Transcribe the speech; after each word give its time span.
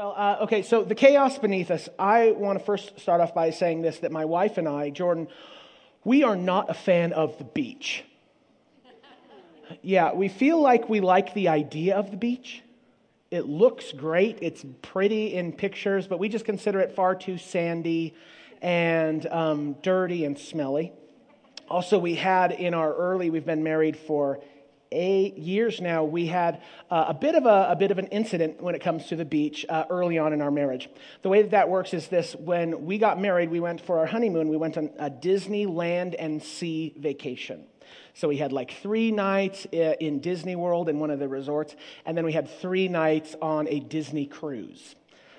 Well, 0.00 0.14
uh, 0.16 0.44
okay, 0.44 0.62
so 0.62 0.82
the 0.82 0.94
chaos 0.94 1.36
beneath 1.36 1.70
us, 1.70 1.86
I 1.98 2.30
want 2.30 2.58
to 2.58 2.64
first 2.64 2.98
start 2.98 3.20
off 3.20 3.34
by 3.34 3.50
saying 3.50 3.82
this 3.82 3.98
that 3.98 4.10
my 4.10 4.24
wife 4.24 4.56
and 4.56 4.66
I, 4.66 4.88
Jordan, 4.88 5.28
we 6.04 6.22
are 6.22 6.36
not 6.36 6.70
a 6.70 6.72
fan 6.72 7.12
of 7.12 7.36
the 7.36 7.44
beach. 7.44 8.02
Yeah, 9.82 10.14
we 10.14 10.28
feel 10.28 10.58
like 10.58 10.88
we 10.88 11.00
like 11.00 11.34
the 11.34 11.48
idea 11.48 11.96
of 11.96 12.10
the 12.10 12.16
beach. 12.16 12.62
It 13.30 13.44
looks 13.44 13.92
great, 13.92 14.38
it's 14.40 14.64
pretty 14.80 15.34
in 15.34 15.52
pictures, 15.52 16.06
but 16.06 16.18
we 16.18 16.30
just 16.30 16.46
consider 16.46 16.80
it 16.80 16.96
far 16.96 17.14
too 17.14 17.36
sandy 17.36 18.14
and 18.62 19.26
um, 19.26 19.74
dirty 19.82 20.24
and 20.24 20.38
smelly. 20.38 20.94
Also, 21.68 21.98
we 21.98 22.14
had 22.14 22.52
in 22.52 22.72
our 22.72 22.94
early, 22.94 23.28
we've 23.28 23.44
been 23.44 23.62
married 23.62 23.98
for 23.98 24.40
eight 24.92 25.38
years 25.38 25.80
now, 25.80 26.04
we 26.04 26.26
had 26.26 26.62
uh, 26.90 27.06
a, 27.08 27.14
bit 27.14 27.34
of 27.34 27.46
a, 27.46 27.68
a, 27.70 27.76
bit 27.76 27.90
of 27.90 27.98
an 27.98 28.06
incident 28.06 28.62
when 28.62 28.74
it 28.74 28.80
comes 28.80 29.06
to 29.06 29.16
the 29.16 29.24
beach 29.24 29.64
uh, 29.68 29.84
early 29.90 30.18
on 30.18 30.32
in 30.32 30.42
our 30.42 30.50
marriage. 30.50 30.88
The 31.22 31.28
way 31.28 31.42
that 31.42 31.52
that 31.52 31.68
works 31.68 31.94
is 31.94 32.08
this 32.08 32.34
when 32.34 32.84
we 32.84 32.98
got 32.98 33.20
married, 33.20 33.50
we 33.50 33.60
went 33.60 33.80
for 33.80 33.98
our 33.98 34.06
honeymoon, 34.06 34.48
we 34.48 34.56
went 34.56 34.76
on 34.76 34.90
a 34.98 35.10
Disneyland 35.10 36.14
and 36.18 36.42
sea 36.42 36.94
vacation. 36.98 37.64
So 38.14 38.28
we 38.28 38.36
had 38.36 38.52
like 38.52 38.72
three 38.82 39.12
nights 39.12 39.66
uh, 39.72 39.94
in 40.00 40.20
Disney 40.20 40.56
World 40.56 40.88
in 40.88 40.98
one 40.98 41.10
of 41.10 41.18
the 41.18 41.28
resorts, 41.28 41.74
and 42.04 42.16
then 42.16 42.24
we 42.24 42.32
had 42.32 42.48
three 42.60 42.88
nights 42.88 43.34
on 43.40 43.68
a 43.68 43.80
Disney 43.80 44.26
cruise. 44.26 44.94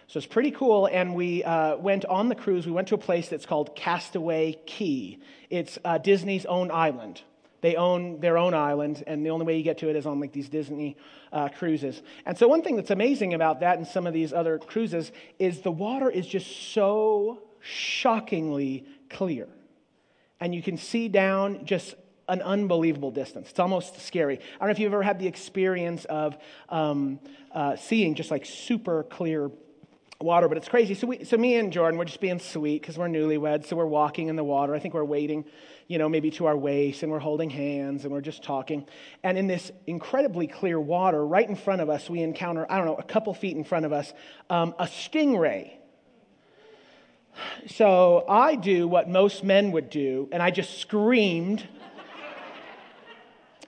So 0.08 0.18
it's 0.18 0.28
pretty 0.28 0.52
cool. 0.52 0.88
And 0.88 1.16
we 1.16 1.42
uh, 1.42 1.78
went 1.78 2.04
on 2.04 2.28
the 2.28 2.36
cruise. 2.36 2.66
We 2.66 2.74
went 2.74 2.90
to 2.90 2.96
a 2.96 2.98
place 2.98 3.30
that's 3.30 3.46
called 3.46 3.78
Castaway 3.78 4.60
Cay. 4.66 5.20
It's 5.50 5.80
uh, 5.86 6.00
Disney's 6.00 6.46
own 6.46 6.70
island. 6.70 7.22
They 7.62 7.76
own 7.76 8.20
their 8.20 8.38
own 8.38 8.54
island, 8.54 9.04
and 9.06 9.26
the 9.26 9.30
only 9.30 9.46
way 9.46 9.56
you 9.56 9.64
get 9.64 9.78
to 9.80 9.90
it 9.90 9.96
is 9.96 10.06
on 10.06 10.20
like 10.20 10.32
these 10.32 10.50
Disney 10.50 10.98
uh, 11.32 11.50
cruises. 11.50 12.02
And 12.26 12.38
so, 12.38 12.48
one 12.48 12.64
thing 12.64 12.76
that's 12.76 12.92
amazing 12.92 13.34
about 13.34 13.60
that 13.60 13.78
and 13.78 13.88
some 13.88 14.08
of 14.08 14.14
these 14.14 14.34
other 14.34 14.58
cruises 14.58 15.12
is 15.38 15.62
the 15.62 15.72
water 15.72 16.10
is 16.10 16.26
just 16.26 16.74
so 16.74 17.44
shockingly 17.60 18.86
clear. 19.10 19.48
And 20.40 20.56
you 20.56 20.64
can 20.64 20.78
see 20.78 21.08
down 21.08 21.66
just 21.66 21.94
an 22.28 22.42
unbelievable 22.42 23.12
distance. 23.12 23.50
It's 23.50 23.60
almost 23.60 24.00
scary. 24.00 24.38
I 24.38 24.60
don't 24.60 24.68
know 24.68 24.72
if 24.72 24.80
you've 24.80 24.94
ever 24.94 25.04
had 25.04 25.20
the 25.20 25.28
experience 25.28 26.06
of 26.06 26.38
um, 26.70 27.20
uh, 27.54 27.76
seeing 27.76 28.16
just 28.16 28.32
like 28.32 28.46
super 28.46 29.04
clear 29.04 29.52
water, 30.24 30.48
but 30.48 30.58
it's 30.58 30.70
crazy. 30.70 30.94
So, 30.94 31.08
we, 31.08 31.24
so 31.24 31.38
me 31.38 31.56
and 31.56 31.72
Jordan, 31.72 31.98
we're 31.98 32.06
just 32.06 32.22
being 32.22 32.40
sweet 32.40 32.82
because 32.82 32.98
we're 32.98 33.08
newlyweds. 33.08 33.66
So 33.66 33.76
we're 33.76 33.86
walking 33.86 34.28
in 34.28 34.36
the 34.36 34.44
water. 34.44 34.76
I 34.76 34.80
think 34.80 34.94
we're 34.94 35.04
wading 35.04 35.46
you 35.92 35.98
know, 35.98 36.08
maybe 36.08 36.32
to 36.32 36.46
our 36.46 36.56
waist, 36.56 37.04
and 37.04 37.12
we're 37.12 37.20
holding 37.20 37.50
hands 37.50 38.06
and 38.06 38.14
we're 38.14 38.22
just 38.22 38.42
talking. 38.42 38.88
And 39.24 39.38
in 39.38 39.48
this 39.48 39.74
incredibly 39.86 40.48
clear 40.48 40.80
water, 40.80 41.26
right 41.28 41.48
in 41.48 41.58
front 41.58 41.82
of 41.82 41.90
us, 41.90 42.10
we 42.10 42.22
encounter, 42.22 42.66
I 42.70 42.78
don't 42.78 42.86
know, 42.86 42.96
a 42.96 43.04
couple 43.04 43.34
feet 43.34 43.58
in 43.58 43.66
front 43.66 43.86
of 43.86 43.92
us, 43.92 44.14
um, 44.50 44.74
a 44.80 44.86
stingray. 44.86 45.72
So 47.68 48.24
I 48.30 48.56
do 48.56 48.88
what 48.88 49.10
most 49.10 49.44
men 49.44 49.74
would 49.74 49.90
do, 49.90 50.30
and 50.32 50.42
I 50.42 50.50
just 50.50 50.80
screamed 50.80 51.68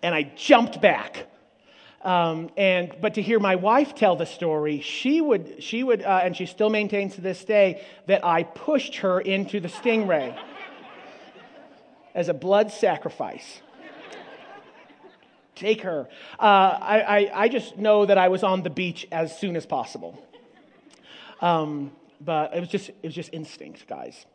and 0.02 0.16
I 0.16 0.24
jumped 0.24 0.80
back. 0.80 1.28
Um, 2.04 2.50
and 2.58 2.94
but 3.00 3.14
to 3.14 3.22
hear 3.22 3.40
my 3.40 3.56
wife 3.56 3.96
tell 3.96 4.18
the 4.18 4.26
story, 4.26 4.82
she 4.82 5.22
would 5.22 5.64
she 5.64 5.84
would 5.84 6.02
uh, 6.02 6.22
and 6.24 6.36
she 6.36 6.46
still 6.46 6.70
maintains 6.70 7.16
to 7.16 7.22
this 7.22 7.46
day 7.46 7.82
that 8.08 8.26
I 8.26 8.44
pushed 8.44 8.98
her 8.98 9.22
into 9.22 9.62
the 9.62 9.70
stingray 9.70 10.38
as 12.16 12.28
a 12.28 12.34
blood 12.34 12.72
sacrifice. 12.72 13.62
Take 15.56 15.82
her. 15.82 16.10
Uh, 16.40 16.44
I, 16.44 17.02
I, 17.02 17.44
I, 17.44 17.48
just 17.48 17.78
know 17.78 18.08
that 18.08 18.18
I 18.18 18.30
was 18.30 18.44
on 18.44 18.64
the 18.64 18.72
beach 18.72 19.08
as 19.12 19.38
soon 19.38 19.56
as 19.56 19.68
possible. 19.68 20.20
Um, 21.42 21.92
but 22.20 22.56
it 22.56 22.60
was 22.60 22.70
just, 22.70 22.90
it 22.90 23.04
was 23.04 23.14
just 23.14 23.32
instinct, 23.34 23.88
guys. 23.88 24.26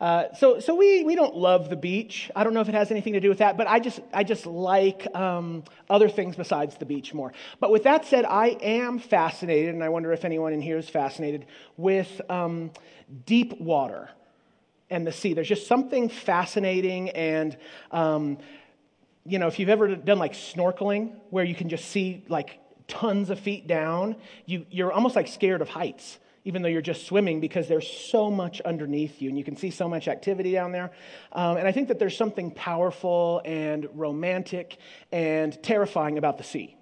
Uh, 0.00 0.24
so 0.34 0.60
so 0.60 0.74
we, 0.74 1.04
we 1.04 1.14
don't 1.14 1.36
love 1.36 1.70
the 1.70 1.76
beach. 1.76 2.30
I 2.34 2.44
don't 2.44 2.54
know 2.54 2.60
if 2.60 2.68
it 2.68 2.74
has 2.74 2.90
anything 2.90 3.12
to 3.14 3.20
do 3.20 3.28
with 3.28 3.38
that, 3.38 3.56
but 3.56 3.66
I 3.66 3.78
just, 3.78 4.00
I 4.12 4.24
just 4.24 4.46
like 4.46 5.06
um, 5.14 5.64
other 5.88 6.08
things 6.08 6.36
besides 6.36 6.76
the 6.76 6.86
beach 6.86 7.14
more. 7.14 7.32
But 7.60 7.70
with 7.70 7.84
that 7.84 8.04
said, 8.04 8.24
I 8.24 8.48
am 8.60 8.98
fascinated, 8.98 9.74
and 9.74 9.82
I 9.82 9.88
wonder 9.88 10.12
if 10.12 10.24
anyone 10.24 10.52
in 10.52 10.60
here 10.60 10.78
is 10.78 10.88
fascinated 10.88 11.46
with 11.76 12.20
um, 12.28 12.70
deep 13.26 13.60
water 13.60 14.10
and 14.90 15.06
the 15.06 15.12
sea. 15.12 15.34
There's 15.34 15.48
just 15.48 15.66
something 15.66 16.08
fascinating 16.08 17.10
and, 17.10 17.56
um, 17.90 18.38
you 19.26 19.38
know, 19.38 19.46
if 19.46 19.58
you've 19.58 19.70
ever 19.70 19.96
done 19.96 20.18
like 20.18 20.34
snorkeling 20.34 21.14
where 21.30 21.44
you 21.44 21.54
can 21.54 21.68
just 21.68 21.86
see 21.86 22.24
like 22.28 22.58
tons 22.86 23.30
of 23.30 23.40
feet 23.40 23.66
down, 23.66 24.16
you, 24.46 24.66
you're 24.70 24.92
almost 24.92 25.16
like 25.16 25.28
scared 25.28 25.62
of 25.62 25.68
heights, 25.68 26.18
even 26.44 26.62
though 26.62 26.68
you're 26.68 26.82
just 26.82 27.06
swimming 27.06 27.40
because 27.40 27.68
there's 27.68 27.90
so 27.90 28.30
much 28.30 28.60
underneath 28.60 29.22
you 29.22 29.30
and 29.30 29.38
you 29.38 29.44
can 29.44 29.56
see 29.56 29.70
so 29.70 29.88
much 29.88 30.08
activity 30.08 30.52
down 30.52 30.72
there. 30.72 30.90
Um, 31.32 31.56
and 31.56 31.66
I 31.66 31.72
think 31.72 31.88
that 31.88 31.98
there's 31.98 32.16
something 32.16 32.50
powerful 32.50 33.40
and 33.44 33.88
romantic 33.94 34.76
and 35.10 35.60
terrifying 35.62 36.18
about 36.18 36.38
the 36.38 36.44
sea. 36.44 36.76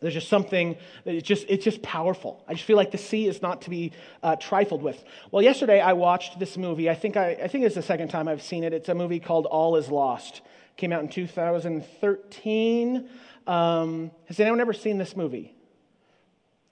There's 0.00 0.14
just 0.14 0.28
something, 0.28 0.76
it's 1.04 1.26
just, 1.26 1.44
it's 1.48 1.64
just 1.64 1.82
powerful. 1.82 2.42
I 2.48 2.54
just 2.54 2.64
feel 2.64 2.76
like 2.76 2.90
the 2.90 2.98
sea 2.98 3.26
is 3.26 3.42
not 3.42 3.62
to 3.62 3.70
be 3.70 3.92
uh, 4.22 4.36
trifled 4.36 4.82
with. 4.82 5.02
Well, 5.30 5.42
yesterday 5.42 5.80
I 5.80 5.92
watched 5.92 6.38
this 6.38 6.56
movie. 6.56 6.88
I 6.88 6.94
think, 6.94 7.18
I, 7.18 7.32
I 7.32 7.48
think 7.48 7.64
it's 7.64 7.74
the 7.74 7.82
second 7.82 8.08
time 8.08 8.26
I've 8.26 8.42
seen 8.42 8.64
it. 8.64 8.72
It's 8.72 8.88
a 8.88 8.94
movie 8.94 9.20
called 9.20 9.44
All 9.44 9.76
Is 9.76 9.90
Lost. 9.90 10.40
Came 10.76 10.92
out 10.92 11.02
in 11.02 11.08
2013. 11.08 13.08
Um, 13.46 14.10
has 14.26 14.40
anyone 14.40 14.60
ever 14.60 14.72
seen 14.72 14.96
this 14.96 15.16
movie? 15.16 15.54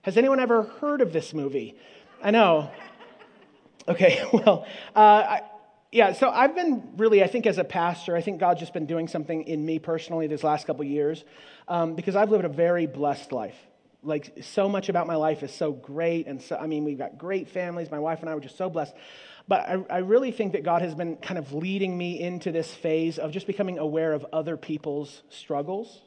Has 0.09 0.17
anyone 0.17 0.41
ever 0.41 0.63
heard 0.63 1.03
of 1.03 1.13
this 1.13 1.35
movie? 1.35 1.75
I 2.23 2.31
know. 2.31 2.71
Okay, 3.87 4.27
well, 4.33 4.67
uh, 4.97 4.99
I, 4.99 5.43
yeah, 5.93 6.15
so 6.15 6.31
I've 6.31 6.55
been 6.55 6.95
really, 6.97 7.23
I 7.23 7.27
think, 7.27 7.47
as 7.47 7.59
a 7.59 7.65
pastor, 7.65 8.17
I 8.17 8.23
think 8.23 8.41
God's 8.41 8.61
just 8.61 8.73
been 8.73 8.87
doing 8.87 9.07
something 9.07 9.43
in 9.43 9.67
me 9.67 9.79
personally 9.79 10.27
these 10.27 10.43
last 10.43 10.67
couple 10.67 10.83
years 10.85 11.27
um, 11.69 11.95
because 11.95 12.17
I've 12.17 12.31
lived 12.31 12.47
a 12.47 12.49
very 12.49 12.87
blessed 12.87 13.33
life. 13.33 13.59
Like, 14.03 14.33
so 14.41 14.67
much 14.67 14.89
about 14.89 15.07
my 15.07 15.17
life 15.17 15.43
is 15.43 15.53
so 15.53 15.73
great. 15.73 16.27
And 16.27 16.41
so, 16.41 16.57
I 16.57 16.67
mean, 16.69 16.85
we've 16.85 16.97
got 16.97 17.19
great 17.19 17.49
families. 17.49 17.91
My 17.91 17.99
wife 17.99 18.21
and 18.23 18.31
I 18.31 18.35
were 18.35 18.41
just 18.41 18.57
so 18.57 18.71
blessed. 18.71 18.95
But 19.47 19.69
I, 19.69 19.85
I 19.91 19.99
really 19.99 20.33
think 20.33 20.53
that 20.53 20.65
God 20.65 20.81
has 20.81 20.95
been 20.95 21.17
kind 21.17 21.37
of 21.37 21.53
leading 21.53 21.99
me 21.99 22.19
into 22.19 22.51
this 22.51 22.73
phase 22.73 23.19
of 23.19 23.31
just 23.31 23.47
becoming 23.47 23.79
aware 23.79 24.15
of 24.15 24.25
other 24.33 24.57
people's 24.57 25.23
struggles. 25.29 26.01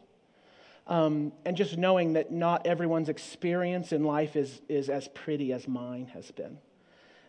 Um, 0.88 1.32
and 1.46 1.56
just 1.56 1.78
knowing 1.78 2.14
that 2.14 2.32
not 2.32 2.66
everyone's 2.68 3.10
experience 3.10 3.92
in 3.92 4.04
life 4.04 4.36
is, 4.36 4.62
is 4.68 4.90
as 4.90 5.08
pretty 5.10 5.54
as 5.54 5.68
mine 5.68 6.08
has 6.14 6.30
been. 6.32 6.58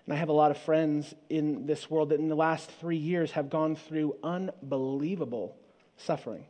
And 0.06 0.14
I 0.14 0.16
have 0.16 0.30
a 0.30 0.32
lot 0.32 0.50
of 0.50 0.58
friends 0.58 1.14
in 1.28 1.66
this 1.66 1.88
world 1.88 2.08
that 2.08 2.18
in 2.18 2.28
the 2.28 2.34
last 2.34 2.70
three 2.80 2.96
years 2.96 3.32
have 3.32 3.50
gone 3.50 3.76
through 3.76 4.16
unbelievable 4.22 5.56
suffering 5.96 6.44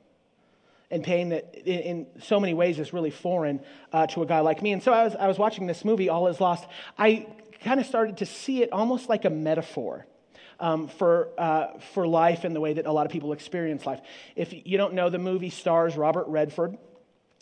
and 0.90 1.02
pain 1.02 1.30
that 1.30 1.54
in, 1.66 2.06
so 2.20 2.38
many 2.38 2.54
ways 2.54 2.78
is 2.78 2.92
really 2.92 3.10
foreign 3.10 3.60
uh, 3.92 4.06
to 4.08 4.22
a 4.22 4.26
guy 4.26 4.40
like 4.40 4.62
me. 4.62 4.72
And 4.72 4.82
so 4.82 4.92
I 4.92 5.04
was, 5.04 5.14
I 5.16 5.26
was 5.26 5.38
watching 5.38 5.66
this 5.66 5.84
movie, 5.84 6.08
All 6.08 6.28
Is 6.28 6.40
Lost. 6.40 6.66
I 6.98 7.26
kind 7.64 7.80
of 7.80 7.86
started 7.86 8.18
to 8.18 8.26
see 8.26 8.62
it 8.62 8.72
almost 8.72 9.08
like 9.08 9.24
a 9.24 9.30
metaphor. 9.30 10.06
Um, 10.60 10.86
for, 10.86 11.30
uh, 11.38 11.78
for 11.92 12.06
life 12.06 12.44
and 12.44 12.54
the 12.54 12.60
way 12.60 12.74
that 12.74 12.86
a 12.86 12.92
lot 12.92 13.04
of 13.04 13.10
people 13.10 13.32
experience 13.32 13.84
life. 13.84 14.00
If 14.36 14.52
you 14.52 14.78
don't 14.78 14.94
know, 14.94 15.10
the 15.10 15.18
movie 15.18 15.50
stars 15.50 15.96
Robert 15.96 16.28
Redford. 16.28 16.78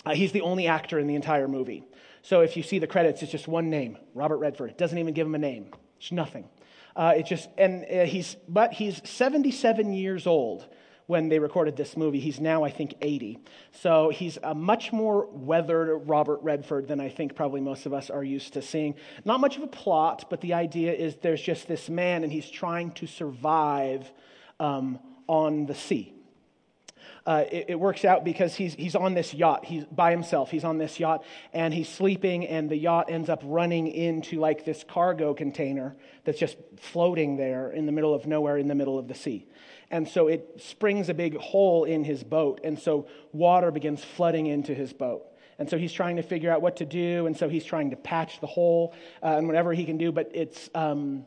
Uh, 0.05 0.15
he's 0.15 0.33
the 0.33 0.41
only 0.41 0.67
actor 0.67 0.99
in 0.99 1.07
the 1.07 1.15
entire 1.15 1.49
movie. 1.49 1.85
So 2.23 2.41
if 2.41 2.57
you 2.57 2.63
see 2.63 2.79
the 2.79 2.87
credits, 2.87 3.23
it's 3.23 3.33
just 3.33 3.49
one 3.49 3.71
name, 3.71 3.99
Robert 4.15 4.39
Redford. 4.39 4.71
It 4.71 4.79
doesn't 4.79 4.99
even 4.99 5.15
give 5.15 5.27
him 5.27 5.35
a 5.35 5.39
name. 5.39 5.71
It's 5.99 6.13
nothing. 6.13 6.49
Uh, 6.97 7.15
it 7.17 7.27
just 7.27 7.49
and 7.57 7.85
uh, 7.85 8.05
he's 8.05 8.37
but 8.49 8.73
he's 8.73 9.01
77 9.09 9.93
years 9.93 10.27
old 10.27 10.67
when 11.07 11.29
they 11.29 11.39
recorded 11.39 11.77
this 11.77 11.97
movie. 11.97 12.21
He's 12.21 12.41
now, 12.41 12.63
I 12.63 12.71
think, 12.71 12.95
80. 13.01 13.39
So 13.73 14.11
he's 14.11 14.39
a 14.43 14.55
much 14.55 14.93
more 14.93 15.27
weathered 15.27 16.09
Robert 16.09 16.41
Redford 16.43 16.89
than 16.89 17.01
I 17.01 17.09
think 17.09 17.35
probably 17.35 17.61
most 17.61 17.87
of 17.87 17.93
us 17.93 18.11
are 18.11 18.23
used 18.23 18.53
to 18.53 18.63
seeing. 18.63 18.95
Not 19.25 19.41
much 19.41 19.57
of 19.57 19.63
a 19.63 19.67
plot, 19.67 20.27
but 20.31 20.41
the 20.41 20.55
idea 20.55 20.93
is 20.93 21.17
there's 21.17 21.43
just 21.43 21.67
this 21.67 21.89
man 21.89 22.23
and 22.23 22.33
he's 22.33 22.49
trying 22.49 22.93
to 22.93 23.07
survive 23.07 24.13
um, 24.61 25.01
on 25.27 25.67
the 25.67 25.75
sea 25.75 26.20
uh, 27.27 27.45
it, 27.51 27.67
it, 27.69 27.81
works 27.81 28.05
out 28.05 28.25
because 28.25 28.55
he's, 28.55 28.75
he's 28.75 28.95
on 28.95 29.15
this 29.15 29.35
yacht. 29.35 29.65
He's 29.65 29.85
by 29.85 30.11
himself. 30.11 30.51
He's 30.51 30.65
on 30.65 30.79
this 30.79 30.99
yacht 30.99 31.25
and 31.53 31.73
he's 31.75 31.89
sleeping, 31.89 32.47
and 32.47 32.71
the 32.71 32.77
yacht 32.77 33.11
ends 33.11 33.29
up 33.29 33.43
running 33.45 33.89
into 33.89 34.39
like 34.39 34.65
this 34.65 34.85
cargo 34.89 35.35
container 35.35 35.97
that's 36.25 36.39
just 36.39 36.57
floating 36.79 37.37
there 37.37 37.71
in 37.71 37.87
the 37.87 37.93
middle 37.93 38.15
of 38.15 38.27
nowhere 38.27 38.57
in 38.57 38.69
the 38.69 38.75
middle 38.75 38.99
of 38.99 39.09
the 39.09 39.15
sea. 39.15 39.47
And 39.91 40.09
so 40.09 40.29
it 40.29 40.61
springs 40.61 41.09
a 41.09 41.15
big 41.15 41.37
hole 41.37 41.85
in 41.85 42.05
his 42.05 42.23
boat, 42.23 42.61
and 42.65 42.79
so 42.79 43.09
water 43.33 43.71
begins 43.71 44.03
flooding 44.03 44.47
into 44.47 44.75
his 44.75 44.93
boat. 44.93 45.27
And 45.59 45.69
so 45.69 45.77
he's 45.77 45.93
trying 45.93 46.17
to 46.17 46.23
figure 46.23 46.51
out 46.51 46.63
what 46.63 46.77
to 46.77 46.87
do, 46.87 47.27
and 47.27 47.37
so 47.37 47.49
he's 47.49 47.65
trying 47.65 47.91
to 47.91 47.97
patch 47.97 48.41
the 48.41 48.47
hole 48.47 48.95
uh, 49.23 49.37
and 49.37 49.47
whatever 49.47 49.73
he 49.73 49.85
can 49.85 49.99
do, 49.99 50.13
but 50.13 50.31
it's. 50.33 50.71
Um, 50.75 51.25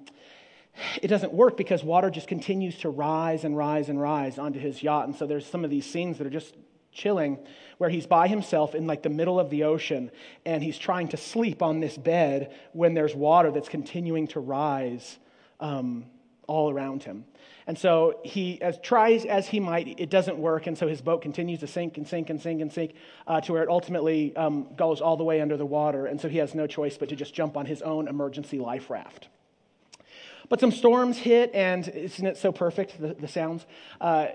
it 1.01 1.07
doesn't 1.07 1.33
work 1.33 1.57
because 1.57 1.83
water 1.83 2.09
just 2.09 2.27
continues 2.27 2.77
to 2.79 2.89
rise 2.89 3.43
and 3.43 3.55
rise 3.55 3.89
and 3.89 4.01
rise 4.01 4.37
onto 4.37 4.59
his 4.59 4.81
yacht. 4.81 5.05
And 5.05 5.15
so 5.15 5.25
there's 5.25 5.45
some 5.45 5.63
of 5.63 5.69
these 5.69 5.85
scenes 5.85 6.17
that 6.17 6.27
are 6.27 6.31
just 6.31 6.55
chilling 6.91 7.39
where 7.77 7.89
he's 7.89 8.05
by 8.05 8.27
himself 8.27 8.75
in 8.75 8.87
like 8.87 9.03
the 9.03 9.09
middle 9.09 9.39
of 9.39 9.49
the 9.49 9.63
ocean 9.63 10.11
and 10.45 10.63
he's 10.63 10.77
trying 10.77 11.07
to 11.07 11.17
sleep 11.17 11.61
on 11.61 11.79
this 11.79 11.97
bed 11.97 12.53
when 12.71 12.93
there's 12.93 13.15
water 13.15 13.51
that's 13.51 13.69
continuing 13.69 14.27
to 14.27 14.39
rise 14.39 15.17
um, 15.59 16.05
all 16.47 16.71
around 16.71 17.03
him. 17.03 17.25
And 17.65 17.77
so 17.77 18.19
he, 18.23 18.61
as 18.61 18.77
tries 18.79 19.25
as 19.25 19.47
he 19.47 19.59
might, 19.59 19.99
it 19.99 20.09
doesn't 20.09 20.37
work. 20.37 20.67
And 20.67 20.77
so 20.77 20.87
his 20.87 21.01
boat 21.01 21.21
continues 21.21 21.61
to 21.61 21.67
sink 21.67 21.97
and 21.97 22.07
sink 22.07 22.29
and 22.29 22.41
sink 22.41 22.61
and 22.61 22.71
sink 22.71 22.93
uh, 23.25 23.39
to 23.41 23.53
where 23.53 23.63
it 23.63 23.69
ultimately 23.69 24.35
um, 24.35 24.67
goes 24.75 24.99
all 24.99 25.15
the 25.15 25.23
way 25.23 25.39
under 25.39 25.55
the 25.55 25.65
water. 25.65 26.05
And 26.05 26.19
so 26.19 26.27
he 26.27 26.39
has 26.39 26.53
no 26.53 26.67
choice 26.67 26.97
but 26.97 27.09
to 27.09 27.15
just 27.15 27.33
jump 27.33 27.55
on 27.55 27.65
his 27.65 27.81
own 27.81 28.07
emergency 28.07 28.59
life 28.59 28.89
raft. 28.89 29.29
But 30.49 30.59
some 30.59 30.71
storms 30.71 31.17
hit, 31.17 31.51
and 31.53 31.87
isn't 31.87 32.25
it 32.25 32.37
so 32.37 32.51
perfect, 32.51 32.99
the, 32.99 33.13
the 33.13 33.27
sounds? 33.27 33.65
Uh, 33.99 34.27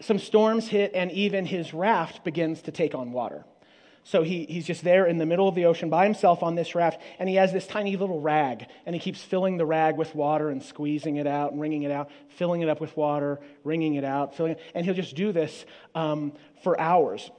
some 0.00 0.18
storms 0.18 0.68
hit, 0.68 0.92
and 0.94 1.12
even 1.12 1.46
his 1.46 1.74
raft 1.74 2.24
begins 2.24 2.62
to 2.62 2.72
take 2.72 2.94
on 2.94 3.12
water. 3.12 3.44
So 4.02 4.22
he, 4.22 4.46
he's 4.46 4.66
just 4.66 4.82
there 4.82 5.06
in 5.06 5.18
the 5.18 5.26
middle 5.26 5.46
of 5.46 5.54
the 5.54 5.66
ocean 5.66 5.90
by 5.90 6.04
himself 6.04 6.42
on 6.42 6.54
this 6.54 6.74
raft, 6.74 7.00
and 7.18 7.28
he 7.28 7.34
has 7.34 7.52
this 7.52 7.66
tiny 7.66 7.96
little 7.96 8.20
rag, 8.20 8.66
and 8.86 8.94
he 8.94 9.00
keeps 9.00 9.22
filling 9.22 9.58
the 9.58 9.66
rag 9.66 9.96
with 9.96 10.14
water 10.14 10.48
and 10.48 10.62
squeezing 10.62 11.16
it 11.16 11.26
out 11.26 11.52
and 11.52 11.60
wringing 11.60 11.82
it 11.82 11.90
out, 11.90 12.10
filling 12.28 12.62
it 12.62 12.68
up 12.68 12.80
with 12.80 12.96
water, 12.96 13.40
wringing 13.62 13.94
it 13.94 14.04
out, 14.04 14.34
filling 14.34 14.52
it, 14.52 14.60
and 14.74 14.86
he'll 14.86 14.94
just 14.94 15.14
do 15.14 15.32
this 15.32 15.66
um, 15.94 16.32
for 16.62 16.80
hours. 16.80 17.30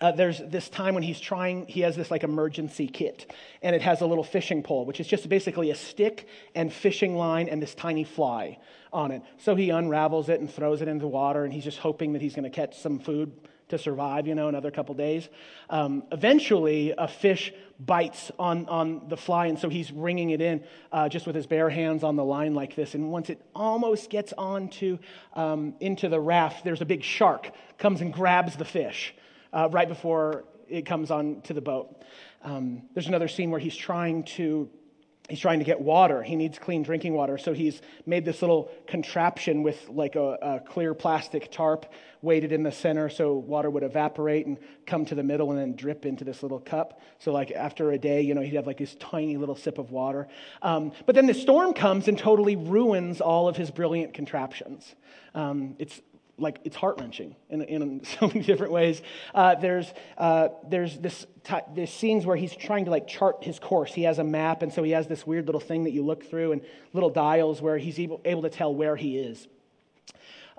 Uh, 0.00 0.12
there's 0.12 0.38
this 0.38 0.68
time 0.68 0.94
when 0.94 1.02
he's 1.02 1.18
trying, 1.18 1.66
he 1.66 1.80
has 1.80 1.96
this 1.96 2.10
like 2.10 2.22
emergency 2.22 2.86
kit, 2.86 3.32
and 3.62 3.74
it 3.74 3.82
has 3.82 4.00
a 4.00 4.06
little 4.06 4.24
fishing 4.24 4.62
pole, 4.62 4.84
which 4.84 5.00
is 5.00 5.08
just 5.08 5.28
basically 5.28 5.70
a 5.70 5.74
stick 5.74 6.28
and 6.54 6.72
fishing 6.72 7.16
line 7.16 7.48
and 7.48 7.60
this 7.60 7.74
tiny 7.74 8.04
fly 8.04 8.58
on 8.92 9.10
it. 9.10 9.22
So 9.38 9.56
he 9.56 9.70
unravels 9.70 10.28
it 10.28 10.40
and 10.40 10.52
throws 10.52 10.82
it 10.82 10.88
into 10.88 11.02
the 11.02 11.08
water, 11.08 11.44
and 11.44 11.52
he's 11.52 11.64
just 11.64 11.78
hoping 11.78 12.12
that 12.12 12.22
he's 12.22 12.34
going 12.34 12.44
to 12.44 12.50
catch 12.50 12.78
some 12.78 13.00
food 13.00 13.32
to 13.70 13.76
survive, 13.76 14.26
you 14.26 14.34
know, 14.34 14.48
another 14.48 14.70
couple 14.70 14.94
days. 14.94 15.28
Um, 15.68 16.04
eventually, 16.10 16.94
a 16.96 17.06
fish 17.06 17.52
bites 17.78 18.30
on, 18.38 18.66
on 18.66 19.08
the 19.08 19.16
fly, 19.16 19.46
and 19.46 19.58
so 19.58 19.68
he's 19.68 19.92
ringing 19.92 20.30
it 20.30 20.40
in 20.40 20.64
uh, 20.90 21.08
just 21.08 21.26
with 21.26 21.34
his 21.34 21.46
bare 21.46 21.68
hands 21.68 22.02
on 22.02 22.16
the 22.16 22.24
line 22.24 22.54
like 22.54 22.74
this. 22.76 22.94
And 22.94 23.10
once 23.10 23.30
it 23.30 23.42
almost 23.54 24.10
gets 24.10 24.32
onto 24.38 24.98
um, 25.34 25.74
into 25.80 26.08
the 26.08 26.20
raft, 26.20 26.64
there's 26.64 26.80
a 26.80 26.86
big 26.86 27.02
shark 27.02 27.50
comes 27.78 28.00
and 28.00 28.12
grabs 28.12 28.56
the 28.56 28.64
fish 28.64 29.14
uh, 29.52 29.68
right 29.70 29.88
before 29.88 30.44
it 30.68 30.86
comes 30.86 31.10
on 31.10 31.40
to 31.42 31.54
the 31.54 31.60
boat. 31.60 32.02
Um, 32.42 32.82
there's 32.94 33.08
another 33.08 33.28
scene 33.28 33.50
where 33.50 33.60
he's 33.60 33.76
trying 33.76 34.24
to 34.24 34.68
he's 35.28 35.40
trying 35.40 35.58
to 35.58 35.64
get 35.64 35.80
water. 35.80 36.22
He 36.22 36.36
needs 36.36 36.58
clean 36.58 36.82
drinking 36.82 37.12
water. 37.12 37.38
So 37.38 37.52
he's 37.52 37.82
made 38.06 38.24
this 38.24 38.40
little 38.40 38.70
contraption 38.86 39.62
with 39.62 39.88
like 39.88 40.16
a, 40.16 40.38
a, 40.40 40.60
clear 40.60 40.94
plastic 40.94 41.52
tarp 41.52 41.86
weighted 42.22 42.50
in 42.50 42.62
the 42.62 42.72
center 42.72 43.08
so 43.08 43.34
water 43.34 43.70
would 43.70 43.82
evaporate 43.82 44.46
and 44.46 44.58
come 44.86 45.04
to 45.04 45.14
the 45.14 45.22
middle 45.22 45.50
and 45.50 45.58
then 45.58 45.76
drip 45.76 46.06
into 46.06 46.24
this 46.24 46.42
little 46.42 46.58
cup. 46.58 47.00
So, 47.18 47.32
like 47.32 47.50
after 47.52 47.92
a 47.92 47.98
day, 47.98 48.22
you 48.22 48.34
know, 48.34 48.40
he'd 48.40 48.54
have 48.54 48.66
like 48.66 48.78
this 48.78 48.96
tiny 48.96 49.36
little 49.36 49.54
sip 49.54 49.78
of 49.78 49.90
water. 49.90 50.28
Um, 50.62 50.92
but 51.06 51.14
then 51.14 51.26
the 51.26 51.34
storm 51.34 51.74
comes 51.74 52.08
and 52.08 52.18
totally 52.18 52.56
ruins 52.56 53.20
all 53.20 53.48
of 53.48 53.56
his 53.56 53.70
brilliant 53.70 54.14
contraptions. 54.14 54.94
Um, 55.34 55.76
it's 55.78 56.00
like 56.38 56.60
it's 56.64 56.76
heart 56.76 57.00
wrenching 57.00 57.34
in, 57.50 57.62
in, 57.62 58.04
so 58.20 58.28
many 58.28 58.40
different 58.40 58.72
ways. 58.72 59.02
Uh, 59.34 59.54
there's 59.56 59.92
uh, 60.16 60.48
there's 60.68 60.98
this 60.98 61.26
t- 61.44 61.56
this 61.74 61.92
scenes 61.92 62.24
where 62.24 62.36
he's 62.36 62.54
trying 62.54 62.84
to 62.86 62.90
like 62.90 63.06
chart 63.06 63.42
his 63.42 63.58
course. 63.58 63.92
He 63.92 64.04
has 64.04 64.18
a 64.18 64.24
map, 64.24 64.62
and 64.62 64.72
so 64.72 64.82
he 64.82 64.92
has 64.92 65.06
this 65.06 65.26
weird 65.26 65.46
little 65.46 65.60
thing 65.60 65.84
that 65.84 65.92
you 65.92 66.04
look 66.04 66.24
through 66.24 66.52
and 66.52 66.62
little 66.92 67.10
dials 67.10 67.60
where 67.60 67.78
he's 67.78 67.98
able, 67.98 68.20
able 68.24 68.42
to 68.42 68.50
tell 68.50 68.74
where 68.74 68.96
he 68.96 69.18
is. 69.18 69.48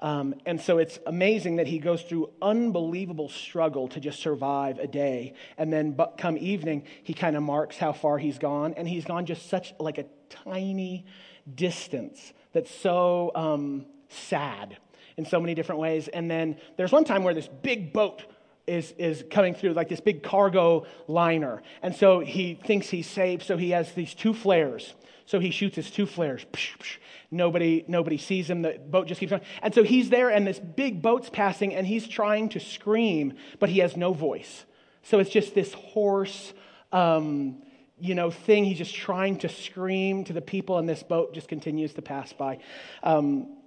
Um, 0.02 0.36
and 0.46 0.62
so 0.62 0.78
it's 0.78 0.98
amazing 1.06 1.58
that 1.58 1.68
he 1.68 1.78
goes 1.78 2.02
through 2.04 2.30
unbelievable 2.42 3.28
struggle 3.28 3.90
to 3.90 4.00
just 4.00 4.20
survive 4.20 4.80
a 4.80 4.88
day, 4.88 5.34
and 5.58 5.74
then 5.74 5.92
but 5.92 6.18
come 6.18 6.38
evening 6.38 6.84
he 7.04 7.14
kind 7.14 7.36
of 7.36 7.44
marks 7.44 7.78
how 7.78 7.94
far 7.94 8.18
he's 8.18 8.38
gone, 8.38 8.74
and 8.75 8.88
he's 8.88 9.06
gone 9.06 9.25
just 9.25 9.50
such 9.50 9.74
like 9.80 9.98
a 9.98 10.06
tiny 10.30 11.06
distance 11.54 12.34
that's 12.54 12.72
so 12.72 13.32
um, 13.36 13.86
sad 14.08 14.78
in 15.19 15.25
so 15.25 15.39
many 15.39 15.54
different 15.54 15.80
ways. 15.81 16.07
And 16.07 16.31
then 16.31 16.57
there's 16.77 16.94
one 16.94 17.04
time 17.04 17.24
where 17.24 17.33
this 17.33 17.50
big 17.62 17.94
boat 17.94 18.24
is, 18.66 18.94
is 18.98 19.24
coming 19.30 19.54
through, 19.54 19.74
like 19.74 19.89
this 19.89 20.00
big 20.00 20.24
cargo 20.24 20.86
liner. 21.07 21.62
And 21.83 21.94
so 21.94 22.21
he 22.21 22.56
thinks 22.56 22.89
he's 22.89 23.06
safe, 23.06 23.44
so 23.44 23.57
he 23.57 23.71
has 23.71 23.92
these 23.94 24.13
two 24.13 24.33
flares. 24.33 24.94
So 25.25 25.39
he 25.39 25.51
shoots 25.51 25.75
his 25.75 25.92
two 25.92 26.06
flares. 26.06 26.45
Psh, 26.54 26.77
psh. 26.80 26.98
Nobody, 27.31 27.83
nobody 27.88 28.18
sees 28.18 28.50
him. 28.50 28.62
The 28.62 28.80
boat 28.80 29.07
just 29.07 29.19
keeps 29.19 29.30
going. 29.30 29.44
And 29.62 29.75
so 29.75 29.83
he's 29.83 30.10
there, 30.10 30.30
and 30.30 30.48
this 30.48 30.60
big 30.60 31.01
boat's 31.01 31.30
passing, 31.30 31.75
and 31.75 31.86
he's 31.86 32.07
trying 32.07 32.50
to 32.50 32.60
scream, 32.60 33.33
but 33.60 33.69
he 33.69 33.80
has 33.80 33.98
no 33.98 34.13
voice. 34.13 34.65
So 35.04 35.19
it's 35.19 35.30
just 35.30 35.54
this 35.54 35.74
hoarse, 35.74 36.54
um, 36.92 37.62
you 38.00 38.15
know, 38.15 38.31
thing. 38.31 38.63
He's 38.63 38.77
just 38.77 38.95
trying 38.95 39.38
to 39.39 39.50
scream 39.50 40.24
to 40.24 40.33
the 40.33 40.42
people, 40.42 40.77
and 40.77 40.88
this 40.88 41.04
boat 41.04 41.33
just 41.33 41.50
continues 41.50 41.94
to 41.95 42.01
pass 42.01 42.31
by. 42.33 42.60
Um, 43.04 43.59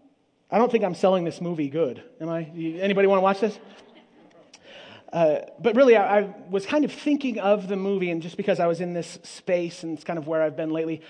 I 0.53 0.59
don't 0.59 0.71
think 0.71 0.85
I'm 0.85 0.95
selling 0.95 1.25
this 1.25 1.41
movie 1.41 1.71
good. 1.71 2.05
Am 2.21 2.29
I? 2.29 2.43
Anybody 2.43 3.09
want 3.09 3.19
to 3.19 3.23
watch 3.23 3.41
this? 3.41 3.59
Uh, 5.11 5.39
but 5.59 5.75
really, 5.75 5.97
I, 5.97 6.21
I, 6.21 6.35
was 6.51 6.67
kind 6.67 6.85
of 6.85 6.93
thinking 6.93 7.39
of 7.39 7.69
the 7.69 7.77
movie, 7.77 8.11
and 8.11 8.21
just 8.21 8.37
because 8.37 8.61
I 8.61 8.67
was 8.67 8.83
in 8.83 8.93
this 8.93 9.19
space 9.23 9.83
and 9.83 9.95
it's 9.95 10.05
kind 10.05 10.19
of 10.19 10.27
where 10.27 10.43
I've 10.43 10.57
been 10.57 10.71
lately, 10.71 11.01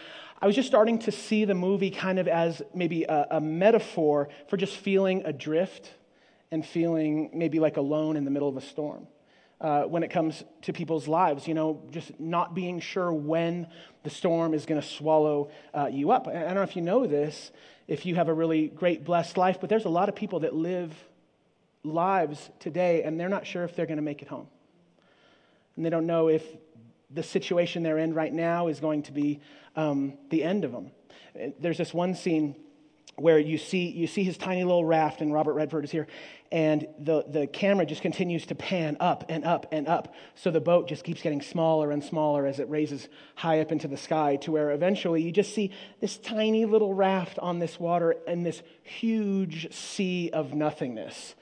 I 0.41 0.47
was 0.47 0.55
just 0.55 0.69
starting 0.69 0.99
to 1.01 1.13
see 1.13 1.45
the 1.45 1.55
movie 1.55 1.91
kind 1.91 2.21
of 2.21 2.29
as 2.29 2.63
maybe 2.73 3.03
a, 3.03 3.27
a 3.33 3.41
metaphor 3.41 4.29
for 4.49 4.57
just 4.57 4.77
feeling 4.77 5.23
adrift 5.25 5.93
and 6.53 6.65
feeling 6.65 7.31
maybe 7.33 7.59
like 7.59 7.77
alone 7.77 8.17
in 8.17 8.25
the 8.25 8.31
middle 8.31 8.49
of 8.49 8.57
a 8.57 8.61
storm. 8.61 9.09
Uh, 9.63 9.85
when 9.85 10.03
it 10.03 10.11
comes 10.11 10.43
to 10.61 10.73
people's 10.73 11.07
lives, 11.07 11.47
you 11.47 11.55
know, 11.55 11.81
just 11.93 12.19
not 12.19 12.53
being 12.53 12.81
sure 12.81 13.13
when 13.13 13.65
the 14.03 14.11
storm 14.11 14.55
is 14.55 14.67
going 14.67 14.81
to 14.81 14.85
swallow 14.87 15.53
uh, 15.73 15.87
you 15.87 16.11
up. 16.11 16.27
I 16.27 16.33
don't 16.33 16.57
know 16.57 16.63
if 16.63 16.75
you 16.75 16.83
know 16.83 17.07
this, 17.07 17.53
if 17.87 18.05
you 18.05 18.17
have 18.17 18.27
a 18.27 18.35
really 18.35 18.67
great, 18.67 19.05
blessed 19.05 19.37
life, 19.37 19.59
but 19.61 19.71
there's 19.71 19.85
a 19.85 19.89
lot 19.89 20.09
of 20.09 20.17
people 20.17 20.41
that 20.41 20.53
live 20.53 20.93
lives 21.85 22.51
today 22.59 23.05
and 23.05 23.21
they're 23.21 23.29
not 23.29 23.47
sure 23.47 23.63
if 23.63 23.77
they're 23.77 23.87
going 23.87 23.99
to 23.99 24.03
make 24.03 24.21
it 24.21 24.27
home. 24.27 24.49
And 25.77 25.87
they 25.87 25.91
don't 25.91 26.07
know 26.07 26.29
if 26.29 26.45
the 27.15 27.23
situation 27.23 27.85
they're 27.85 27.99
in 27.99 28.15
right 28.15 28.33
now 28.33 28.67
is 28.67 28.81
going 28.81 29.03
to 29.05 29.13
be 29.13 29.41
um, 29.77 30.15
the 30.31 30.43
end 30.43 30.65
of 30.65 30.73
them. 30.73 30.91
There's 31.61 31.79
this 31.79 31.95
one 31.95 32.17
scene 32.17 32.57
where 33.17 33.39
you 33.39 33.59
see, 33.59 33.89
you 33.91 34.07
see 34.07 34.25
his 34.25 34.39
tiny 34.39 34.65
little 34.65 34.85
raft, 34.85 35.21
and 35.21 35.33
Robert 35.33 35.53
Redford 35.53 35.85
is 35.85 35.91
here, 35.91 36.07
and 36.51 36.87
the, 36.99 37.25
the 37.29 37.47
camera 37.47 37.85
just 37.87 38.03
continues 38.03 38.47
to 38.47 38.55
pan 38.55 38.97
up 39.01 39.25
and 39.29 39.45
up 39.45 39.67
and 39.71 39.87
up. 39.87 40.15
So 40.35 40.51
the 40.51 40.61
boat 40.61 40.89
just 40.89 41.05
keeps 41.05 41.23
getting 41.23 41.43
smaller 41.43 41.91
and 41.91 42.03
smaller 42.03 42.47
as 42.47 42.59
it 42.59 42.69
raises 42.69 43.09
high 43.35 43.61
up 43.61 43.71
into 43.71 43.87
the 43.87 43.97
sky, 43.97 44.37
to 44.37 44.53
where 44.53 44.71
eventually 44.71 45.23
you 45.23 45.31
just 45.31 45.55
see 45.55 45.73
this 46.01 46.17
tiny 46.17 46.65
little 46.65 46.95
raft 46.95 47.39
on 47.39 47.59
this 47.59 47.79
water 47.79 48.17
in 48.27 48.43
this 48.43 48.63
huge 48.83 49.73
sea 49.75 50.31
of 50.33 50.55
nothingness. 50.55 51.35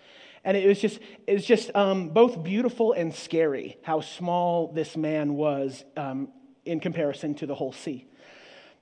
And 0.43 0.57
it 0.57 0.67
was 0.67 0.81
just, 0.81 0.99
it 1.27 1.35
was 1.35 1.45
just 1.45 1.71
um, 1.77 2.09
both 2.09 2.43
beautiful 2.43 2.93
and 2.93 3.15
scary 3.15 3.77
how 3.83 4.01
small 4.01 4.73
this 4.73 4.97
man 4.97 5.35
was 5.35 5.85
um, 5.97 6.33
in 6.65 6.81
comparison 6.81 7.35
to 7.37 7.47
the 7.47 7.55
whole 7.55 7.73
sea. 7.73 8.07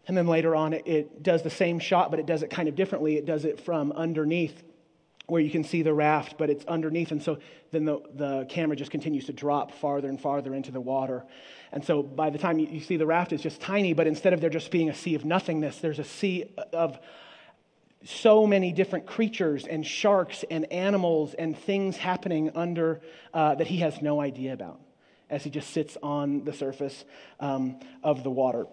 And 0.08 0.16
then 0.16 0.26
later 0.26 0.56
on, 0.56 0.72
it, 0.72 0.86
it 0.86 1.22
does 1.22 1.42
the 1.42 1.50
same 1.50 1.78
shot, 1.78 2.10
but 2.10 2.18
it 2.18 2.26
does 2.26 2.42
it 2.42 2.50
kind 2.50 2.68
of 2.68 2.74
differently. 2.74 3.16
It 3.16 3.26
does 3.26 3.44
it 3.44 3.60
from 3.60 3.92
underneath 3.92 4.64
where 5.26 5.42
you 5.42 5.50
can 5.50 5.62
see 5.62 5.82
the 5.82 5.92
raft, 5.92 6.36
but 6.38 6.48
it's 6.48 6.64
underneath. 6.64 7.12
And 7.12 7.22
so 7.22 7.38
then 7.70 7.84
the, 7.84 8.00
the 8.14 8.46
camera 8.48 8.74
just 8.74 8.90
continues 8.90 9.26
to 9.26 9.34
drop 9.34 9.72
farther 9.72 10.08
and 10.08 10.18
farther 10.18 10.54
into 10.54 10.70
the 10.72 10.80
water. 10.80 11.24
And 11.70 11.84
so 11.84 12.02
by 12.02 12.30
the 12.30 12.38
time 12.38 12.58
you, 12.58 12.66
you 12.66 12.80
see 12.80 12.96
the 12.96 13.06
raft, 13.06 13.34
it's 13.34 13.42
just 13.42 13.60
tiny, 13.60 13.92
but 13.92 14.06
instead 14.06 14.32
of 14.32 14.40
there 14.40 14.48
just 14.48 14.70
being 14.70 14.88
a 14.88 14.94
sea 14.94 15.14
of 15.14 15.26
nothingness, 15.26 15.78
there's 15.80 15.98
a 15.98 16.04
sea 16.04 16.46
of 16.72 16.98
so 18.04 18.46
many 18.46 18.72
different 18.72 19.06
creatures 19.06 19.66
and 19.66 19.86
sharks 19.86 20.46
and 20.50 20.72
animals 20.72 21.34
and 21.34 21.58
things 21.58 21.98
happening 21.98 22.50
under 22.54 23.02
uh, 23.34 23.54
that 23.56 23.66
he 23.66 23.78
has 23.78 24.00
no 24.00 24.22
idea 24.22 24.54
about 24.54 24.80
as 25.28 25.44
he 25.44 25.50
just 25.50 25.70
sits 25.70 25.98
on 26.02 26.44
the 26.44 26.54
surface 26.54 27.04
um, 27.38 27.78
of 28.02 28.22
the 28.22 28.30
water. 28.30 28.64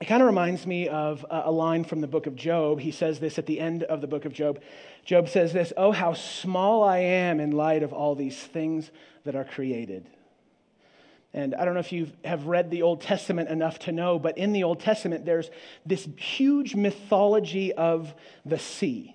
It 0.00 0.04
kind 0.04 0.22
of 0.22 0.26
reminds 0.26 0.66
me 0.66 0.88
of 0.88 1.24
a 1.30 1.50
line 1.50 1.84
from 1.84 2.02
the 2.02 2.06
book 2.06 2.26
of 2.26 2.36
Job. 2.36 2.80
He 2.80 2.90
says 2.90 3.18
this 3.18 3.38
at 3.38 3.46
the 3.46 3.58
end 3.58 3.82
of 3.84 4.02
the 4.02 4.06
book 4.06 4.26
of 4.26 4.32
Job. 4.34 4.60
Job 5.06 5.28
says 5.28 5.54
this 5.54 5.72
Oh, 5.76 5.90
how 5.90 6.12
small 6.12 6.82
I 6.82 6.98
am 6.98 7.40
in 7.40 7.52
light 7.52 7.82
of 7.82 7.94
all 7.94 8.14
these 8.14 8.38
things 8.38 8.90
that 9.24 9.34
are 9.34 9.44
created. 9.44 10.06
And 11.32 11.54
I 11.54 11.64
don't 11.64 11.74
know 11.74 11.80
if 11.80 11.92
you 11.92 12.10
have 12.24 12.46
read 12.46 12.70
the 12.70 12.82
Old 12.82 13.00
Testament 13.00 13.48
enough 13.48 13.78
to 13.80 13.92
know, 13.92 14.18
but 14.18 14.36
in 14.36 14.52
the 14.52 14.64
Old 14.64 14.80
Testament, 14.80 15.24
there's 15.24 15.50
this 15.84 16.08
huge 16.16 16.74
mythology 16.74 17.72
of 17.72 18.14
the 18.44 18.58
sea. 18.58 19.14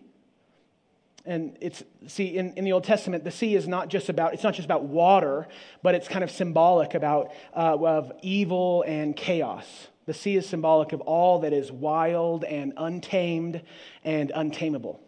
And 1.25 1.57
it's, 1.61 1.83
see, 2.07 2.37
in, 2.37 2.53
in 2.53 2.63
the 2.63 2.71
Old 2.71 2.83
Testament, 2.83 3.23
the 3.23 3.31
sea 3.31 3.55
is 3.55 3.67
not 3.67 3.89
just 3.89 4.09
about, 4.09 4.33
it's 4.33 4.43
not 4.43 4.55
just 4.55 4.65
about 4.65 4.83
water, 4.83 5.47
but 5.83 5.93
it's 5.93 6.07
kind 6.07 6.23
of 6.23 6.31
symbolic 6.31 6.95
about, 6.95 7.31
uh, 7.55 7.77
of 7.79 8.11
evil 8.23 8.83
and 8.87 9.15
chaos. 9.15 9.87
The 10.05 10.13
sea 10.13 10.35
is 10.35 10.47
symbolic 10.47 10.93
of 10.93 11.01
all 11.01 11.39
that 11.39 11.53
is 11.53 11.71
wild 11.71 12.43
and 12.43 12.73
untamed 12.77 13.61
and 14.03 14.31
untamable. 14.33 14.99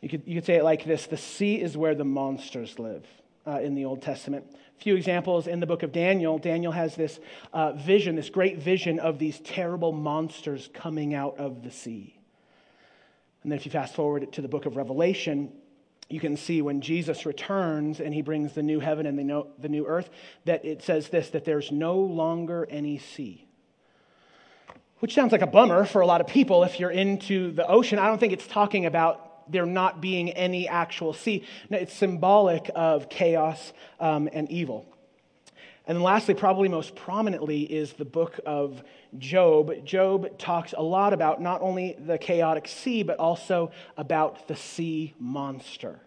You 0.00 0.08
could, 0.08 0.22
you 0.26 0.34
could 0.34 0.44
say 0.44 0.56
it 0.56 0.64
like 0.64 0.84
this 0.84 1.06
The 1.06 1.16
sea 1.16 1.60
is 1.60 1.76
where 1.76 1.94
the 1.94 2.04
monsters 2.04 2.78
live. 2.78 3.06
uh, 3.46 3.60
in 3.60 3.74
the 3.74 3.84
Old 3.84 4.02
Testament. 4.02 4.44
A 4.78 4.82
few 4.82 4.96
examples 4.96 5.46
in 5.46 5.60
the 5.60 5.66
book 5.66 5.82
of 5.82 5.92
Daniel. 5.92 6.38
Daniel 6.38 6.72
has 6.72 6.96
this 6.96 7.20
uh, 7.52 7.72
vision, 7.72 8.16
this 8.16 8.28
great 8.28 8.58
vision 8.58 8.98
of 8.98 9.18
these 9.18 9.40
terrible 9.40 9.92
monsters 9.92 10.68
coming 10.74 11.14
out 11.14 11.38
of 11.38 11.62
the 11.62 11.70
sea. 11.70 12.18
And 13.42 13.52
then 13.52 13.58
if 13.58 13.64
you 13.64 13.70
fast 13.70 13.94
forward 13.94 14.32
to 14.32 14.42
the 14.42 14.48
book 14.48 14.66
of 14.66 14.76
Revelation, 14.76 15.52
you 16.08 16.18
can 16.20 16.36
see 16.36 16.60
when 16.62 16.80
Jesus 16.80 17.24
returns 17.24 18.00
and 18.00 18.12
he 18.12 18.22
brings 18.22 18.52
the 18.52 18.62
new 18.62 18.80
heaven 18.80 19.06
and 19.06 19.18
the, 19.18 19.46
the 19.58 19.68
new 19.68 19.86
earth, 19.86 20.10
that 20.44 20.64
it 20.64 20.82
says 20.82 21.08
this 21.08 21.30
that 21.30 21.44
there's 21.44 21.70
no 21.70 21.96
longer 21.96 22.66
any 22.68 22.98
sea. 22.98 23.45
Which 25.00 25.14
sounds 25.14 25.32
like 25.32 25.42
a 25.42 25.46
bummer 25.46 25.84
for 25.84 26.00
a 26.00 26.06
lot 26.06 26.20
of 26.20 26.26
people 26.26 26.64
if 26.64 26.80
you're 26.80 26.90
into 26.90 27.52
the 27.52 27.66
ocean. 27.66 27.98
I 27.98 28.06
don't 28.06 28.18
think 28.18 28.32
it's 28.32 28.46
talking 28.46 28.86
about 28.86 29.50
there 29.52 29.66
not 29.66 30.00
being 30.00 30.30
any 30.30 30.68
actual 30.68 31.12
sea. 31.12 31.44
No, 31.70 31.78
it's 31.78 31.92
symbolic 31.92 32.70
of 32.74 33.08
chaos 33.08 33.72
um, 34.00 34.28
and 34.32 34.50
evil. 34.50 34.86
And 35.86 35.96
then 35.96 36.02
lastly, 36.02 36.34
probably 36.34 36.68
most 36.68 36.96
prominently, 36.96 37.62
is 37.62 37.92
the 37.92 38.04
book 38.04 38.40
of 38.44 38.82
Job. 39.18 39.84
Job 39.84 40.36
talks 40.36 40.74
a 40.76 40.82
lot 40.82 41.12
about 41.12 41.40
not 41.40 41.62
only 41.62 41.94
the 41.98 42.18
chaotic 42.18 42.66
sea, 42.66 43.04
but 43.04 43.18
also 43.18 43.70
about 43.96 44.48
the 44.48 44.56
sea 44.56 45.14
monster. 45.20 46.00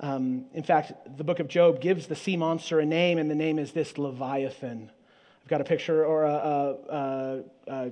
Um, 0.00 0.44
in 0.52 0.62
fact, 0.62 0.92
the 1.16 1.24
book 1.24 1.40
of 1.40 1.48
Job 1.48 1.80
gives 1.80 2.08
the 2.08 2.14
sea 2.14 2.36
monster 2.36 2.78
a 2.78 2.84
name, 2.84 3.16
and 3.16 3.30
the 3.30 3.34
name 3.34 3.58
is 3.58 3.72
this 3.72 3.96
Leviathan. 3.96 4.90
I've 5.48 5.50
got 5.50 5.60
a 5.62 5.64
picture 5.64 6.04
or 6.04 6.24
a, 6.24 6.30
a, 6.30 6.74
a, 6.90 7.42
a 7.68 7.90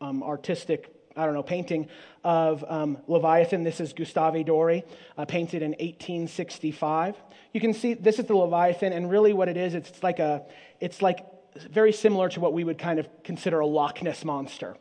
um, 0.00 0.22
artistic 0.22 0.88
I 1.16 1.24
don't 1.24 1.34
know, 1.34 1.42
painting 1.42 1.88
of 2.22 2.64
um, 2.68 2.98
Leviathan. 3.08 3.64
This 3.64 3.80
is 3.80 3.92
Gustave 3.92 4.44
Doré, 4.44 4.84
uh, 5.18 5.24
painted 5.24 5.62
in 5.62 5.70
1865. 5.70 7.16
You 7.52 7.60
can 7.60 7.74
see 7.74 7.94
this 7.94 8.20
is 8.20 8.26
the 8.26 8.36
Leviathan, 8.36 8.92
and 8.92 9.10
really 9.10 9.32
what 9.32 9.48
it 9.48 9.56
is, 9.56 9.74
it's 9.74 10.00
like 10.04 10.20
a, 10.20 10.44
it's 10.78 11.02
like 11.02 11.26
very 11.68 11.92
similar 11.92 12.28
to 12.28 12.38
what 12.38 12.52
we 12.52 12.62
would 12.62 12.78
kind 12.78 13.00
of 13.00 13.08
consider 13.24 13.58
a 13.58 13.66
Loch 13.66 14.00
Ness 14.04 14.24
monster. 14.24 14.76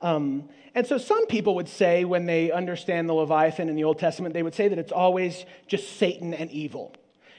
Um, 0.00 0.48
and 0.74 0.86
so 0.86 0.96
some 0.96 1.26
people 1.26 1.54
would 1.56 1.68
say, 1.68 2.06
when 2.06 2.24
they 2.24 2.50
understand 2.50 3.10
the 3.10 3.12
Leviathan 3.12 3.68
in 3.68 3.76
the 3.76 3.84
Old 3.84 3.98
Testament, 3.98 4.32
they 4.32 4.42
would 4.42 4.54
say 4.54 4.68
that 4.68 4.78
it's 4.78 4.92
always 4.92 5.44
just 5.66 5.98
Satan 5.98 6.32
and 6.32 6.50
evil. 6.50 6.94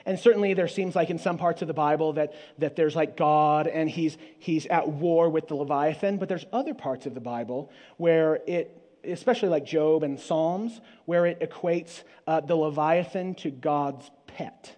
And 0.09 0.19
certainly 0.19 0.55
there 0.55 0.67
seems 0.67 0.95
like 0.95 1.11
in 1.11 1.19
some 1.19 1.37
parts 1.37 1.61
of 1.61 1.67
the 1.67 1.73
Bible 1.75 2.13
that, 2.13 2.33
that 2.57 2.75
there's 2.75 2.95
like 2.95 3.15
God 3.15 3.67
and 3.67 3.87
he's, 3.87 4.17
he's 4.39 4.65
at 4.65 4.87
war 4.87 5.29
with 5.29 5.47
the 5.47 5.53
Leviathan, 5.53 6.17
but 6.17 6.27
there's 6.27 6.47
other 6.51 6.73
parts 6.73 7.05
of 7.05 7.13
the 7.13 7.19
Bible 7.19 7.71
where 7.97 8.39
it, 8.47 8.75
especially 9.03 9.49
like 9.49 9.65
Job 9.65 10.01
and 10.01 10.19
Psalms, 10.19 10.81
where 11.05 11.27
it 11.27 11.39
equates 11.41 12.01
uh, 12.25 12.39
the 12.39 12.55
Leviathan 12.55 13.35
to 13.35 13.51
God's 13.51 14.09
pet. 14.25 14.75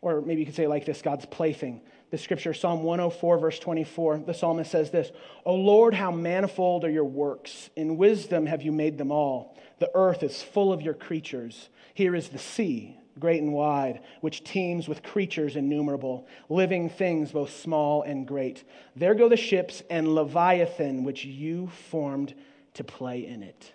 Or 0.00 0.20
maybe 0.20 0.40
you 0.40 0.46
could 0.46 0.56
say 0.56 0.66
like 0.66 0.84
this 0.84 1.00
God's 1.00 1.26
plaything. 1.26 1.80
The 2.10 2.18
scripture, 2.18 2.54
Psalm 2.54 2.82
104, 2.82 3.38
verse 3.38 3.60
24, 3.60 4.24
the 4.26 4.34
psalmist 4.34 4.72
says 4.72 4.90
this 4.90 5.12
O 5.46 5.54
Lord, 5.54 5.94
how 5.94 6.10
manifold 6.10 6.84
are 6.84 6.90
your 6.90 7.04
works! 7.04 7.70
In 7.76 7.96
wisdom 7.98 8.46
have 8.46 8.62
you 8.62 8.72
made 8.72 8.98
them 8.98 9.12
all. 9.12 9.56
The 9.78 9.92
earth 9.94 10.24
is 10.24 10.42
full 10.42 10.72
of 10.72 10.82
your 10.82 10.94
creatures. 10.94 11.68
Here 11.94 12.16
is 12.16 12.30
the 12.30 12.38
sea 12.38 12.98
great 13.18 13.42
and 13.42 13.52
wide, 13.52 14.00
which 14.20 14.44
teems 14.44 14.88
with 14.88 15.02
creatures 15.02 15.56
innumerable, 15.56 16.26
living 16.48 16.88
things 16.88 17.32
both 17.32 17.54
small 17.54 18.02
and 18.02 18.26
great. 18.26 18.64
There 18.96 19.14
go 19.14 19.28
the 19.28 19.36
ships 19.36 19.82
and 19.90 20.14
Leviathan, 20.14 21.04
which 21.04 21.24
you 21.24 21.68
formed 21.90 22.34
to 22.74 22.84
play 22.84 23.26
in 23.26 23.42
it. 23.42 23.72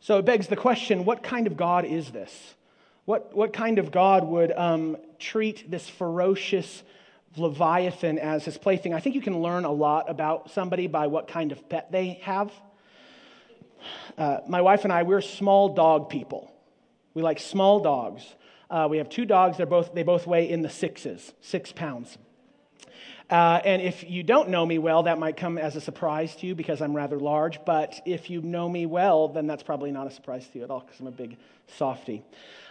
So 0.00 0.18
it 0.18 0.24
begs 0.24 0.48
the 0.48 0.56
question 0.56 1.04
what 1.04 1.22
kind 1.22 1.46
of 1.46 1.56
God 1.56 1.84
is 1.84 2.10
this? 2.10 2.54
What, 3.04 3.34
what 3.34 3.52
kind 3.52 3.78
of 3.78 3.90
God 3.90 4.24
would 4.24 4.52
um, 4.52 4.96
treat 5.18 5.70
this 5.70 5.88
ferocious 5.88 6.82
Leviathan 7.36 8.18
as 8.18 8.44
his 8.44 8.56
plaything? 8.56 8.94
I 8.94 9.00
think 9.00 9.14
you 9.14 9.20
can 9.20 9.40
learn 9.40 9.64
a 9.64 9.72
lot 9.72 10.08
about 10.08 10.50
somebody 10.50 10.86
by 10.86 11.06
what 11.06 11.28
kind 11.28 11.52
of 11.52 11.68
pet 11.68 11.92
they 11.92 12.20
have. 12.22 12.50
Uh, 14.16 14.38
my 14.48 14.62
wife 14.62 14.84
and 14.84 14.92
I, 14.92 15.02
we're 15.02 15.20
small 15.20 15.74
dog 15.74 16.08
people. 16.08 16.50
We 17.14 17.22
like 17.22 17.38
small 17.38 17.80
dogs. 17.80 18.22
Uh, 18.70 18.88
we 18.90 18.98
have 18.98 19.08
two 19.08 19.24
dogs. 19.24 19.56
They're 19.56 19.66
both, 19.66 19.94
they 19.94 20.02
both 20.02 20.26
weigh 20.26 20.50
in 20.50 20.62
the 20.62 20.70
sixes, 20.70 21.32
six 21.40 21.72
pounds. 21.72 22.18
Uh, 23.30 23.60
and 23.64 23.80
if 23.80 24.08
you 24.08 24.22
don't 24.22 24.50
know 24.50 24.66
me 24.66 24.78
well, 24.78 25.04
that 25.04 25.18
might 25.18 25.36
come 25.36 25.56
as 25.56 25.76
a 25.76 25.80
surprise 25.80 26.36
to 26.36 26.46
you 26.46 26.54
because 26.54 26.82
I'm 26.82 26.94
rather 26.94 27.18
large. 27.18 27.64
But 27.64 28.00
if 28.04 28.28
you 28.28 28.42
know 28.42 28.68
me 28.68 28.84
well, 28.84 29.28
then 29.28 29.46
that's 29.46 29.62
probably 29.62 29.90
not 29.92 30.06
a 30.06 30.10
surprise 30.10 30.46
to 30.48 30.58
you 30.58 30.64
at 30.64 30.70
all 30.70 30.80
because 30.80 31.00
I'm 31.00 31.06
a 31.06 31.10
big 31.10 31.36
softy. 31.78 32.22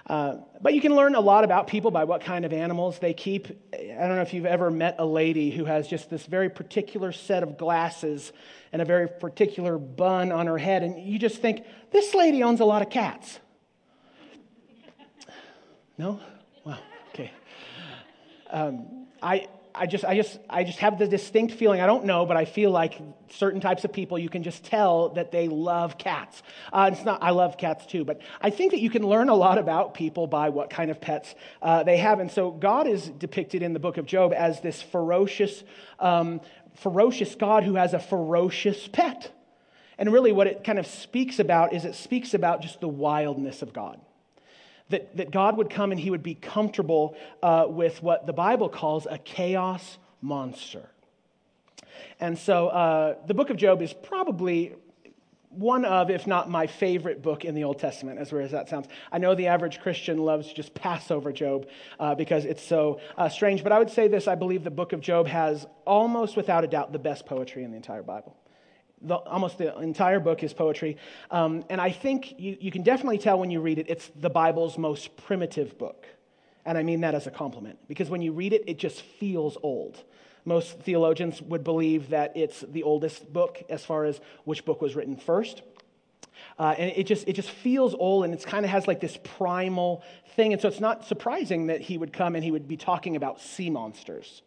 Uh, 0.06 0.36
but 0.62 0.74
you 0.74 0.82
can 0.82 0.96
learn 0.96 1.16
a 1.16 1.20
lot 1.20 1.44
about 1.44 1.68
people 1.68 1.90
by 1.90 2.04
what 2.04 2.22
kind 2.22 2.44
of 2.46 2.54
animals 2.54 3.00
they 3.00 3.14
keep. 3.14 3.48
I 3.74 4.06
don't 4.06 4.16
know 4.16 4.22
if 4.22 4.34
you've 4.34 4.46
ever 4.46 4.70
met 4.70 4.98
a 5.00 5.06
lady 5.06 5.50
who 5.50 5.66
has 5.66 5.88
just 5.88 6.10
this 6.10 6.26
very 6.26 6.50
particular 6.50 7.12
set 7.12 7.42
of 7.42 7.58
glasses 7.58 8.34
and 8.74 8.82
a 8.82 8.86
very 8.86 9.08
particular 9.08 9.78
bun 9.78 10.32
on 10.32 10.48
her 10.48 10.58
head, 10.58 10.84
and 10.84 11.02
you 11.02 11.18
just 11.18 11.42
think, 11.42 11.64
this 11.92 12.14
lady 12.14 12.44
owns 12.44 12.60
a 12.60 12.66
lot 12.66 12.82
of 12.82 12.90
cats. 12.90 13.40
No? 15.98 16.20
Wow, 16.66 16.80
okay. 17.10 17.32
Um, 18.50 19.08
I, 19.22 19.48
I 19.76 19.86
just, 19.88 20.06
I 20.06 20.16
just, 20.16 20.40
I 20.50 20.64
just 20.64 20.80
have 20.80 21.00
the 21.00 21.08
distinct 21.08 21.54
feeling. 21.56 21.82
I 21.82 21.86
don't 21.86 22.06
know, 22.06 22.26
but 22.26 22.38
I 22.38 22.46
feel 22.46 22.72
like 22.72 23.00
certain 23.30 23.62
types 23.62 23.84
of 23.84 23.94
people, 23.94 24.18
you 24.20 24.30
can 24.30 24.44
just 24.44 24.64
tell 24.64 25.10
that 25.10 25.32
they 25.32 25.48
love 25.48 25.98
cats. 25.98 26.42
Uh, 26.72 26.90
it's 26.92 27.04
not. 27.04 27.22
I 27.22 27.32
love 27.32 27.58
cats 27.58 27.86
too, 27.86 28.06
but 28.06 28.22
I 28.42 28.50
think 28.50 28.72
that 28.72 28.80
you 28.80 28.90
can 28.90 29.04
learn 29.04 29.30
a 29.30 29.36
lot 29.36 29.58
about 29.58 29.94
people 29.94 30.28
by 30.28 30.50
what 30.50 30.70
kind 30.70 30.92
of 30.92 31.02
pets 31.02 31.34
uh, 31.62 31.84
they 31.84 31.98
have. 31.98 32.20
And 32.20 32.32
so, 32.32 32.52
God 32.52 32.88
is 32.88 33.10
depicted 33.10 33.64
in 33.64 33.74
the 33.74 33.80
book 33.80 33.98
of 33.98 34.06
Job 34.06 34.34
as 34.34 34.62
this 34.62 34.82
ferocious, 34.82 35.64
um, 36.00 36.42
ferocious 36.76 37.34
God 37.36 37.64
who 37.64 37.76
has 37.76 37.94
a 37.94 38.00
ferocious 38.00 38.88
pet. 38.88 39.32
And 39.98 40.12
really, 40.12 40.32
what 40.32 40.48
it 40.48 40.64
kind 40.64 40.80
of 40.80 40.88
speaks 40.88 41.40
about 41.40 41.74
is 41.74 41.86
it 41.86 41.96
speaks 41.96 42.34
about 42.34 42.62
just 42.62 42.80
the 42.80 42.88
wildness 42.88 43.62
of 43.62 43.74
God 43.74 44.00
that, 44.90 45.16
that 45.18 45.32
God 45.32 45.58
would 45.58 45.70
come 45.70 45.92
and 45.92 46.00
he 46.00 46.10
would 46.10 46.24
be 46.24 46.36
comfortable 46.36 47.16
uh, 47.42 47.66
with 47.68 48.02
what 48.04 48.26
the 48.26 48.34
Bible 48.34 48.70
calls 48.70 49.08
a 49.10 49.18
chaos 49.18 49.98
monster. 50.22 50.90
And 52.20 52.38
so 52.38 52.68
uh, 52.68 53.16
the 53.28 53.34
book 53.34 53.50
of 53.50 53.58
Job 53.58 53.82
is 53.82 53.94
probably 53.94 54.74
one 55.50 55.86
of, 55.86 56.10
if 56.10 56.26
not 56.26 56.50
my 56.50 56.68
favorite 56.68 57.22
book 57.22 57.46
in 57.46 57.54
the 57.54 57.64
Old 57.64 57.80
Testament, 57.80 58.20
as 58.20 58.32
weird 58.32 58.46
as 58.46 58.52
that 58.52 58.70
sounds. 58.70 58.88
I 59.12 59.20
know 59.20 59.36
the 59.36 59.48
average 59.48 59.80
Christian 59.80 60.18
loves 60.18 60.48
to 60.48 60.54
just 60.56 60.74
pass 60.74 61.12
over 61.12 61.32
Job 61.32 61.68
uh, 62.00 62.16
because 62.16 62.46
it's 62.46 62.64
so 62.64 63.00
uh, 63.18 63.30
strange, 63.30 63.64
but 63.64 63.72
I 63.72 63.80
would 63.80 63.90
say 63.90 64.08
this 64.08 64.28
I 64.28 64.36
believe 64.36 64.64
the 64.64 64.72
book 64.72 64.94
of 64.94 65.02
Job 65.02 65.28
has 65.28 65.68
almost 65.86 66.36
without 66.36 66.64
a 66.64 66.68
doubt 66.68 66.92
the 66.92 67.00
best 67.00 67.26
poetry 67.26 67.64
in 67.64 67.72
the 67.72 67.78
entire 67.78 68.04
Bible 68.04 68.36
the, 69.04 69.16
almost 69.16 69.58
the 69.58 69.78
entire 69.80 70.20
book 70.20 70.44
is 70.44 70.54
poetry. 70.54 70.98
Um, 71.30 71.64
and 71.70 71.80
I 71.80 71.92
think 71.92 72.40
you, 72.40 72.58
you 72.60 72.72
can 72.72 72.84
definitely 72.84 73.18
tell 73.18 73.38
when 73.40 73.52
you 73.52 73.62
read 73.62 73.80
it, 73.80 73.88
it's 73.90 74.10
the 74.16 74.30
Bible's 74.30 74.78
most 74.78 75.16
primitive 75.18 75.78
book. 75.78 76.08
And 76.66 76.78
I 76.78 76.84
mean 76.84 77.02
that 77.02 77.14
as 77.14 77.28
a 77.28 77.32
compliment, 77.32 77.78
because 77.88 78.10
when 78.10 78.22
you 78.22 78.32
read 78.32 78.54
it, 78.54 78.64
it 78.68 78.80
just 78.80 79.02
feels 79.02 79.58
old. 79.64 80.02
Most 80.46 80.80
theologians 80.80 81.42
would 81.42 81.64
believe 81.64 82.10
that 82.10 82.36
it's 82.36 82.62
the 82.62 82.84
oldest 82.84 83.32
book 83.32 83.64
as 83.70 83.84
far 83.84 84.06
as 84.06 84.20
which 84.46 84.66
book 84.66 84.82
was 84.82 84.96
written 84.96 85.16
first. 85.16 85.62
Uh, 86.60 86.76
and 86.78 86.92
it 86.96 87.06
just, 87.06 87.28
it 87.28 87.34
just 87.34 87.50
feels 87.50 87.96
old 87.96 88.26
and 88.26 88.34
it 88.34 88.46
kind 88.46 88.66
of 88.66 88.72
has 88.72 88.88
like 88.88 89.00
this 89.00 89.18
primal 89.24 90.04
thing. 90.36 90.54
And 90.54 90.62
so 90.62 90.68
it's 90.68 90.80
not 90.80 91.06
surprising 91.06 91.68
that 91.68 91.82
he 91.82 91.98
would 91.98 92.14
come 92.14 92.36
and 92.36 92.44
he 92.44 92.52
would 92.52 92.68
be 92.68 92.78
talking 92.78 93.16
about 93.16 93.42
sea 93.42 93.70
monsters. 93.70 94.42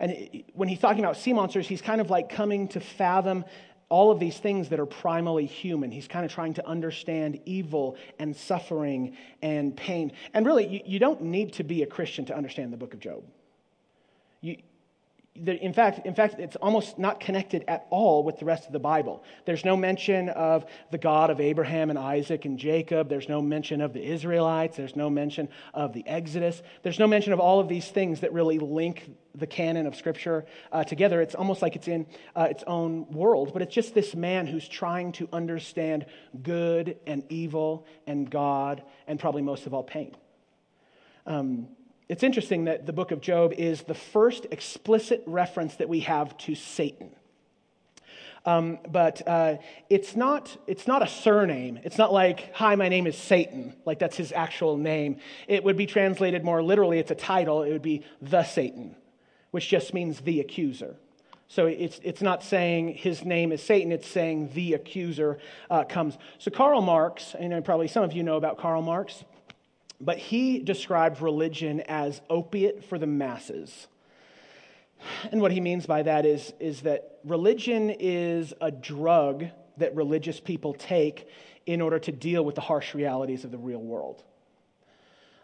And 0.00 0.44
when 0.54 0.68
he's 0.68 0.78
talking 0.78 1.04
about 1.04 1.18
sea 1.18 1.34
monsters, 1.34 1.68
he's 1.68 1.82
kind 1.82 2.00
of 2.00 2.10
like 2.10 2.30
coming 2.30 2.68
to 2.68 2.80
fathom 2.80 3.44
all 3.90 4.10
of 4.10 4.20
these 4.20 4.38
things 4.38 4.68
that 4.70 4.80
are 4.80 4.86
primally 4.86 5.46
human. 5.46 5.90
He's 5.90 6.08
kind 6.08 6.24
of 6.24 6.32
trying 6.32 6.54
to 6.54 6.66
understand 6.66 7.40
evil 7.44 7.96
and 8.18 8.34
suffering 8.34 9.16
and 9.42 9.76
pain. 9.76 10.12
And 10.32 10.46
really, 10.46 10.66
you, 10.66 10.80
you 10.86 10.98
don't 10.98 11.20
need 11.20 11.52
to 11.54 11.64
be 11.64 11.82
a 11.82 11.86
Christian 11.86 12.24
to 12.26 12.36
understand 12.36 12.72
the 12.72 12.76
book 12.76 12.94
of 12.94 13.00
Job. 13.00 13.24
You, 14.40 14.56
in 15.36 15.72
fact, 15.72 16.04
in 16.06 16.14
fact, 16.14 16.34
it's 16.38 16.56
almost 16.56 16.98
not 16.98 17.20
connected 17.20 17.64
at 17.68 17.86
all 17.90 18.24
with 18.24 18.38
the 18.38 18.44
rest 18.44 18.66
of 18.66 18.72
the 18.72 18.80
Bible. 18.80 19.22
There's 19.46 19.64
no 19.64 19.76
mention 19.76 20.28
of 20.28 20.64
the 20.90 20.98
God 20.98 21.30
of 21.30 21.40
Abraham 21.40 21.88
and 21.88 21.98
Isaac 21.98 22.44
and 22.44 22.58
Jacob. 22.58 23.08
There's 23.08 23.28
no 23.28 23.40
mention 23.40 23.80
of 23.80 23.92
the 23.92 24.04
Israelites. 24.04 24.76
There's 24.76 24.96
no 24.96 25.08
mention 25.08 25.48
of 25.72 25.92
the 25.92 26.06
Exodus. 26.06 26.62
There's 26.82 26.98
no 26.98 27.06
mention 27.06 27.32
of 27.32 27.38
all 27.38 27.60
of 27.60 27.68
these 27.68 27.88
things 27.88 28.20
that 28.20 28.32
really 28.32 28.58
link 28.58 29.08
the 29.34 29.46
canon 29.46 29.86
of 29.86 29.94
Scripture 29.94 30.46
uh, 30.72 30.82
together. 30.82 31.22
It's 31.22 31.36
almost 31.36 31.62
like 31.62 31.76
it's 31.76 31.88
in 31.88 32.06
uh, 32.34 32.48
its 32.50 32.64
own 32.66 33.08
world, 33.10 33.52
but 33.52 33.62
it's 33.62 33.74
just 33.74 33.94
this 33.94 34.16
man 34.16 34.48
who's 34.48 34.68
trying 34.68 35.12
to 35.12 35.28
understand 35.32 36.06
good 36.42 36.98
and 37.06 37.22
evil 37.28 37.86
and 38.06 38.28
God 38.28 38.82
and 39.06 39.18
probably 39.18 39.42
most 39.42 39.66
of 39.66 39.74
all 39.74 39.84
pain. 39.84 40.16
Um, 41.24 41.68
it's 42.10 42.24
interesting 42.24 42.64
that 42.64 42.86
the 42.86 42.92
book 42.92 43.12
of 43.12 43.20
Job 43.20 43.52
is 43.52 43.82
the 43.82 43.94
first 43.94 44.44
explicit 44.50 45.22
reference 45.26 45.76
that 45.76 45.88
we 45.88 46.00
have 46.00 46.36
to 46.38 46.56
Satan. 46.56 47.14
Um, 48.44 48.80
but 48.88 49.22
uh, 49.28 49.58
it's, 49.88 50.16
not, 50.16 50.56
it's 50.66 50.88
not 50.88 51.04
a 51.04 51.06
surname. 51.06 51.78
It's 51.84 51.98
not 51.98 52.12
like, 52.12 52.52
hi, 52.52 52.74
my 52.74 52.88
name 52.88 53.06
is 53.06 53.16
Satan, 53.16 53.76
like 53.84 54.00
that's 54.00 54.16
his 54.16 54.32
actual 54.32 54.76
name. 54.76 55.18
It 55.46 55.62
would 55.62 55.76
be 55.76 55.86
translated 55.86 56.42
more 56.42 56.64
literally, 56.64 56.98
it's 56.98 57.12
a 57.12 57.14
title. 57.14 57.62
It 57.62 57.70
would 57.70 57.80
be 57.80 58.02
the 58.20 58.42
Satan, 58.42 58.96
which 59.52 59.68
just 59.68 59.94
means 59.94 60.22
the 60.22 60.40
accuser. 60.40 60.96
So 61.46 61.66
it's, 61.66 62.00
it's 62.02 62.22
not 62.22 62.42
saying 62.42 62.94
his 62.94 63.24
name 63.24 63.52
is 63.52 63.62
Satan, 63.62 63.92
it's 63.92 64.08
saying 64.08 64.50
the 64.54 64.74
accuser 64.74 65.38
uh, 65.70 65.84
comes. 65.84 66.18
So 66.38 66.50
Karl 66.50 66.82
Marx, 66.82 67.36
and 67.38 67.64
probably 67.64 67.86
some 67.86 68.02
of 68.02 68.12
you 68.14 68.24
know 68.24 68.36
about 68.36 68.58
Karl 68.58 68.82
Marx, 68.82 69.22
but 70.00 70.18
he 70.18 70.58
described 70.60 71.20
religion 71.20 71.80
as 71.82 72.20
opiate 72.30 72.84
for 72.84 72.98
the 72.98 73.06
masses. 73.06 73.86
And 75.30 75.40
what 75.40 75.52
he 75.52 75.60
means 75.60 75.86
by 75.86 76.02
that 76.02 76.24
is, 76.26 76.52
is 76.58 76.82
that 76.82 77.18
religion 77.24 77.90
is 77.98 78.54
a 78.60 78.70
drug 78.70 79.46
that 79.76 79.94
religious 79.94 80.40
people 80.40 80.74
take 80.74 81.28
in 81.66 81.80
order 81.80 81.98
to 81.98 82.12
deal 82.12 82.44
with 82.44 82.54
the 82.54 82.60
harsh 82.60 82.94
realities 82.94 83.44
of 83.44 83.50
the 83.50 83.58
real 83.58 83.80
world. 83.80 84.22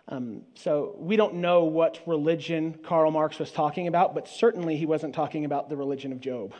Um, 0.08 0.42
so 0.54 0.94
we 0.98 1.16
don't 1.16 1.34
know 1.34 1.64
what 1.64 2.00
religion 2.06 2.78
Karl 2.84 3.10
Marx 3.10 3.38
was 3.38 3.50
talking 3.50 3.88
about, 3.88 4.14
but 4.14 4.28
certainly 4.28 4.76
he 4.76 4.86
wasn't 4.86 5.14
talking 5.14 5.44
about 5.44 5.68
the 5.68 5.76
religion 5.76 6.12
of 6.12 6.20
Job. 6.20 6.54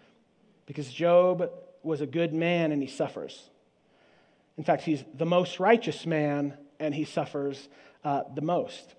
because 0.66 0.90
Job 0.90 1.50
was 1.82 2.00
a 2.00 2.06
good 2.06 2.32
man 2.32 2.72
and 2.72 2.82
he 2.82 2.88
suffers. 2.88 3.50
In 4.56 4.64
fact, 4.64 4.82
he's 4.82 5.04
the 5.14 5.26
most 5.26 5.60
righteous 5.60 6.06
man 6.06 6.56
and 6.80 6.94
he 6.94 7.04
suffers 7.04 7.68
uh, 8.04 8.22
the 8.34 8.42
most. 8.42 8.94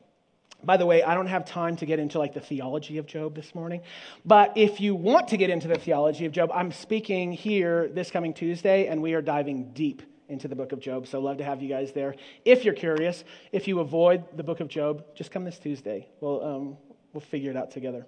By 0.63 0.75
the 0.75 0.85
way, 0.85 1.03
I 1.03 1.13
don't 1.13 1.27
have 1.27 1.45
time 1.45 1.77
to 1.77 1.85
get 1.85 1.99
into 1.99 2.19
like 2.19 2.33
the 2.33 2.41
theology 2.41 2.97
of 2.97 3.05
Job 3.05 3.33
this 3.33 3.55
morning. 3.55 3.81
But 4.25 4.57
if 4.57 4.81
you 4.81 4.93
want 4.93 5.29
to 5.29 5.37
get 5.37 5.49
into 5.49 5.69
the 5.69 5.79
theology 5.79 6.25
of 6.25 6.33
Job, 6.33 6.51
I'm 6.53 6.71
speaking 6.71 7.31
here 7.31 7.87
this 7.87 8.11
coming 8.11 8.33
Tuesday, 8.33 8.87
and 8.87 9.01
we 9.01 9.13
are 9.13 9.21
diving 9.21 9.71
deep 9.71 10.01
into 10.27 10.47
the 10.47 10.55
book 10.55 10.73
of 10.73 10.79
Job. 10.79 11.07
So 11.07 11.19
love 11.19 11.37
to 11.37 11.43
have 11.43 11.61
you 11.61 11.69
guys 11.69 11.93
there. 11.93 12.15
If 12.43 12.65
you're 12.65 12.73
curious, 12.73 13.23
if 13.51 13.67
you 13.67 13.79
avoid 13.79 14.25
the 14.35 14.43
book 14.43 14.59
of 14.59 14.67
Job, 14.67 15.05
just 15.15 15.31
come 15.31 15.45
this 15.45 15.57
Tuesday. 15.59 16.07
We'll, 16.19 16.43
um, 16.43 16.77
we'll 17.13 17.21
figure 17.21 17.51
it 17.51 17.57
out 17.57 17.71
together. 17.71 18.05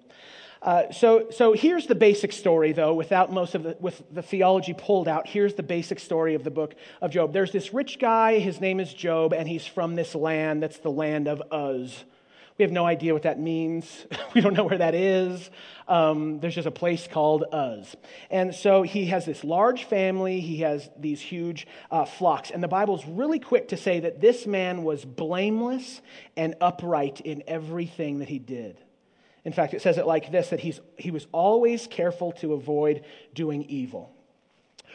Uh, 0.62 0.92
so, 0.92 1.28
so 1.30 1.52
here's 1.52 1.88
the 1.88 1.94
basic 1.94 2.32
story, 2.32 2.72
though, 2.72 2.94
without 2.94 3.32
most 3.32 3.56
of 3.56 3.64
the, 3.64 3.76
with 3.80 4.00
the 4.12 4.22
theology 4.22 4.72
pulled 4.72 5.08
out. 5.08 5.26
Here's 5.26 5.54
the 5.54 5.62
basic 5.62 5.98
story 5.98 6.36
of 6.36 6.44
the 6.44 6.52
book 6.52 6.76
of 7.00 7.10
Job. 7.10 7.32
There's 7.32 7.50
this 7.50 7.74
rich 7.74 7.98
guy, 7.98 8.38
his 8.38 8.60
name 8.60 8.78
is 8.78 8.94
Job, 8.94 9.32
and 9.32 9.48
he's 9.48 9.66
from 9.66 9.96
this 9.96 10.14
land 10.14 10.62
that's 10.62 10.78
the 10.78 10.90
land 10.90 11.26
of 11.26 11.42
Uz. 11.52 12.04
We 12.58 12.62
have 12.62 12.70
no 12.70 12.86
idea 12.86 13.12
what 13.12 13.22
that 13.22 13.40
means. 13.40 14.06
we 14.34 14.40
don't 14.40 14.54
know 14.54 14.62
where 14.62 14.78
that 14.78 14.94
is. 14.94 15.50
Um, 15.88 16.38
there's 16.38 16.54
just 16.54 16.68
a 16.68 16.70
place 16.70 17.08
called 17.10 17.44
Uz. 17.52 17.96
And 18.30 18.54
so 18.54 18.82
he 18.82 19.06
has 19.06 19.26
this 19.26 19.42
large 19.42 19.82
family, 19.84 20.38
he 20.38 20.58
has 20.58 20.88
these 20.96 21.20
huge 21.20 21.66
uh, 21.90 22.04
flocks. 22.04 22.52
And 22.52 22.62
the 22.62 22.68
Bible's 22.68 23.04
really 23.04 23.40
quick 23.40 23.68
to 23.68 23.76
say 23.76 23.98
that 23.98 24.20
this 24.20 24.46
man 24.46 24.84
was 24.84 25.04
blameless 25.04 26.02
and 26.36 26.54
upright 26.60 27.20
in 27.20 27.42
everything 27.48 28.20
that 28.20 28.28
he 28.28 28.38
did. 28.38 28.78
In 29.44 29.52
fact, 29.52 29.74
it 29.74 29.82
says 29.82 29.98
it 29.98 30.06
like 30.06 30.30
this 30.30 30.50
that 30.50 30.60
he's, 30.60 30.80
he 30.96 31.10
was 31.10 31.26
always 31.32 31.86
careful 31.86 32.32
to 32.32 32.52
avoid 32.54 33.04
doing 33.34 33.64
evil. 33.64 34.14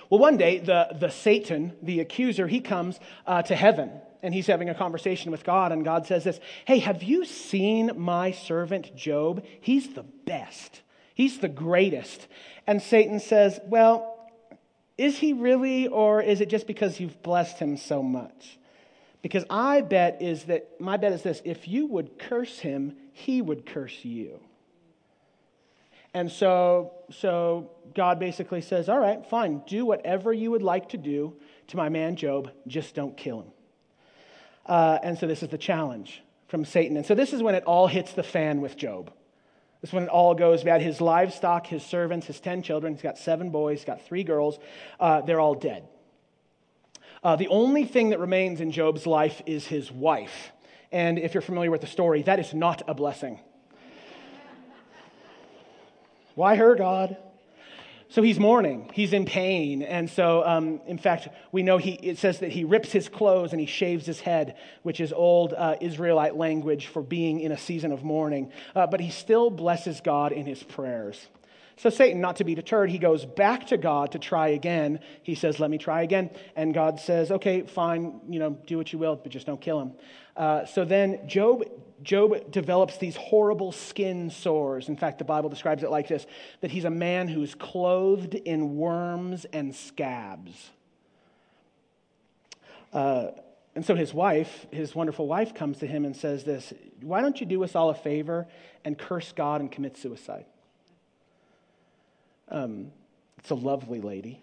Well, 0.09 0.19
one 0.19 0.37
day, 0.37 0.59
the, 0.59 0.95
the 0.97 1.09
Satan, 1.09 1.73
the 1.81 1.99
accuser, 1.99 2.47
he 2.47 2.61
comes 2.61 2.99
uh, 3.25 3.41
to 3.43 3.55
heaven 3.55 3.91
and 4.23 4.33
he's 4.33 4.47
having 4.47 4.69
a 4.69 4.75
conversation 4.75 5.31
with 5.31 5.43
God, 5.43 5.71
and 5.71 5.83
God 5.83 6.05
says 6.07 6.23
this 6.23 6.39
Hey, 6.65 6.79
have 6.79 7.03
you 7.03 7.25
seen 7.25 7.91
my 7.95 8.31
servant 8.31 8.95
Job? 8.95 9.45
He's 9.61 9.93
the 9.93 10.03
best, 10.03 10.81
he's 11.13 11.39
the 11.39 11.49
greatest. 11.49 12.27
And 12.65 12.81
Satan 12.81 13.19
says, 13.19 13.59
Well, 13.65 14.13
is 14.97 15.17
he 15.19 15.33
really, 15.33 15.87
or 15.87 16.21
is 16.21 16.41
it 16.41 16.49
just 16.49 16.67
because 16.67 16.99
you've 16.99 17.21
blessed 17.21 17.59
him 17.59 17.77
so 17.77 18.01
much? 18.01 18.57
Because 19.21 19.45
I 19.49 19.81
bet 19.81 20.21
is 20.21 20.45
that, 20.45 20.79
my 20.79 20.97
bet 20.97 21.11
is 21.11 21.23
this 21.23 21.41
if 21.43 21.67
you 21.67 21.87
would 21.87 22.19
curse 22.19 22.59
him, 22.59 22.95
he 23.13 23.41
would 23.41 23.65
curse 23.65 24.05
you. 24.05 24.39
And 26.13 26.31
so, 26.31 26.93
so 27.11 27.71
God 27.93 28.19
basically 28.19 28.61
says, 28.61 28.89
All 28.89 28.99
right, 28.99 29.25
fine, 29.25 29.61
do 29.67 29.85
whatever 29.85 30.33
you 30.33 30.51
would 30.51 30.63
like 30.63 30.89
to 30.89 30.97
do 30.97 31.35
to 31.67 31.77
my 31.77 31.89
man 31.89 32.15
Job, 32.15 32.51
just 32.65 32.95
don't 32.95 33.15
kill 33.17 33.41
him. 33.41 33.51
Uh, 34.65 34.99
and 35.03 35.17
so 35.17 35.27
this 35.27 35.43
is 35.43 35.49
the 35.49 35.57
challenge 35.57 36.23
from 36.47 36.65
Satan. 36.65 36.97
And 36.97 37.05
so 37.05 37.15
this 37.15 37.33
is 37.33 37.43
when 37.43 37.55
it 37.55 37.63
all 37.65 37.87
hits 37.87 38.13
the 38.13 38.23
fan 38.23 38.61
with 38.61 38.77
Job. 38.77 39.11
This 39.81 39.91
is 39.91 39.93
when 39.93 40.03
it 40.03 40.09
all 40.09 40.33
goes 40.33 40.63
bad. 40.63 40.81
His 40.81 40.99
livestock, 41.01 41.67
his 41.67 41.83
servants, 41.83 42.27
his 42.27 42.39
10 42.39 42.63
children, 42.63 42.93
he's 42.93 43.01
got 43.01 43.17
seven 43.17 43.49
boys, 43.49 43.79
he's 43.79 43.85
got 43.85 44.01
three 44.01 44.23
girls, 44.23 44.59
uh, 44.99 45.21
they're 45.21 45.39
all 45.39 45.55
dead. 45.55 45.87
Uh, 47.23 47.35
the 47.35 47.47
only 47.47 47.85
thing 47.85 48.09
that 48.09 48.19
remains 48.19 48.61
in 48.61 48.71
Job's 48.71 49.05
life 49.05 49.41
is 49.45 49.65
his 49.67 49.91
wife. 49.91 50.51
And 50.91 51.19
if 51.19 51.33
you're 51.33 51.41
familiar 51.41 51.71
with 51.71 51.81
the 51.81 51.87
story, 51.87 52.21
that 52.23 52.39
is 52.39 52.53
not 52.53 52.81
a 52.87 52.93
blessing. 52.93 53.39
Why 56.35 56.55
her, 56.55 56.75
God? 56.75 57.17
So 58.09 58.21
he's 58.21 58.39
mourning, 58.39 58.89
he's 58.93 59.11
in 59.11 59.25
pain. 59.25 59.83
And 59.83 60.09
so, 60.09 60.45
um, 60.45 60.79
in 60.87 60.97
fact, 60.97 61.27
we 61.51 61.61
know 61.61 61.77
he, 61.77 61.93
it 61.95 62.17
says 62.17 62.39
that 62.39 62.51
he 62.51 62.63
rips 62.63 62.91
his 62.91 63.09
clothes 63.09 63.51
and 63.51 63.59
he 63.59 63.65
shaves 63.65 64.05
his 64.05 64.21
head, 64.21 64.55
which 64.83 65.01
is 65.01 65.11
old 65.11 65.53
uh, 65.53 65.75
Israelite 65.81 66.37
language 66.37 66.87
for 66.87 67.01
being 67.01 67.41
in 67.41 67.51
a 67.51 67.57
season 67.57 67.91
of 67.91 68.03
mourning. 68.03 68.51
Uh, 68.73 68.87
but 68.87 69.01
he 69.01 69.09
still 69.09 69.49
blesses 69.49 69.99
God 69.99 70.31
in 70.31 70.45
his 70.45 70.63
prayers. 70.63 71.27
So, 71.77 71.91
Satan, 71.91 72.21
not 72.21 72.37
to 72.37 72.43
be 72.43 72.55
deterred, 72.55 72.89
he 72.89 72.97
goes 72.97 73.23
back 73.23 73.67
to 73.67 73.77
God 73.77 74.13
to 74.13 74.19
try 74.19 74.49
again. 74.49 74.99
He 75.21 75.35
says, 75.35 75.59
Let 75.59 75.69
me 75.69 75.77
try 75.77 76.01
again. 76.01 76.31
And 76.55 76.73
God 76.73 76.99
says, 76.99 77.31
Okay, 77.31 77.61
fine, 77.61 78.19
you 78.27 78.39
know, 78.39 78.57
do 78.65 78.77
what 78.77 78.91
you 78.91 78.99
will, 78.99 79.15
but 79.15 79.31
just 79.31 79.45
don't 79.45 79.61
kill 79.61 79.81
him. 79.81 79.91
Uh, 80.35 80.65
so 80.65 80.85
then 80.85 81.27
Job 81.27 81.63
Job 82.03 82.51
develops 82.51 82.97
these 82.97 83.15
horrible 83.15 83.71
skin 83.71 84.29
sores. 84.29 84.87
In 84.87 84.97
fact, 84.97 85.17
the 85.17 85.25
Bible 85.25 85.49
describes 85.49 85.83
it 85.83 85.89
like 85.89 86.07
this 86.07 86.25
that 86.61 86.71
he's 86.71 86.85
a 86.85 86.89
man 86.89 87.27
who's 87.27 87.55
clothed 87.55 88.35
in 88.35 88.77
worms 88.77 89.45
and 89.45 89.75
scabs. 89.75 90.71
Uh, 92.93 93.27
and 93.75 93.85
so 93.85 93.93
his 93.93 94.13
wife, 94.13 94.65
his 94.71 94.95
wonderful 94.95 95.27
wife, 95.27 95.53
comes 95.53 95.79
to 95.79 95.87
him 95.87 96.05
and 96.05 96.15
says 96.15 96.43
this 96.43 96.73
Why 97.01 97.21
don't 97.21 97.39
you 97.39 97.45
do 97.45 97.63
us 97.63 97.75
all 97.75 97.89
a 97.89 97.95
favor 97.95 98.47
and 98.83 98.97
curse 98.97 99.31
God 99.31 99.61
and 99.61 99.71
commit 99.71 99.97
suicide? 99.97 100.45
Um, 102.49 102.91
it's 103.39 103.49
a 103.49 103.55
lovely 103.55 104.01
lady. 104.01 104.41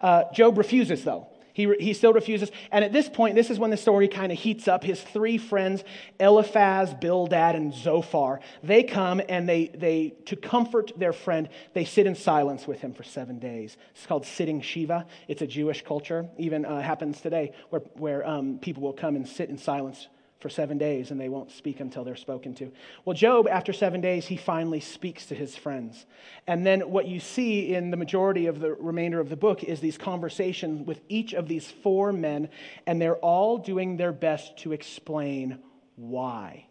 Uh, 0.00 0.24
Job 0.32 0.58
refuses, 0.58 1.02
though. 1.02 1.28
He, 1.54 1.72
he 1.78 1.94
still 1.94 2.12
refuses. 2.12 2.50
And 2.72 2.84
at 2.84 2.92
this 2.92 3.08
point, 3.08 3.36
this 3.36 3.48
is 3.48 3.60
when 3.60 3.70
the 3.70 3.76
story 3.76 4.08
kind 4.08 4.32
of 4.32 4.38
heats 4.38 4.66
up. 4.66 4.82
His 4.82 5.00
three 5.00 5.38
friends, 5.38 5.84
Eliphaz, 6.18 6.92
Bildad, 6.94 7.54
and 7.54 7.72
Zophar, 7.72 8.40
they 8.64 8.82
come 8.82 9.22
and 9.28 9.48
they, 9.48 9.68
they, 9.68 10.14
to 10.26 10.34
comfort 10.34 10.90
their 10.96 11.12
friend, 11.12 11.48
they 11.72 11.84
sit 11.84 12.08
in 12.08 12.16
silence 12.16 12.66
with 12.66 12.80
him 12.80 12.92
for 12.92 13.04
seven 13.04 13.38
days. 13.38 13.76
It's 13.94 14.04
called 14.04 14.26
sitting 14.26 14.60
Shiva. 14.60 15.06
It's 15.28 15.42
a 15.42 15.46
Jewish 15.46 15.84
culture. 15.84 16.28
Even 16.38 16.66
uh, 16.66 16.82
happens 16.82 17.20
today 17.20 17.52
where, 17.70 17.82
where 17.94 18.28
um, 18.28 18.58
people 18.58 18.82
will 18.82 18.92
come 18.92 19.14
and 19.14 19.26
sit 19.26 19.48
in 19.48 19.56
silence 19.56 20.08
for 20.44 20.50
seven 20.50 20.76
days 20.76 21.10
and 21.10 21.18
they 21.18 21.30
won't 21.30 21.50
speak 21.50 21.80
until 21.80 22.04
they're 22.04 22.14
spoken 22.16 22.52
to. 22.52 22.70
Well, 23.06 23.16
Job, 23.16 23.48
after 23.48 23.72
seven 23.72 24.02
days, 24.02 24.26
he 24.26 24.36
finally 24.36 24.78
speaks 24.78 25.24
to 25.26 25.34
his 25.34 25.56
friends. 25.56 26.04
And 26.46 26.66
then 26.66 26.82
what 26.82 27.08
you 27.08 27.18
see 27.18 27.74
in 27.74 27.90
the 27.90 27.96
majority 27.96 28.44
of 28.44 28.60
the 28.60 28.74
remainder 28.74 29.20
of 29.20 29.30
the 29.30 29.36
book 29.36 29.64
is 29.64 29.80
these 29.80 29.96
conversations 29.96 30.86
with 30.86 31.00
each 31.08 31.32
of 31.32 31.48
these 31.48 31.70
four 31.70 32.12
men, 32.12 32.50
and 32.86 33.00
they're 33.00 33.16
all 33.16 33.56
doing 33.56 33.96
their 33.96 34.12
best 34.12 34.58
to 34.58 34.72
explain 34.72 35.60
why 35.96 36.66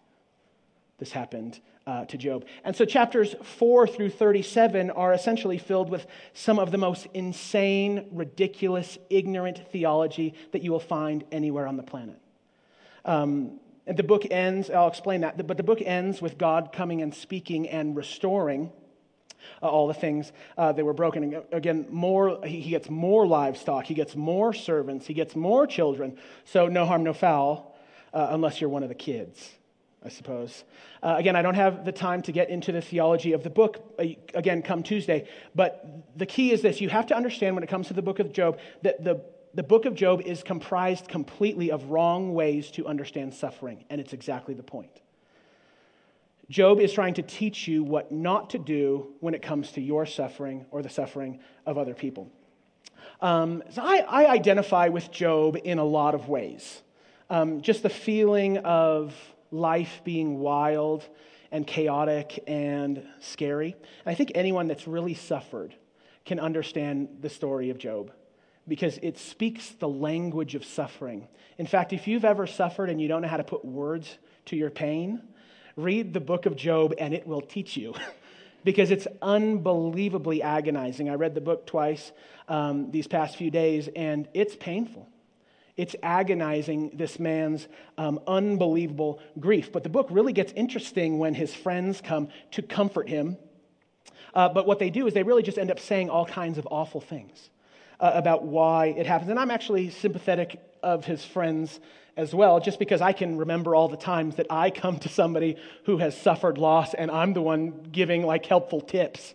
this 1.00 1.12
happened 1.12 1.60
uh, 1.88 2.06
to 2.06 2.16
Job. 2.16 2.46
And 2.64 2.76
so 2.76 2.86
chapters 2.86 3.34
4 3.42 3.88
through 3.88 4.12
37 4.12 4.92
are 4.92 5.14
essentially 5.14 5.58
filled 5.58 5.90
with 5.90 6.06
some 6.36 6.60
of 6.60 6.70
the 6.70 6.78
most 6.78 7.08
insane, 7.16 8.06
ridiculous, 8.12 9.00
ignorant 9.10 9.68
theology 9.72 10.36
that 10.52 10.62
you 10.62 10.72
will 10.72 10.80
find 10.80 11.24
anywhere 11.32 11.66
on 11.66 11.76
the 11.76 11.82
planet. 11.82 12.20
Um, 13.06 13.60
and 13.86 13.98
the 13.98 14.04
book 14.04 14.24
ends, 14.32 14.70
I'll 14.70 14.88
explain 14.88 15.22
that, 15.22 15.46
but 15.46 15.58
the 15.58 15.64
book 15.64 15.82
ends 15.82 16.22
with 16.22 16.38
God 16.38 16.72
coming 16.72 17.02
and 17.02 17.14
speaking 17.14 17.68
and 17.68 17.96
restoring 17.96 18.72
uh, 19.62 19.68
all 19.68 19.88
the 19.88 19.94
things 19.94 20.32
uh, 20.58 20.72
that 20.72 20.86
were 20.86 20.94
broken. 20.94 21.42
Again, 21.52 21.88
more, 21.90 22.40
he, 22.46 22.70
gets 22.70 22.90
more 22.90 23.28
livestock, 23.28 23.86
he 23.86 23.94
gets 23.94 24.16
more 24.16 24.54
servants, 24.54 25.06
he 25.06 25.14
gets 25.14 25.36
more 25.36 25.68
children. 25.68 26.18
So 26.46 26.68
no 26.68 26.86
harm, 26.86 27.04
no 27.04 27.14
foul, 27.14 27.76
uh, 28.14 28.28
unless 28.30 28.62
you're 28.62 28.70
one 28.70 28.84
of 28.84 28.90
the 28.90 28.96
kids. 28.96 29.52
I 30.06 30.10
suppose. 30.10 30.66
Uh, 31.02 31.16
again, 31.18 31.38
I 31.38 31.42
don't 31.42 31.56
have 31.56 31.86
the 31.86 31.94
time 31.94 32.22
to 32.24 32.34
get 32.34 32.50
into 32.50 32.74
the 32.74 32.82
theology 32.82 33.32
of 33.32 33.44
the 33.44 33.50
book 33.50 33.94
uh, 33.98 34.04
again 34.34 34.62
come 34.62 34.84
Tuesday, 34.84 35.30
but 35.56 35.86
the 36.18 36.26
key 36.26 36.52
is 36.52 36.62
this 36.62 36.82
you 36.82 36.90
have 36.90 37.08
to 37.08 37.16
understand 37.16 37.56
when 37.56 37.64
it 37.64 37.70
comes 37.70 37.88
to 37.88 37.94
the 37.94 38.02
book 38.02 38.20
of 38.20 38.34
Job 38.34 38.60
that 38.82 39.02
the 39.02 39.24
the 39.54 39.64
book 39.64 39.86
of 39.86 39.94
Job 39.94 40.22
is 40.22 40.42
comprised 40.42 41.08
completely 41.08 41.70
of 41.70 41.90
wrong 41.90 42.34
ways 42.34 42.72
to 42.72 42.88
understand 42.88 43.34
suffering, 43.34 43.86
and 43.90 44.02
it's 44.02 44.14
exactly 44.14 44.54
the 44.56 44.64
point. 44.64 45.02
Job 46.50 46.80
is 46.80 46.92
trying 46.92 47.14
to 47.16 47.22
teach 47.22 47.68
you 47.68 47.84
what 47.84 48.12
not 48.12 48.50
to 48.52 48.58
do 48.58 49.14
when 49.20 49.34
it 49.34 49.42
comes 49.42 49.72
to 49.74 49.82
your 49.82 50.06
suffering 50.06 50.66
or 50.72 50.82
the 50.82 50.90
suffering 50.90 51.40
of 51.66 51.78
other 51.78 51.94
people. 51.94 52.32
Um, 53.22 53.64
so 53.70 53.82
I, 53.84 54.00
I, 54.08 54.26
identify 54.26 54.90
with 54.90 55.10
Job 55.12 55.58
in 55.64 55.80
a 55.80 55.84
lot 55.84 56.16
of 56.16 56.28
ways. 56.28 56.82
Um, 57.30 57.62
just 57.62 57.84
the 57.84 57.90
feeling 57.90 58.58
of 58.58 59.16
life 59.52 60.02
being 60.04 60.40
wild 60.40 61.08
and 61.52 61.66
chaotic 61.66 62.44
and 62.48 63.06
scary. 63.20 63.76
I 64.06 64.16
think 64.16 64.32
anyone 64.36 64.68
that's 64.68 64.88
really 64.88 65.14
suffered 65.14 65.74
can 66.26 66.40
understand 66.40 67.20
the 67.22 67.30
story 67.30 67.70
of 67.70 67.78
Job 67.78 68.12
because 68.68 68.98
it 69.02 69.18
speaks 69.18 69.70
the 69.72 69.88
language 69.88 70.56
of 70.56 70.64
suffering. 70.64 71.28
In 71.58 71.66
fact, 71.66 71.94
if 71.94 72.08
you've 72.08 72.26
ever 72.26 72.48
suffered 72.48 72.90
and 72.90 73.02
you 73.02 73.08
don't 73.08 73.22
know 73.22 73.28
how 73.28 73.38
to 73.38 73.44
put 73.44 73.66
words 73.66 74.18
to 74.46 74.56
your 74.56 74.70
pain, 74.70 75.22
read 75.76 76.14
the 76.14 76.20
book 76.20 76.46
of 76.46 76.56
Job 76.56 76.94
and 76.98 77.14
it 77.14 77.28
will 77.28 77.42
teach 77.42 77.78
you. 77.78 77.94
because 78.64 78.92
it's 78.92 79.08
unbelievably 79.22 80.42
agonizing. 80.42 81.10
I 81.10 81.16
read 81.16 81.36
the 81.36 81.42
book 81.42 81.66
twice 81.66 82.12
um, 82.48 82.92
these 82.92 83.08
past 83.08 83.36
few 83.36 83.52
days, 83.52 83.90
and 83.96 84.28
it's 84.34 84.56
painful. 84.56 85.10
It's 85.76 85.96
agonizing 86.04 86.92
this 86.94 87.20
man's 87.20 87.68
um, 87.98 88.20
unbelievable 88.28 89.20
grief. 89.40 89.72
But 89.72 89.84
the 89.84 89.90
book 89.90 90.08
really 90.12 90.34
gets 90.34 90.54
interesting 90.54 91.18
when 91.18 91.34
his 91.34 91.54
friends 91.54 92.00
come 92.00 92.30
to 92.52 92.62
comfort 92.62 93.10
him. 93.10 93.38
Uh, 94.34 94.50
but 94.50 94.66
what 94.68 94.80
they 94.80 94.90
do 94.90 95.08
is 95.08 95.14
they 95.14 95.24
really 95.24 95.44
just 95.44 95.58
end 95.58 95.72
up 95.72 95.80
saying 95.80 96.10
all 96.10 96.26
kinds 96.26 96.58
of 96.58 96.68
awful 96.72 97.02
things 97.02 97.50
uh, 98.00 98.12
about 98.14 98.44
why 98.44 98.88
it 98.88 99.06
happens. 99.06 99.30
And 99.30 99.40
I'm 99.40 99.52
actually 99.52 99.90
sympathetic 99.90 100.60
of 100.82 101.06
his 101.06 101.24
friends 101.24 101.80
as 102.16 102.34
well, 102.34 102.60
just 102.60 102.80
because 102.80 103.02
I 103.02 103.14
can 103.14 103.38
remember 103.38 103.74
all 103.74 103.88
the 103.88 103.98
times 103.98 104.36
that 104.36 104.48
I 104.50 104.70
come 104.70 105.00
to 105.00 105.10
somebody 105.10 105.58
who 105.86 105.98
has 105.98 106.16
suffered 106.16 106.58
loss 106.58 106.94
and 106.94 107.10
I'm 107.10 107.34
the 107.34 107.42
one 107.42 107.88
giving 107.92 108.24
like 108.26 108.46
helpful 108.46 108.82
tips. 108.82 109.34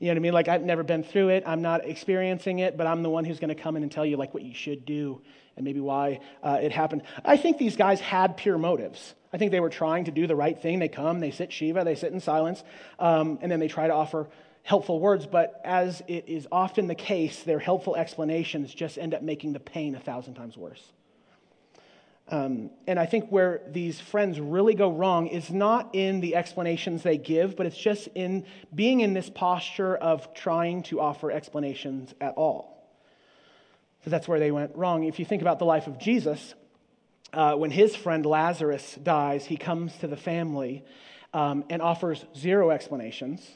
You 0.00 0.08
know 0.08 0.14
what 0.14 0.16
I 0.16 0.20
mean? 0.20 0.32
Like 0.32 0.48
I've 0.48 0.62
never 0.62 0.82
been 0.82 1.04
through 1.04 1.28
it, 1.28 1.44
I'm 1.46 1.62
not 1.62 1.86
experiencing 1.86 2.58
it, 2.58 2.76
but 2.76 2.88
I'm 2.88 3.04
the 3.04 3.10
one 3.10 3.24
who's 3.24 3.38
going 3.38 3.54
to 3.54 3.62
come 3.62 3.76
in 3.76 3.84
and 3.84 3.92
tell 3.92 4.04
you 4.04 4.16
like 4.16 4.34
what 4.34 4.42
you 4.42 4.54
should 4.54 4.84
do 4.84 5.20
and 5.56 5.64
maybe 5.64 5.80
why 5.80 6.20
uh, 6.42 6.58
it 6.60 6.72
happened. 6.72 7.02
I 7.24 7.36
think 7.36 7.58
these 7.58 7.76
guys 7.76 8.00
had 8.00 8.36
pure 8.36 8.58
motives. 8.58 9.14
I 9.32 9.38
think 9.38 9.52
they 9.52 9.60
were 9.60 9.70
trying 9.70 10.06
to 10.06 10.10
do 10.10 10.26
the 10.26 10.34
right 10.34 10.60
thing. 10.60 10.78
They 10.78 10.88
come, 10.88 11.20
they 11.20 11.30
sit 11.30 11.52
Shiva, 11.52 11.84
they 11.84 11.94
sit 11.94 12.12
in 12.12 12.20
silence, 12.20 12.64
um, 12.98 13.38
and 13.42 13.52
then 13.52 13.60
they 13.60 13.68
try 13.68 13.86
to 13.86 13.94
offer 13.94 14.28
helpful 14.62 15.00
words. 15.00 15.26
But 15.26 15.60
as 15.64 16.02
it 16.08 16.28
is 16.28 16.46
often 16.50 16.86
the 16.86 16.94
case, 16.94 17.42
their 17.42 17.58
helpful 17.58 17.96
explanations 17.96 18.72
just 18.74 18.98
end 18.98 19.14
up 19.14 19.22
making 19.22 19.52
the 19.52 19.60
pain 19.60 19.94
a 19.94 20.00
thousand 20.00 20.34
times 20.34 20.56
worse. 20.56 20.92
Um, 22.28 22.70
and 22.86 22.98
I 22.98 23.06
think 23.06 23.30
where 23.30 23.60
these 23.68 24.00
friends 24.00 24.40
really 24.40 24.74
go 24.74 24.90
wrong 24.90 25.26
is 25.26 25.50
not 25.50 25.90
in 25.92 26.20
the 26.20 26.36
explanations 26.36 27.02
they 27.02 27.18
give, 27.18 27.56
but 27.56 27.66
it's 27.66 27.76
just 27.76 28.08
in 28.14 28.46
being 28.74 29.00
in 29.00 29.12
this 29.12 29.28
posture 29.28 29.96
of 29.96 30.32
trying 30.32 30.82
to 30.84 31.00
offer 31.00 31.30
explanations 31.30 32.14
at 32.20 32.34
all. 32.34 32.72
So 34.04 34.10
that's 34.10 34.26
where 34.26 34.38
they 34.38 34.50
went 34.50 34.74
wrong. 34.76 35.04
If 35.04 35.18
you 35.18 35.24
think 35.24 35.42
about 35.42 35.58
the 35.58 35.64
life 35.64 35.86
of 35.86 35.98
Jesus, 35.98 36.54
uh, 37.32 37.54
when 37.54 37.70
his 37.70 37.94
friend 37.94 38.24
Lazarus 38.24 38.98
dies, 39.02 39.46
he 39.46 39.56
comes 39.56 39.96
to 39.98 40.06
the 40.06 40.16
family 40.16 40.84
um, 41.34 41.64
and 41.70 41.82
offers 41.82 42.24
zero 42.36 42.70
explanations, 42.70 43.46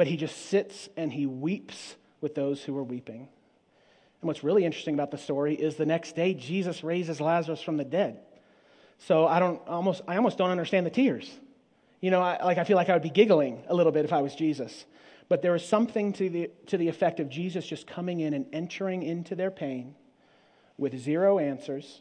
but 0.00 0.06
he 0.06 0.16
just 0.16 0.46
sits 0.46 0.88
and 0.96 1.12
he 1.12 1.26
weeps 1.26 1.94
with 2.22 2.34
those 2.34 2.64
who 2.64 2.74
are 2.78 2.82
weeping. 2.82 3.28
And 4.22 4.28
what's 4.28 4.42
really 4.42 4.64
interesting 4.64 4.94
about 4.94 5.10
the 5.10 5.18
story 5.18 5.54
is 5.54 5.76
the 5.76 5.84
next 5.84 6.16
day 6.16 6.32
Jesus 6.32 6.82
raises 6.82 7.20
Lazarus 7.20 7.60
from 7.60 7.76
the 7.76 7.84
dead. 7.84 8.18
So 8.96 9.26
I 9.26 9.38
don't 9.38 9.60
almost 9.68 10.00
I 10.08 10.16
almost 10.16 10.38
don't 10.38 10.48
understand 10.48 10.86
the 10.86 10.90
tears. 10.90 11.30
You 12.00 12.10
know, 12.10 12.22
I, 12.22 12.42
like 12.42 12.56
I 12.56 12.64
feel 12.64 12.78
like 12.78 12.88
I 12.88 12.94
would 12.94 13.02
be 13.02 13.10
giggling 13.10 13.62
a 13.68 13.74
little 13.74 13.92
bit 13.92 14.06
if 14.06 14.12
I 14.14 14.22
was 14.22 14.34
Jesus. 14.34 14.86
But 15.28 15.42
there 15.42 15.54
is 15.54 15.68
something 15.68 16.14
to 16.14 16.30
the, 16.30 16.50
to 16.68 16.78
the 16.78 16.88
effect 16.88 17.20
of 17.20 17.28
Jesus 17.28 17.66
just 17.66 17.86
coming 17.86 18.20
in 18.20 18.32
and 18.32 18.46
entering 18.54 19.02
into 19.02 19.34
their 19.34 19.50
pain 19.50 19.96
with 20.78 20.98
zero 20.98 21.38
answers. 21.38 22.00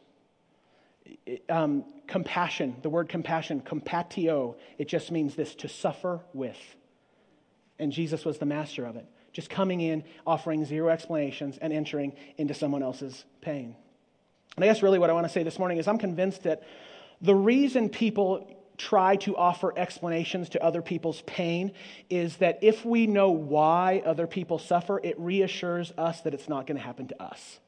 Um, 1.49 1.83
compassion, 2.07 2.77
the 2.81 2.89
word 2.89 3.09
compassion, 3.09 3.59
compatio, 3.59 4.55
it 4.77 4.87
just 4.87 5.11
means 5.11 5.35
this 5.35 5.53
to 5.55 5.67
suffer 5.67 6.21
with. 6.31 6.77
And 7.79 7.91
Jesus 7.91 8.25
was 8.25 8.37
the 8.37 8.45
master 8.45 8.85
of 8.85 8.95
it. 8.97 9.05
Just 9.31 9.49
coming 9.49 9.81
in, 9.81 10.03
offering 10.27 10.65
zero 10.65 10.89
explanations, 10.89 11.57
and 11.57 11.71
entering 11.71 12.13
into 12.37 12.53
someone 12.53 12.83
else's 12.83 13.23
pain. 13.41 13.75
And 14.55 14.65
I 14.65 14.67
guess 14.67 14.83
really 14.83 14.99
what 14.99 15.09
I 15.09 15.13
want 15.13 15.25
to 15.25 15.31
say 15.31 15.43
this 15.43 15.57
morning 15.57 15.77
is 15.77 15.87
I'm 15.87 15.97
convinced 15.97 16.43
that 16.43 16.63
the 17.21 17.35
reason 17.35 17.89
people 17.89 18.55
try 18.77 19.17
to 19.17 19.35
offer 19.35 19.77
explanations 19.77 20.49
to 20.49 20.63
other 20.63 20.81
people's 20.81 21.21
pain 21.21 21.71
is 22.09 22.37
that 22.37 22.59
if 22.61 22.85
we 22.85 23.07
know 23.07 23.29
why 23.29 24.01
other 24.05 24.25
people 24.25 24.57
suffer, 24.57 24.99
it 25.03 25.19
reassures 25.19 25.93
us 25.97 26.21
that 26.21 26.33
it's 26.33 26.49
not 26.49 26.65
going 26.65 26.77
to 26.77 26.83
happen 26.83 27.07
to 27.07 27.21
us. 27.21 27.59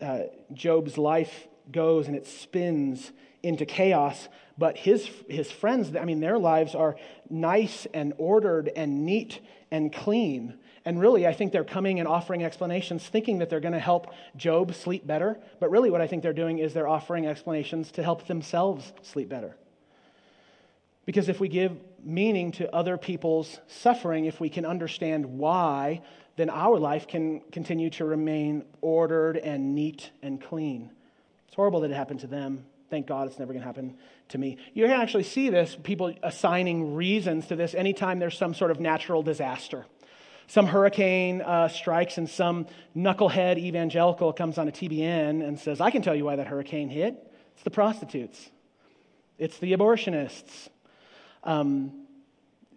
Uh, 0.00 0.18
Job's 0.52 0.98
life 0.98 1.46
goes 1.70 2.06
and 2.06 2.16
it 2.16 2.26
spins 2.26 3.12
into 3.42 3.64
chaos, 3.64 4.28
but 4.58 4.76
his, 4.76 5.08
his 5.28 5.50
friends, 5.50 5.94
I 5.94 6.04
mean, 6.04 6.20
their 6.20 6.38
lives 6.38 6.74
are 6.74 6.96
nice 7.28 7.86
and 7.92 8.14
ordered 8.18 8.70
and 8.74 9.04
neat 9.04 9.40
and 9.70 9.92
clean. 9.92 10.58
And 10.84 11.00
really, 11.00 11.26
I 11.26 11.32
think 11.32 11.52
they're 11.52 11.64
coming 11.64 11.98
and 11.98 12.08
offering 12.08 12.44
explanations 12.44 13.06
thinking 13.06 13.38
that 13.38 13.50
they're 13.50 13.60
going 13.60 13.74
to 13.74 13.80
help 13.80 14.12
Job 14.36 14.74
sleep 14.74 15.06
better. 15.06 15.38
But 15.60 15.70
really, 15.70 15.90
what 15.90 16.00
I 16.00 16.06
think 16.06 16.22
they're 16.22 16.32
doing 16.32 16.58
is 16.58 16.72
they're 16.72 16.88
offering 16.88 17.26
explanations 17.26 17.90
to 17.92 18.02
help 18.02 18.26
themselves 18.26 18.92
sleep 19.02 19.28
better. 19.28 19.56
Because 21.04 21.28
if 21.28 21.38
we 21.38 21.48
give 21.48 21.72
meaning 22.02 22.52
to 22.52 22.74
other 22.74 22.96
people's 22.96 23.60
suffering, 23.66 24.24
if 24.24 24.40
we 24.40 24.48
can 24.48 24.64
understand 24.64 25.24
why, 25.24 26.02
then 26.36 26.50
our 26.50 26.78
life 26.78 27.06
can 27.06 27.40
continue 27.52 27.90
to 27.90 28.04
remain 28.04 28.64
ordered 28.80 29.36
and 29.36 29.74
neat 29.74 30.10
and 30.22 30.40
clean. 30.40 30.90
It's 31.46 31.54
horrible 31.56 31.80
that 31.80 31.90
it 31.90 31.94
happened 31.94 32.20
to 32.20 32.26
them. 32.26 32.64
Thank 32.90 33.06
God 33.06 33.26
it's 33.26 33.38
never 33.38 33.52
going 33.52 33.62
to 33.62 33.66
happen 33.66 33.96
to 34.28 34.38
me. 34.38 34.58
You 34.74 34.84
can 34.86 35.00
actually 35.00 35.24
see 35.24 35.50
this, 35.50 35.76
people 35.82 36.14
assigning 36.22 36.94
reasons 36.94 37.46
to 37.48 37.56
this 37.56 37.74
anytime 37.74 38.18
there's 38.18 38.38
some 38.38 38.54
sort 38.54 38.70
of 38.70 38.78
natural 38.78 39.22
disaster 39.22 39.86
some 40.48 40.66
hurricane 40.66 41.42
uh, 41.42 41.68
strikes 41.68 42.18
and 42.18 42.28
some 42.28 42.66
knucklehead 42.96 43.58
evangelical 43.58 44.32
comes 44.32 44.58
on 44.58 44.68
a 44.68 44.72
TBN 44.72 45.46
and 45.46 45.58
says, 45.58 45.80
I 45.80 45.90
can 45.90 46.02
tell 46.02 46.14
you 46.14 46.24
why 46.24 46.36
that 46.36 46.46
hurricane 46.46 46.88
hit. 46.88 47.14
It's 47.54 47.62
the 47.62 47.70
prostitutes, 47.70 48.50
it's 49.38 49.58
the 49.58 49.72
abortionists. 49.72 50.68
Um, 51.42 52.02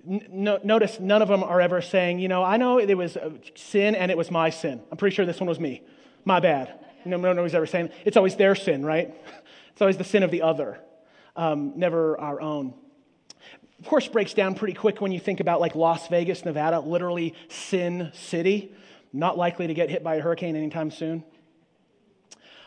no, 0.05 0.60
notice 0.63 0.99
none 0.99 1.21
of 1.21 1.27
them 1.27 1.43
are 1.43 1.60
ever 1.60 1.82
saying, 1.82 2.19
you 2.19 2.29
know, 2.29 2.43
I 2.43 2.58
know 2.58 2.79
it 2.79 2.95
was 2.95 3.17
sin 3.55 3.95
and 3.95 4.10
it 4.10 4.17
was 4.17 4.32
my 4.32 4.49
sin. 4.49 4.82
I'm 4.89 4.97
pretty 4.97 5.15
sure 5.15 5.25
this 5.25 5.39
one 5.39 5.49
was 5.49 5.60
me. 5.60 5.84
My 6.23 6.39
bad. 6.39 6.73
No, 7.05 7.17
no, 7.17 7.33
nobody's 7.33 7.55
ever 7.55 7.65
saying 7.65 7.89
it's 8.05 8.17
always 8.17 8.35
their 8.35 8.55
sin, 8.55 8.85
right? 8.85 9.13
It's 9.71 9.81
always 9.81 9.95
the 9.95 10.03
sin 10.03 10.23
of 10.23 10.31
the 10.31 10.41
other, 10.41 10.77
um, 11.38 11.71
never 11.77 12.19
our 12.19 12.41
own 12.41 12.73
of 13.79 13.85
course, 13.85 14.07
breaks 14.07 14.33
down 14.33 14.55
pretty 14.55 14.73
quick 14.73 14.99
when 14.99 15.12
you 15.12 15.19
think 15.19 15.39
about 15.39 15.62
like 15.62 15.73
Las 15.73 16.07
Vegas, 16.09 16.43
Nevada, 16.43 16.79
literally 16.81 17.33
Sin 17.47 18.12
City, 18.13 18.73
not 19.13 19.38
likely 19.38 19.67
to 19.67 19.73
get 19.73 19.89
hit 19.89 20.03
by 20.03 20.15
a 20.15 20.21
hurricane 20.21 20.55
anytime 20.55 20.91
soon. 20.91 21.23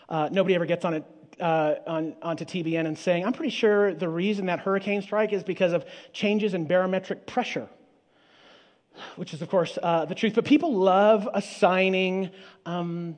Uh, 0.08 0.28
nobody 0.32 0.54
ever 0.54 0.66
gets 0.66 0.84
on 0.84 0.94
it. 0.94 1.04
Uh, 1.40 1.76
on, 1.88 2.14
onto 2.22 2.44
TBN 2.44 2.86
and 2.86 2.96
saying, 2.96 3.26
I'm 3.26 3.32
pretty 3.32 3.50
sure 3.50 3.94
the 3.94 4.08
reason 4.08 4.46
that 4.46 4.60
hurricane 4.60 5.02
strike 5.02 5.32
is 5.32 5.42
because 5.42 5.72
of 5.72 5.84
changes 6.12 6.54
in 6.54 6.66
barometric 6.66 7.26
pressure, 7.26 7.68
which 9.16 9.34
is, 9.34 9.42
of 9.42 9.48
course, 9.48 9.76
uh, 9.82 10.04
the 10.04 10.14
truth. 10.14 10.34
But 10.36 10.44
people 10.44 10.72
love 10.72 11.28
assigning 11.34 12.30
um, 12.64 13.16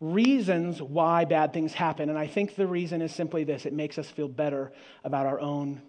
reasons 0.00 0.80
why 0.80 1.26
bad 1.26 1.52
things 1.52 1.72
happen. 1.72 2.08
And 2.08 2.18
I 2.18 2.26
think 2.26 2.56
the 2.56 2.66
reason 2.66 3.02
is 3.02 3.14
simply 3.14 3.44
this 3.44 3.66
it 3.66 3.72
makes 3.72 3.98
us 3.98 4.08
feel 4.08 4.28
better 4.28 4.72
about 5.04 5.26
our 5.26 5.40
own 5.40 5.82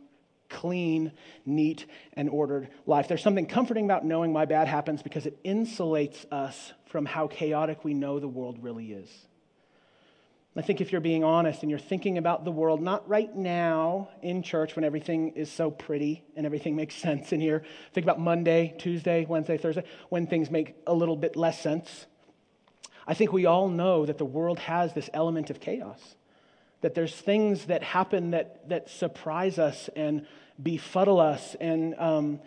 clean, 0.49 1.13
neat, 1.45 1.85
and 2.13 2.29
ordered 2.29 2.69
life. 2.85 3.07
There's 3.07 3.23
something 3.23 3.45
comforting 3.45 3.85
about 3.85 4.05
knowing 4.05 4.33
why 4.33 4.45
bad 4.45 4.67
happens 4.67 5.01
because 5.01 5.25
it 5.25 5.41
insulates 5.43 6.25
us 6.31 6.73
from 6.85 7.05
how 7.05 7.27
chaotic 7.27 7.85
we 7.85 7.93
know 7.93 8.19
the 8.19 8.27
world 8.27 8.59
really 8.61 8.91
is. 8.91 9.09
I 10.53 10.61
think 10.61 10.81
if 10.81 10.91
you're 10.91 10.99
being 10.99 11.23
honest 11.23 11.61
and 11.61 11.69
you're 11.69 11.79
thinking 11.79 12.17
about 12.17 12.43
the 12.43 12.51
world, 12.51 12.81
not 12.81 13.07
right 13.07 13.33
now 13.33 14.09
in 14.21 14.43
church 14.43 14.75
when 14.75 14.83
everything 14.83 15.29
is 15.29 15.49
so 15.49 15.71
pretty 15.71 16.25
and 16.35 16.45
everything 16.45 16.75
makes 16.81 16.95
sense 16.95 17.31
in 17.31 17.39
here. 17.39 17.63
Think 17.93 18.05
about 18.05 18.19
Monday, 18.19 18.75
Tuesday, 18.77 19.25
Wednesday, 19.25 19.57
Thursday, 19.57 19.85
when 20.09 20.27
things 20.27 20.51
make 20.51 20.75
a 20.85 20.93
little 20.93 21.15
bit 21.15 21.37
less 21.37 21.61
sense. 21.61 22.05
I 23.11 23.13
think 23.13 23.33
we 23.33 23.45
all 23.45 23.67
know 23.67 24.05
that 24.05 24.17
the 24.17 24.23
world 24.23 24.57
has 24.59 24.93
this 24.93 25.09
element 25.13 25.49
of 25.49 25.59
chaos, 25.59 25.99
that 26.79 26.95
there's 26.95 27.13
things 27.13 27.65
that 27.65 27.83
happen 27.83 28.31
that, 28.31 28.69
that 28.69 28.89
surprise 28.89 29.59
us 29.59 29.89
and 29.97 30.25
befuddle 30.63 31.19
us 31.19 31.57
and 31.59 31.93
um, 31.99 32.39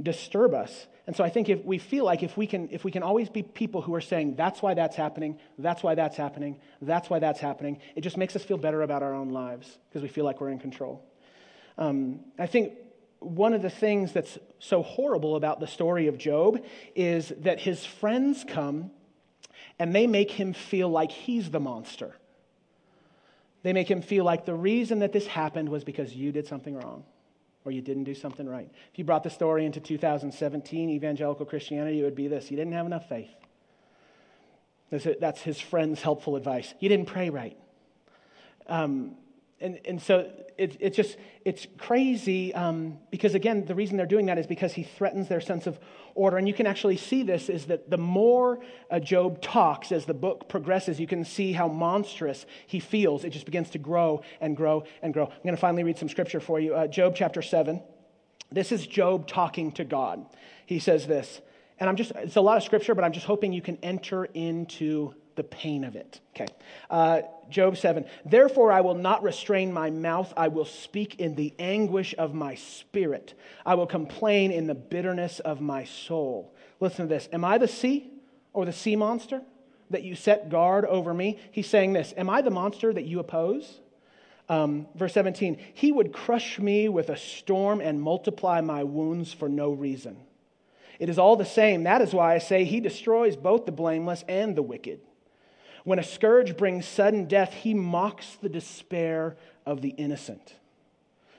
disturb 0.00 0.54
us. 0.54 0.86
And 1.08 1.16
so 1.16 1.24
I 1.24 1.30
think 1.30 1.48
if 1.48 1.64
we 1.64 1.78
feel 1.78 2.04
like 2.04 2.22
if 2.22 2.36
we 2.36 2.46
can 2.46 2.68
if 2.70 2.84
we 2.84 2.92
can 2.92 3.02
always 3.02 3.28
be 3.28 3.42
people 3.42 3.82
who 3.82 3.92
are 3.96 4.00
saying 4.00 4.36
that's 4.36 4.62
why 4.62 4.74
that's 4.74 4.94
happening, 4.94 5.36
that's 5.58 5.82
why 5.82 5.96
that's 5.96 6.16
happening, 6.16 6.60
that's 6.80 7.10
why 7.10 7.18
that's 7.18 7.40
happening, 7.40 7.80
it 7.96 8.02
just 8.02 8.16
makes 8.16 8.36
us 8.36 8.44
feel 8.44 8.56
better 8.56 8.82
about 8.82 9.02
our 9.02 9.14
own 9.14 9.30
lives 9.30 9.78
because 9.88 10.00
we 10.00 10.08
feel 10.08 10.24
like 10.24 10.40
we're 10.40 10.50
in 10.50 10.60
control. 10.60 11.04
Um, 11.76 12.20
I 12.38 12.46
think 12.46 12.74
one 13.18 13.52
of 13.52 13.62
the 13.62 13.68
things 13.68 14.12
that's 14.12 14.38
so 14.60 14.84
horrible 14.84 15.34
about 15.34 15.58
the 15.58 15.66
story 15.66 16.06
of 16.06 16.18
Job 16.18 16.64
is 16.94 17.32
that 17.40 17.58
his 17.58 17.84
friends 17.84 18.44
come 18.46 18.92
and 19.78 19.94
they 19.94 20.06
make 20.06 20.30
him 20.30 20.52
feel 20.52 20.88
like 20.88 21.10
he's 21.10 21.50
the 21.50 21.60
monster. 21.60 22.14
They 23.62 23.72
make 23.72 23.90
him 23.90 24.02
feel 24.02 24.24
like 24.24 24.44
the 24.44 24.54
reason 24.54 24.98
that 25.00 25.12
this 25.12 25.26
happened 25.26 25.68
was 25.68 25.84
because 25.84 26.14
you 26.14 26.32
did 26.32 26.46
something 26.46 26.76
wrong 26.76 27.04
or 27.64 27.72
you 27.72 27.80
didn't 27.80 28.04
do 28.04 28.14
something 28.14 28.46
right. 28.46 28.68
If 28.92 28.98
you 28.98 29.04
brought 29.04 29.22
the 29.22 29.30
story 29.30 29.64
into 29.64 29.80
2017 29.80 30.90
evangelical 30.90 31.46
Christianity, 31.46 32.00
it 32.00 32.04
would 32.04 32.14
be 32.14 32.28
this 32.28 32.50
you 32.50 32.56
didn't 32.56 32.74
have 32.74 32.86
enough 32.86 33.08
faith. 33.08 33.30
That's 34.90 35.40
his 35.40 35.58
friend's 35.58 36.02
helpful 36.02 36.36
advice. 36.36 36.72
You 36.78 36.88
didn't 36.88 37.06
pray 37.06 37.30
right. 37.30 37.56
Um, 38.66 39.16
and, 39.64 39.80
and 39.86 40.02
so 40.02 40.30
it, 40.58 40.76
it's 40.78 40.94
just, 40.94 41.16
it's 41.44 41.66
crazy 41.78 42.52
um, 42.54 42.98
because, 43.10 43.34
again, 43.34 43.64
the 43.64 43.74
reason 43.74 43.96
they're 43.96 44.04
doing 44.04 44.26
that 44.26 44.36
is 44.36 44.46
because 44.46 44.74
he 44.74 44.82
threatens 44.82 45.26
their 45.26 45.40
sense 45.40 45.66
of 45.66 45.78
order. 46.14 46.36
And 46.36 46.46
you 46.46 46.52
can 46.52 46.66
actually 46.66 46.98
see 46.98 47.22
this 47.22 47.48
is 47.48 47.64
that 47.66 47.88
the 47.90 47.96
more 47.96 48.60
uh, 48.90 49.00
Job 49.00 49.40
talks 49.40 49.90
as 49.90 50.04
the 50.04 50.12
book 50.12 50.50
progresses, 50.50 51.00
you 51.00 51.06
can 51.06 51.24
see 51.24 51.52
how 51.52 51.66
monstrous 51.66 52.44
he 52.66 52.78
feels. 52.78 53.24
It 53.24 53.30
just 53.30 53.46
begins 53.46 53.70
to 53.70 53.78
grow 53.78 54.22
and 54.38 54.54
grow 54.54 54.84
and 55.02 55.14
grow. 55.14 55.24
I'm 55.24 55.42
going 55.42 55.56
to 55.56 55.60
finally 55.60 55.82
read 55.82 55.96
some 55.96 56.10
scripture 56.10 56.40
for 56.40 56.60
you. 56.60 56.74
Uh, 56.74 56.86
Job 56.86 57.14
chapter 57.16 57.40
7. 57.40 57.82
This 58.52 58.70
is 58.70 58.86
Job 58.86 59.26
talking 59.26 59.72
to 59.72 59.84
God. 59.84 60.26
He 60.66 60.78
says 60.78 61.06
this, 61.06 61.40
and 61.80 61.88
I'm 61.88 61.96
just, 61.96 62.12
it's 62.16 62.36
a 62.36 62.40
lot 62.40 62.58
of 62.58 62.62
scripture, 62.62 62.94
but 62.94 63.02
I'm 63.02 63.12
just 63.12 63.26
hoping 63.26 63.52
you 63.52 63.62
can 63.62 63.78
enter 63.82 64.26
into 64.26 65.14
the 65.36 65.44
pain 65.44 65.84
of 65.84 65.96
it. 65.96 66.20
Okay. 66.34 66.46
Uh, 66.90 67.22
Job 67.50 67.76
7. 67.76 68.04
Therefore, 68.24 68.72
I 68.72 68.80
will 68.80 68.94
not 68.94 69.22
restrain 69.22 69.72
my 69.72 69.90
mouth. 69.90 70.32
I 70.36 70.48
will 70.48 70.64
speak 70.64 71.20
in 71.20 71.34
the 71.34 71.52
anguish 71.58 72.14
of 72.16 72.34
my 72.34 72.54
spirit. 72.54 73.34
I 73.64 73.74
will 73.74 73.86
complain 73.86 74.50
in 74.50 74.66
the 74.66 74.74
bitterness 74.74 75.40
of 75.40 75.60
my 75.60 75.84
soul. 75.84 76.54
Listen 76.80 77.08
to 77.08 77.14
this. 77.14 77.28
Am 77.32 77.44
I 77.44 77.58
the 77.58 77.68
sea 77.68 78.10
or 78.52 78.64
the 78.64 78.72
sea 78.72 78.96
monster 78.96 79.42
that 79.90 80.02
you 80.02 80.14
set 80.14 80.48
guard 80.48 80.84
over 80.84 81.12
me? 81.12 81.38
He's 81.50 81.68
saying 81.68 81.92
this 81.92 82.14
Am 82.16 82.30
I 82.30 82.42
the 82.42 82.50
monster 82.50 82.92
that 82.92 83.04
you 83.04 83.20
oppose? 83.20 83.80
Um, 84.48 84.86
verse 84.94 85.14
17. 85.14 85.58
He 85.72 85.90
would 85.90 86.12
crush 86.12 86.58
me 86.58 86.88
with 86.88 87.08
a 87.08 87.16
storm 87.16 87.80
and 87.80 88.00
multiply 88.00 88.60
my 88.60 88.84
wounds 88.84 89.32
for 89.32 89.48
no 89.48 89.70
reason. 89.72 90.18
It 90.98 91.08
is 91.08 91.18
all 91.18 91.36
the 91.36 91.44
same. 91.44 91.84
That 91.84 92.02
is 92.02 92.12
why 92.12 92.34
I 92.34 92.38
say 92.38 92.64
he 92.64 92.80
destroys 92.80 93.36
both 93.36 93.66
the 93.66 93.72
blameless 93.72 94.24
and 94.28 94.54
the 94.54 94.62
wicked. 94.62 95.00
When 95.84 95.98
a 95.98 96.02
scourge 96.02 96.56
brings 96.56 96.86
sudden 96.86 97.26
death, 97.26 97.52
he 97.52 97.74
mocks 97.74 98.36
the 98.40 98.48
despair 98.48 99.36
of 99.64 99.82
the 99.82 99.90
innocent. 99.90 100.54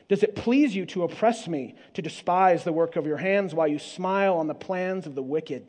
Does 0.08 0.22
it 0.22 0.36
please 0.36 0.76
you 0.76 0.86
to 0.88 1.04
oppress 1.04 1.48
me, 1.48 1.76
to 1.96 2.02
despise 2.02 2.64
the 2.64 2.72
work 2.72 2.96
of 2.96 3.08
your 3.08 3.18
hands 3.18 3.56
while 3.56 3.68
you 3.68 3.80
smile 3.80 4.38
on 4.38 4.48
the 4.48 4.54
plans 4.54 5.08
of 5.08 5.16
the 5.16 5.24
wicked? 5.24 5.68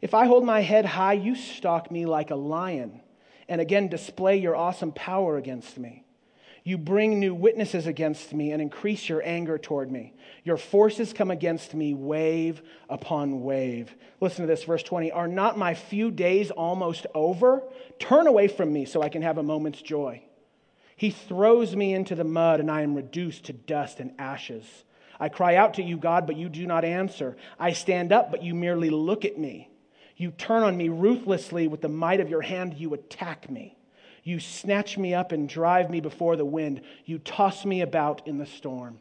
If 0.00 0.14
I 0.14 0.26
hold 0.26 0.44
my 0.44 0.60
head 0.60 0.84
high, 0.84 1.14
you 1.14 1.34
stalk 1.34 1.90
me 1.90 2.06
like 2.06 2.30
a 2.30 2.36
lion 2.36 3.00
and 3.48 3.60
again 3.60 3.88
display 3.88 4.36
your 4.36 4.56
awesome 4.56 4.92
power 4.92 5.36
against 5.36 5.78
me. 5.78 6.05
You 6.66 6.76
bring 6.76 7.20
new 7.20 7.32
witnesses 7.32 7.86
against 7.86 8.34
me 8.34 8.50
and 8.50 8.60
increase 8.60 9.08
your 9.08 9.22
anger 9.24 9.56
toward 9.56 9.88
me. 9.88 10.14
Your 10.42 10.56
forces 10.56 11.12
come 11.12 11.30
against 11.30 11.74
me 11.74 11.94
wave 11.94 12.60
upon 12.90 13.44
wave. 13.44 13.94
Listen 14.20 14.42
to 14.42 14.48
this, 14.48 14.64
verse 14.64 14.82
20. 14.82 15.12
Are 15.12 15.28
not 15.28 15.56
my 15.56 15.74
few 15.74 16.10
days 16.10 16.50
almost 16.50 17.06
over? 17.14 17.62
Turn 18.00 18.26
away 18.26 18.48
from 18.48 18.72
me 18.72 18.84
so 18.84 19.00
I 19.00 19.08
can 19.08 19.22
have 19.22 19.38
a 19.38 19.44
moment's 19.44 19.80
joy. 19.80 20.24
He 20.96 21.12
throws 21.12 21.76
me 21.76 21.94
into 21.94 22.16
the 22.16 22.24
mud, 22.24 22.58
and 22.58 22.68
I 22.68 22.80
am 22.80 22.96
reduced 22.96 23.44
to 23.44 23.52
dust 23.52 24.00
and 24.00 24.12
ashes. 24.18 24.64
I 25.20 25.28
cry 25.28 25.54
out 25.54 25.74
to 25.74 25.84
you, 25.84 25.96
God, 25.96 26.26
but 26.26 26.36
you 26.36 26.48
do 26.48 26.66
not 26.66 26.84
answer. 26.84 27.36
I 27.60 27.74
stand 27.74 28.10
up, 28.10 28.32
but 28.32 28.42
you 28.42 28.56
merely 28.56 28.90
look 28.90 29.24
at 29.24 29.38
me. 29.38 29.70
You 30.16 30.32
turn 30.32 30.64
on 30.64 30.76
me 30.76 30.88
ruthlessly 30.88 31.68
with 31.68 31.80
the 31.80 31.88
might 31.88 32.18
of 32.18 32.28
your 32.28 32.42
hand, 32.42 32.74
you 32.74 32.92
attack 32.92 33.48
me. 33.48 33.75
You 34.26 34.40
snatch 34.40 34.98
me 34.98 35.14
up 35.14 35.30
and 35.30 35.48
drive 35.48 35.88
me 35.88 36.00
before 36.00 36.34
the 36.34 36.44
wind. 36.44 36.80
You 37.04 37.20
toss 37.20 37.64
me 37.64 37.80
about 37.82 38.26
in 38.26 38.38
the 38.38 38.46
storm. 38.46 38.98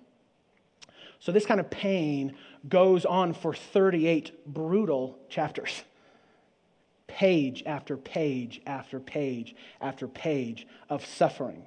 So, 1.20 1.32
this 1.32 1.48
kind 1.48 1.60
of 1.60 1.72
pain 1.72 2.36
goes 2.70 3.06
on 3.06 3.34
for 3.34 3.52
38 3.52 4.46
brutal 4.46 5.18
chapters. 5.28 5.82
Page 7.08 7.64
after 7.66 7.98
page 7.98 8.62
after 8.68 9.00
page 9.00 9.56
after 9.82 10.08
page 10.08 10.68
of 10.92 11.04
suffering. 11.04 11.66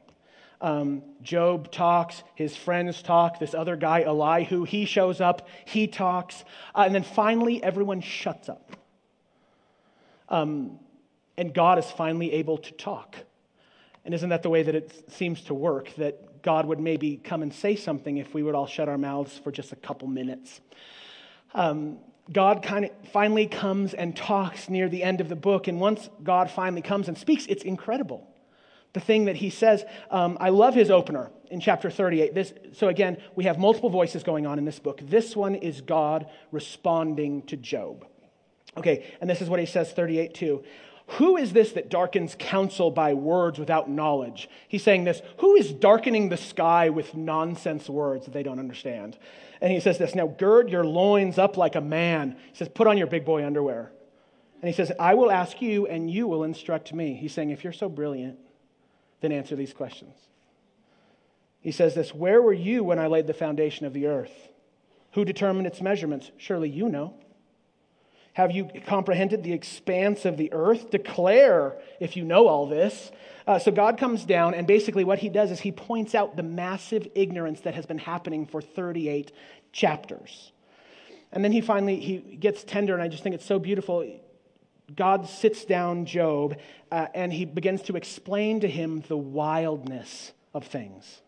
Um, 0.60 1.02
Job 1.20 1.72
talks, 1.72 2.22
his 2.36 2.54
friends 2.56 3.02
talk, 3.02 3.40
this 3.40 3.54
other 3.54 3.74
guy, 3.74 4.02
Elihu, 4.02 4.62
he 4.62 4.84
shows 4.84 5.20
up, 5.20 5.48
he 5.64 5.88
talks, 5.88 6.44
uh, 6.76 6.82
and 6.86 6.94
then 6.94 7.02
finally 7.02 7.60
everyone 7.60 8.02
shuts 8.02 8.48
up. 8.48 8.76
Um, 10.28 10.78
and 11.36 11.52
God 11.52 11.80
is 11.80 11.90
finally 11.90 12.34
able 12.34 12.58
to 12.58 12.70
talk. 12.72 13.16
And 14.08 14.14
isn't 14.14 14.30
that 14.30 14.42
the 14.42 14.48
way 14.48 14.62
that 14.62 14.74
it 14.74 15.12
seems 15.12 15.42
to 15.42 15.54
work? 15.54 15.94
That 15.96 16.40
God 16.40 16.64
would 16.64 16.80
maybe 16.80 17.18
come 17.18 17.42
and 17.42 17.52
say 17.52 17.76
something 17.76 18.16
if 18.16 18.32
we 18.32 18.42
would 18.42 18.54
all 18.54 18.66
shut 18.66 18.88
our 18.88 18.96
mouths 18.96 19.38
for 19.44 19.52
just 19.52 19.70
a 19.70 19.76
couple 19.76 20.08
minutes. 20.08 20.62
Um, 21.52 21.98
God 22.32 22.62
kind 22.62 22.86
of 22.86 22.90
finally 23.12 23.46
comes 23.46 23.92
and 23.92 24.16
talks 24.16 24.70
near 24.70 24.88
the 24.88 25.02
end 25.02 25.20
of 25.20 25.28
the 25.28 25.36
book. 25.36 25.68
And 25.68 25.78
once 25.78 26.08
God 26.22 26.50
finally 26.50 26.80
comes 26.80 27.08
and 27.08 27.18
speaks, 27.18 27.44
it's 27.48 27.64
incredible. 27.64 28.26
The 28.94 29.00
thing 29.00 29.26
that 29.26 29.36
he 29.36 29.50
says, 29.50 29.84
um, 30.10 30.38
I 30.40 30.48
love 30.48 30.74
his 30.74 30.90
opener 30.90 31.30
in 31.50 31.60
chapter 31.60 31.90
38. 31.90 32.34
This, 32.34 32.54
so 32.72 32.88
again, 32.88 33.18
we 33.36 33.44
have 33.44 33.58
multiple 33.58 33.90
voices 33.90 34.22
going 34.22 34.46
on 34.46 34.58
in 34.58 34.64
this 34.64 34.78
book. 34.78 35.02
This 35.02 35.36
one 35.36 35.54
is 35.54 35.82
God 35.82 36.30
responding 36.50 37.42
to 37.42 37.58
Job. 37.58 38.06
Okay, 38.78 39.04
and 39.20 39.28
this 39.28 39.42
is 39.42 39.50
what 39.50 39.60
he 39.60 39.66
says 39.66 39.92
38 39.92 40.32
2. 40.32 40.64
Who 41.12 41.38
is 41.38 41.54
this 41.54 41.72
that 41.72 41.88
darkens 41.88 42.36
counsel 42.38 42.90
by 42.90 43.14
words 43.14 43.58
without 43.58 43.88
knowledge? 43.88 44.48
He's 44.68 44.82
saying 44.82 45.04
this 45.04 45.22
Who 45.38 45.56
is 45.56 45.72
darkening 45.72 46.28
the 46.28 46.36
sky 46.36 46.90
with 46.90 47.14
nonsense 47.14 47.88
words 47.88 48.26
that 48.26 48.32
they 48.32 48.42
don't 48.42 48.58
understand? 48.58 49.18
And 49.60 49.72
he 49.72 49.80
says 49.80 49.98
this 49.98 50.14
Now 50.14 50.26
gird 50.26 50.68
your 50.68 50.84
loins 50.84 51.38
up 51.38 51.56
like 51.56 51.76
a 51.76 51.80
man. 51.80 52.36
He 52.50 52.56
says, 52.56 52.68
Put 52.68 52.86
on 52.86 52.98
your 52.98 53.06
big 53.06 53.24
boy 53.24 53.44
underwear. 53.44 53.90
And 54.60 54.68
he 54.68 54.74
says, 54.74 54.92
I 54.98 55.14
will 55.14 55.30
ask 55.30 55.62
you 55.62 55.86
and 55.86 56.10
you 56.10 56.26
will 56.26 56.44
instruct 56.44 56.92
me. 56.92 57.14
He's 57.14 57.32
saying, 57.32 57.50
If 57.50 57.64
you're 57.64 57.72
so 57.72 57.88
brilliant, 57.88 58.38
then 59.20 59.32
answer 59.32 59.56
these 59.56 59.72
questions. 59.72 60.14
He 61.60 61.72
says 61.72 61.94
this 61.94 62.14
Where 62.14 62.42
were 62.42 62.52
you 62.52 62.84
when 62.84 62.98
I 62.98 63.06
laid 63.06 63.26
the 63.26 63.34
foundation 63.34 63.86
of 63.86 63.94
the 63.94 64.06
earth? 64.06 64.48
Who 65.12 65.24
determined 65.24 65.66
its 65.66 65.80
measurements? 65.80 66.30
Surely 66.36 66.68
you 66.68 66.88
know. 66.88 67.14
Have 68.38 68.52
you 68.52 68.70
comprehended 68.86 69.42
the 69.42 69.52
expanse 69.52 70.24
of 70.24 70.36
the 70.36 70.52
earth? 70.52 70.90
Declare 70.92 71.76
if 71.98 72.16
you 72.16 72.24
know 72.24 72.46
all 72.46 72.68
this. 72.68 73.10
Uh, 73.48 73.58
so 73.58 73.72
God 73.72 73.98
comes 73.98 74.24
down, 74.24 74.54
and 74.54 74.64
basically 74.64 75.02
what 75.02 75.18
he 75.18 75.28
does 75.28 75.50
is 75.50 75.58
he 75.58 75.72
points 75.72 76.14
out 76.14 76.36
the 76.36 76.44
massive 76.44 77.08
ignorance 77.16 77.62
that 77.62 77.74
has 77.74 77.84
been 77.84 77.98
happening 77.98 78.46
for 78.46 78.62
38 78.62 79.32
chapters. 79.72 80.52
And 81.32 81.42
then 81.42 81.50
he 81.50 81.60
finally 81.60 81.98
he 81.98 82.18
gets 82.18 82.62
tender, 82.62 82.94
and 82.94 83.02
I 83.02 83.08
just 83.08 83.24
think 83.24 83.34
it's 83.34 83.44
so 83.44 83.58
beautiful. 83.58 84.08
God 84.94 85.28
sits 85.28 85.64
down 85.64 86.06
Job, 86.06 86.58
uh, 86.92 87.08
and 87.14 87.32
he 87.32 87.44
begins 87.44 87.82
to 87.82 87.96
explain 87.96 88.60
to 88.60 88.68
him 88.68 89.02
the 89.08 89.16
wildness 89.16 90.30
of 90.54 90.64
things 90.64 91.22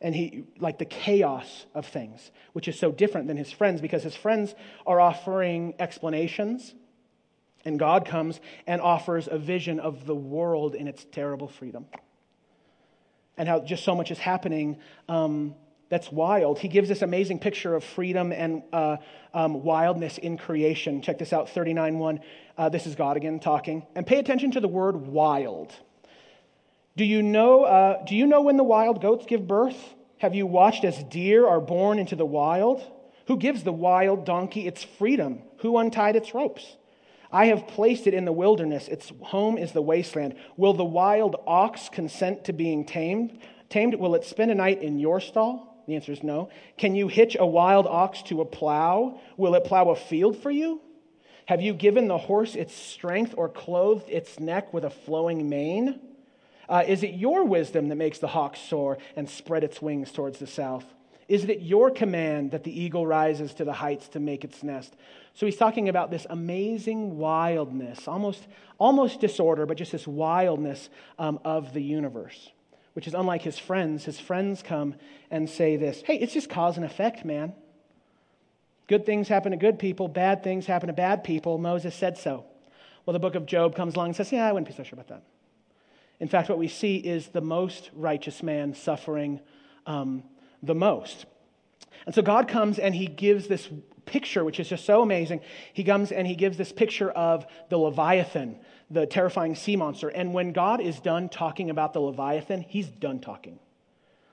and 0.00 0.14
he 0.14 0.44
like 0.58 0.78
the 0.78 0.84
chaos 0.84 1.66
of 1.74 1.86
things 1.86 2.30
which 2.52 2.68
is 2.68 2.78
so 2.78 2.92
different 2.92 3.26
than 3.26 3.36
his 3.36 3.50
friends 3.50 3.80
because 3.80 4.02
his 4.02 4.14
friends 4.14 4.54
are 4.86 5.00
offering 5.00 5.74
explanations 5.78 6.74
and 7.64 7.78
god 7.78 8.06
comes 8.06 8.40
and 8.66 8.80
offers 8.80 9.28
a 9.30 9.38
vision 9.38 9.80
of 9.80 10.06
the 10.06 10.14
world 10.14 10.74
in 10.74 10.88
its 10.88 11.06
terrible 11.12 11.48
freedom. 11.48 11.86
And 13.36 13.48
how 13.48 13.60
just 13.60 13.84
so 13.84 13.94
much 13.94 14.10
is 14.10 14.18
happening 14.18 14.78
um, 15.08 15.54
that's 15.90 16.12
wild. 16.12 16.58
He 16.58 16.68
gives 16.68 16.88
this 16.88 17.00
amazing 17.00 17.38
picture 17.38 17.74
of 17.74 17.82
freedom 17.82 18.30
and 18.30 18.62
uh, 18.72 18.98
um, 19.32 19.62
wildness 19.62 20.18
in 20.18 20.36
creation. 20.36 21.00
Check 21.00 21.18
this 21.18 21.32
out 21.32 21.48
39 21.50 21.98
1 21.98 22.20
uh, 22.56 22.68
this 22.68 22.86
is 22.86 22.94
god 22.94 23.16
again 23.16 23.38
talking. 23.38 23.86
And 23.94 24.06
pay 24.06 24.18
attention 24.18 24.50
to 24.52 24.60
the 24.60 24.68
word 24.68 24.96
wild 25.06 25.72
do 26.98 27.04
you 27.04 27.22
know, 27.22 27.62
uh, 27.62 28.04
do 28.04 28.16
you 28.16 28.26
know 28.26 28.42
when 28.42 28.56
the 28.56 28.64
wild 28.64 29.00
goats 29.00 29.24
give 29.24 29.46
birth? 29.46 29.78
Have 30.18 30.34
you 30.34 30.48
watched 30.48 30.82
as 30.82 31.04
deer 31.04 31.46
are 31.46 31.60
born 31.60 32.00
into 32.00 32.16
the 32.16 32.26
wild? 32.26 32.82
Who 33.28 33.36
gives 33.36 33.62
the 33.62 33.72
wild 33.72 34.26
donkey 34.26 34.66
its 34.66 34.82
freedom? 34.82 35.42
Who 35.58 35.78
untied 35.78 36.16
its 36.16 36.34
ropes? 36.34 36.76
I 37.30 37.46
have 37.46 37.68
placed 37.68 38.08
it 38.08 38.14
in 38.14 38.24
the 38.24 38.32
wilderness. 38.32 38.88
Its 38.88 39.12
home 39.20 39.58
is 39.58 39.70
the 39.70 39.80
wasteland. 39.80 40.34
Will 40.56 40.74
the 40.74 40.84
wild 40.84 41.36
ox 41.46 41.88
consent 41.88 42.44
to 42.46 42.52
being 42.52 42.84
tamed? 42.84 43.38
Tamed? 43.68 43.94
Will 43.94 44.16
it 44.16 44.24
spend 44.24 44.50
a 44.50 44.56
night 44.56 44.82
in 44.82 44.98
your 44.98 45.20
stall? 45.20 45.84
The 45.86 45.94
answer 45.94 46.10
is 46.10 46.24
no. 46.24 46.50
Can 46.78 46.96
you 46.96 47.06
hitch 47.06 47.36
a 47.38 47.46
wild 47.46 47.86
ox 47.86 48.22
to 48.22 48.40
a 48.40 48.44
plow? 48.44 49.20
Will 49.36 49.54
it 49.54 49.64
plow 49.64 49.90
a 49.90 49.96
field 49.96 50.36
for 50.36 50.50
you? 50.50 50.80
Have 51.46 51.62
you 51.62 51.74
given 51.74 52.08
the 52.08 52.18
horse 52.18 52.56
its 52.56 52.74
strength 52.74 53.34
or 53.36 53.48
clothed 53.48 54.10
its 54.10 54.40
neck 54.40 54.74
with 54.74 54.84
a 54.84 54.90
flowing 54.90 55.48
mane? 55.48 56.00
Uh, 56.68 56.84
is 56.86 57.02
it 57.02 57.14
your 57.14 57.44
wisdom 57.44 57.88
that 57.88 57.96
makes 57.96 58.18
the 58.18 58.28
hawk 58.28 58.56
soar 58.56 58.98
and 59.16 59.28
spread 59.28 59.64
its 59.64 59.80
wings 59.80 60.12
towards 60.12 60.38
the 60.38 60.46
south? 60.46 60.84
Is 61.28 61.44
it 61.44 61.60
your 61.60 61.90
command 61.90 62.52
that 62.52 62.64
the 62.64 62.80
eagle 62.80 63.06
rises 63.06 63.52
to 63.54 63.64
the 63.64 63.72
heights 63.74 64.08
to 64.08 64.20
make 64.20 64.44
its 64.44 64.62
nest? 64.62 64.94
So 65.34 65.44
he's 65.44 65.56
talking 65.56 65.88
about 65.88 66.10
this 66.10 66.26
amazing 66.30 67.18
wildness, 67.18 68.08
almost, 68.08 68.46
almost 68.78 69.20
disorder, 69.20 69.66
but 69.66 69.76
just 69.76 69.92
this 69.92 70.06
wildness 70.06 70.88
um, 71.18 71.38
of 71.44 71.74
the 71.74 71.82
universe, 71.82 72.50
which 72.94 73.06
is 73.06 73.14
unlike 73.14 73.42
his 73.42 73.58
friends. 73.58 74.06
His 74.06 74.18
friends 74.18 74.62
come 74.62 74.94
and 75.30 75.48
say 75.48 75.76
this 75.76 76.02
hey, 76.06 76.16
it's 76.16 76.32
just 76.32 76.48
cause 76.48 76.76
and 76.76 76.84
effect, 76.84 77.24
man. 77.24 77.52
Good 78.88 79.04
things 79.04 79.28
happen 79.28 79.52
to 79.52 79.58
good 79.58 79.78
people, 79.78 80.08
bad 80.08 80.42
things 80.42 80.64
happen 80.64 80.86
to 80.86 80.94
bad 80.94 81.24
people. 81.24 81.58
Moses 81.58 81.94
said 81.94 82.16
so. 82.16 82.46
Well, 83.04 83.12
the 83.12 83.18
book 83.18 83.34
of 83.34 83.44
Job 83.44 83.74
comes 83.74 83.94
along 83.94 84.08
and 84.08 84.16
says, 84.16 84.32
yeah, 84.32 84.46
I 84.46 84.52
wouldn't 84.52 84.66
be 84.66 84.74
so 84.74 84.82
sure 84.82 84.98
about 84.98 85.08
that. 85.08 85.22
In 86.20 86.28
fact, 86.28 86.48
what 86.48 86.58
we 86.58 86.68
see 86.68 86.96
is 86.96 87.28
the 87.28 87.40
most 87.40 87.90
righteous 87.94 88.42
man 88.42 88.74
suffering 88.74 89.40
um, 89.86 90.24
the 90.62 90.74
most. 90.74 91.26
And 92.06 92.14
so 92.14 92.22
God 92.22 92.48
comes 92.48 92.78
and 92.78 92.94
he 92.94 93.06
gives 93.06 93.46
this 93.46 93.68
picture, 94.04 94.44
which 94.44 94.58
is 94.58 94.68
just 94.68 94.84
so 94.84 95.02
amazing. 95.02 95.40
He 95.72 95.84
comes 95.84 96.10
and 96.10 96.26
he 96.26 96.34
gives 96.34 96.56
this 96.56 96.72
picture 96.72 97.10
of 97.10 97.46
the 97.68 97.76
Leviathan, 97.76 98.56
the 98.90 99.06
terrifying 99.06 99.54
sea 99.54 99.76
monster. 99.76 100.08
And 100.08 100.32
when 100.32 100.52
God 100.52 100.80
is 100.80 100.98
done 101.00 101.28
talking 101.28 101.70
about 101.70 101.92
the 101.92 102.00
Leviathan, 102.00 102.62
he's 102.62 102.88
done 102.88 103.20
talking. 103.20 103.58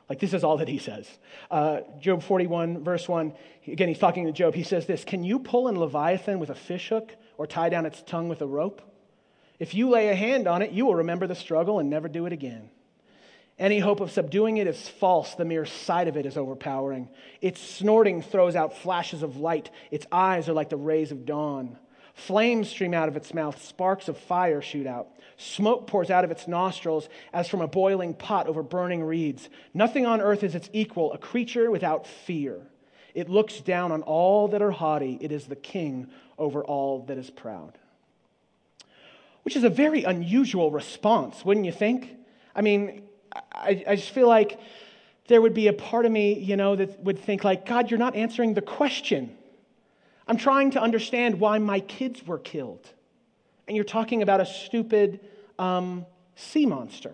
Like, 0.10 0.19
this 0.19 0.34
is 0.34 0.43
all 0.43 0.58
that 0.58 0.67
he 0.67 0.78
says. 0.78 1.10
Uh, 1.50 1.80
Job 2.00 2.21
41, 2.21 2.84
verse 2.84 3.08
1, 3.08 3.34
again, 3.67 3.88
he's 3.88 3.98
talking 3.98 4.26
to 4.26 4.32
Job. 4.32 4.54
He 4.54 4.63
says 4.63 4.86
this 4.86 5.04
Can 5.04 5.24
you 5.24 5.39
pull 5.39 5.67
in 5.67 5.80
Leviathan 5.80 6.39
with 6.39 6.50
a 6.50 6.56
fishhook 6.56 7.15
or 7.38 7.48
tie 7.48 7.69
down 7.69 7.86
its 7.86 8.04
tongue 8.04 8.30
with 8.30 8.41
a 8.41 8.48
rope? 8.48 8.82
If 9.59 9.73
you 9.73 9.89
lay 9.89 10.09
a 10.09 10.15
hand 10.15 10.47
on 10.47 10.61
it, 10.61 10.71
you 10.71 10.85
will 10.85 10.95
remember 10.95 11.27
the 11.27 11.35
struggle 11.35 11.79
and 11.79 11.89
never 11.89 12.07
do 12.07 12.25
it 12.25 12.33
again. 12.33 12.69
Any 13.57 13.79
hope 13.79 14.01
of 14.01 14.11
subduing 14.11 14.57
it 14.57 14.67
is 14.67 14.89
false. 14.89 15.35
The 15.35 15.45
mere 15.45 15.65
sight 15.65 16.09
of 16.09 16.17
it 16.17 16.25
is 16.25 16.35
overpowering. 16.35 17.07
Its 17.41 17.61
snorting 17.61 18.21
throws 18.21 18.55
out 18.55 18.77
flashes 18.77 19.23
of 19.23 19.37
light. 19.37 19.69
Its 19.91 20.05
eyes 20.11 20.49
are 20.49 20.53
like 20.53 20.69
the 20.69 20.75
rays 20.75 21.11
of 21.11 21.25
dawn. 21.25 21.77
Flames 22.15 22.69
stream 22.69 22.93
out 22.93 23.07
of 23.07 23.15
its 23.15 23.33
mouth. 23.33 23.63
Sparks 23.63 24.09
of 24.09 24.17
fire 24.17 24.61
shoot 24.61 24.85
out. 24.85 25.07
Smoke 25.37 25.87
pours 25.87 26.09
out 26.09 26.25
of 26.25 26.31
its 26.31 26.47
nostrils 26.47 27.07
as 27.31 27.47
from 27.47 27.61
a 27.61 27.67
boiling 27.67 28.13
pot 28.13 28.47
over 28.47 28.63
burning 28.63 29.03
reeds. 29.03 29.49
Nothing 29.73 30.05
on 30.05 30.21
earth 30.21 30.43
is 30.43 30.55
its 30.55 30.69
equal, 30.73 31.13
a 31.13 31.17
creature 31.17 31.71
without 31.71 32.07
fear. 32.07 32.59
It 33.13 33.29
looks 33.29 33.61
down 33.61 33.93
on 33.93 34.01
all 34.01 34.49
that 34.49 34.61
are 34.61 34.71
haughty. 34.71 35.17
It 35.21 35.31
is 35.31 35.45
the 35.45 35.55
king 35.55 36.07
over 36.37 36.63
all 36.63 37.03
that 37.05 37.17
is 37.17 37.29
proud. 37.29 37.77
Which 39.45 39.55
is 39.55 39.63
a 39.63 39.69
very 39.69 40.03
unusual 40.03 40.71
response, 40.71 41.45
wouldn't 41.45 41.67
you 41.67 41.71
think? 41.71 42.10
I 42.55 42.62
mean, 42.62 43.03
I, 43.53 43.84
I 43.88 43.95
just 43.95 44.10
feel 44.10 44.27
like 44.27 44.60
there 45.27 45.39
would 45.39 45.53
be 45.53 45.67
a 45.67 45.73
part 45.73 46.08
of 46.08 46.12
me, 46.12 46.34
you 46.34 46.55
know, 46.55 46.75
that 46.75 46.99
would 47.03 47.19
think 47.19 47.43
like, 47.43 47.63
God, 47.63 47.91
you're 47.91 47.99
not 47.99 48.15
answering 48.15 48.55
the 48.55 48.63
question. 48.63 49.38
I'm 50.27 50.38
trying 50.38 50.71
to 50.71 50.81
understand 50.81 51.39
why 51.39 51.60
my 51.60 51.79
kids 51.79 52.25
were 52.25 52.39
killed. 52.39 52.89
And 53.67 53.75
you're 53.75 53.86
talking 53.86 54.23
about 54.23 54.41
a 54.41 54.47
stupid 54.47 55.19
um, 55.60 56.08
sea 56.36 56.65
monster. 56.65 57.13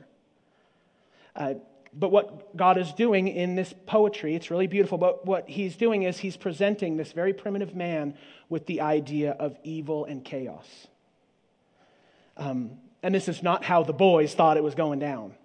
Uh, 1.36 1.56
but 1.94 2.14
what 2.14 2.56
God 2.56 2.78
is 2.78 2.94
doing 2.94 3.28
in 3.28 3.56
this 3.56 3.74
poetry, 3.86 4.36
it's 4.36 4.50
really 4.50 4.68
beautiful, 4.68 4.98
but 4.98 5.26
what 5.26 5.50
he's 5.50 5.76
doing 5.76 6.04
is 6.04 6.18
he's 6.18 6.38
presenting 6.38 6.96
this 6.96 7.12
very 7.12 7.34
primitive 7.34 7.76
man 7.76 8.18
with 8.48 8.66
the 8.68 8.80
idea 8.80 9.32
of 9.32 9.58
evil 9.66 10.06
and 10.06 10.24
chaos. 10.24 10.88
Um, 12.42 12.72
and 13.04 13.14
this 13.14 13.28
is 13.28 13.44
not 13.44 13.64
how 13.64 13.84
the 13.84 13.94
boys 13.94 14.34
thought 14.34 14.58
it 14.58 14.64
was 14.64 14.74
going 14.74 14.98
down. 14.98 15.36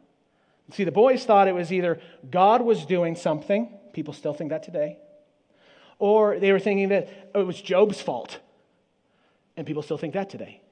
See, 0.72 0.85
the 0.85 0.92
boys 0.92 1.24
thought 1.24 1.46
it 1.46 1.54
was 1.54 1.70
either 1.70 2.00
God 2.28 2.62
was 2.62 2.87
doing 2.87 3.16
something, 3.16 3.68
people 3.92 4.14
still 4.14 4.32
think 4.32 4.50
that 4.50 4.62
today, 4.62 4.98
or 5.98 6.38
they 6.38 6.52
were 6.52 6.59
thinking 6.59 6.88
that 6.88 7.30
it 7.35 7.46
was 7.46 7.61
Job's 7.61 8.00
fault, 8.00 8.38
and 9.59 9.66
people 9.66 9.82
still 9.82 9.98
think 9.98 10.14
that 10.14 10.30
today. 10.30 10.62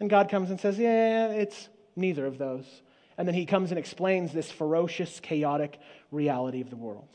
And 0.00 0.10
God 0.10 0.28
comes 0.28 0.50
and 0.50 0.60
says, 0.60 0.78
Yeah, 0.78 1.28
it's 1.28 1.68
neither 1.94 2.26
of 2.26 2.38
those. 2.38 2.66
And 3.16 3.28
then 3.28 3.34
he 3.36 3.46
comes 3.46 3.70
and 3.70 3.78
explains 3.78 4.32
this 4.32 4.50
ferocious, 4.50 5.20
chaotic 5.20 5.78
reality 6.10 6.60
of 6.60 6.70
the 6.70 6.76
world. 6.76 7.08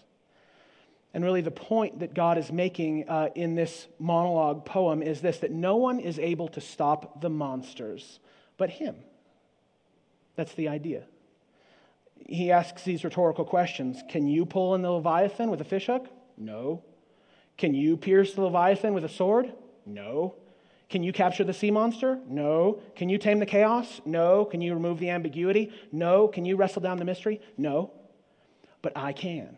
And 1.14 1.24
really, 1.24 1.42
the 1.42 1.52
point 1.52 2.00
that 2.00 2.14
God 2.14 2.38
is 2.38 2.52
making 2.52 3.10
uh, 3.10 3.30
in 3.36 3.56
this 3.56 3.88
monologue 4.00 4.66
poem 4.66 5.02
is 5.02 5.20
this 5.20 5.40
that 5.40 5.52
no 5.52 5.76
one 5.76 6.00
is 6.00 6.18
able 6.18 6.48
to 6.50 6.62
stop 6.62 7.20
the 7.22 7.30
monsters 7.30 8.20
but 8.58 8.70
him. 8.70 8.96
That's 10.36 10.54
the 10.54 10.68
idea 10.68 11.04
he 12.28 12.52
asks 12.52 12.84
these 12.84 13.04
rhetorical 13.04 13.46
questions 13.46 14.04
Can 14.10 14.28
you 14.28 14.46
pull 14.46 14.76
in 14.76 14.82
the 14.82 14.92
Leviathan 14.92 15.50
with 15.50 15.62
a 15.62 15.66
fishhook? 15.66 16.08
No. 16.38 16.84
Can 17.58 17.74
you 17.74 17.98
pierce 17.98 18.34
the 18.34 18.42
Leviathan 18.42 18.94
with 18.94 19.04
a 19.04 19.10
sword? 19.10 19.52
No. 19.86 20.36
Can 20.90 21.04
you 21.04 21.12
capture 21.12 21.44
the 21.44 21.54
sea 21.54 21.72
monster? 21.72 22.20
No. 22.28 22.82
Can 22.96 23.10
you 23.10 23.18
tame 23.18 23.40
the 23.40 23.46
chaos? 23.46 24.00
No. 24.06 24.46
Can 24.46 24.62
you 24.62 24.74
remove 24.74 25.00
the 25.00 25.10
ambiguity? 25.10 25.72
No. 25.92 26.28
Can 26.28 26.46
you 26.46 26.56
wrestle 26.56 26.82
down 26.82 26.98
the 26.98 27.06
mystery? 27.06 27.42
No. 27.58 27.92
But 28.82 28.94
I 28.96 29.12
can. 29.12 29.58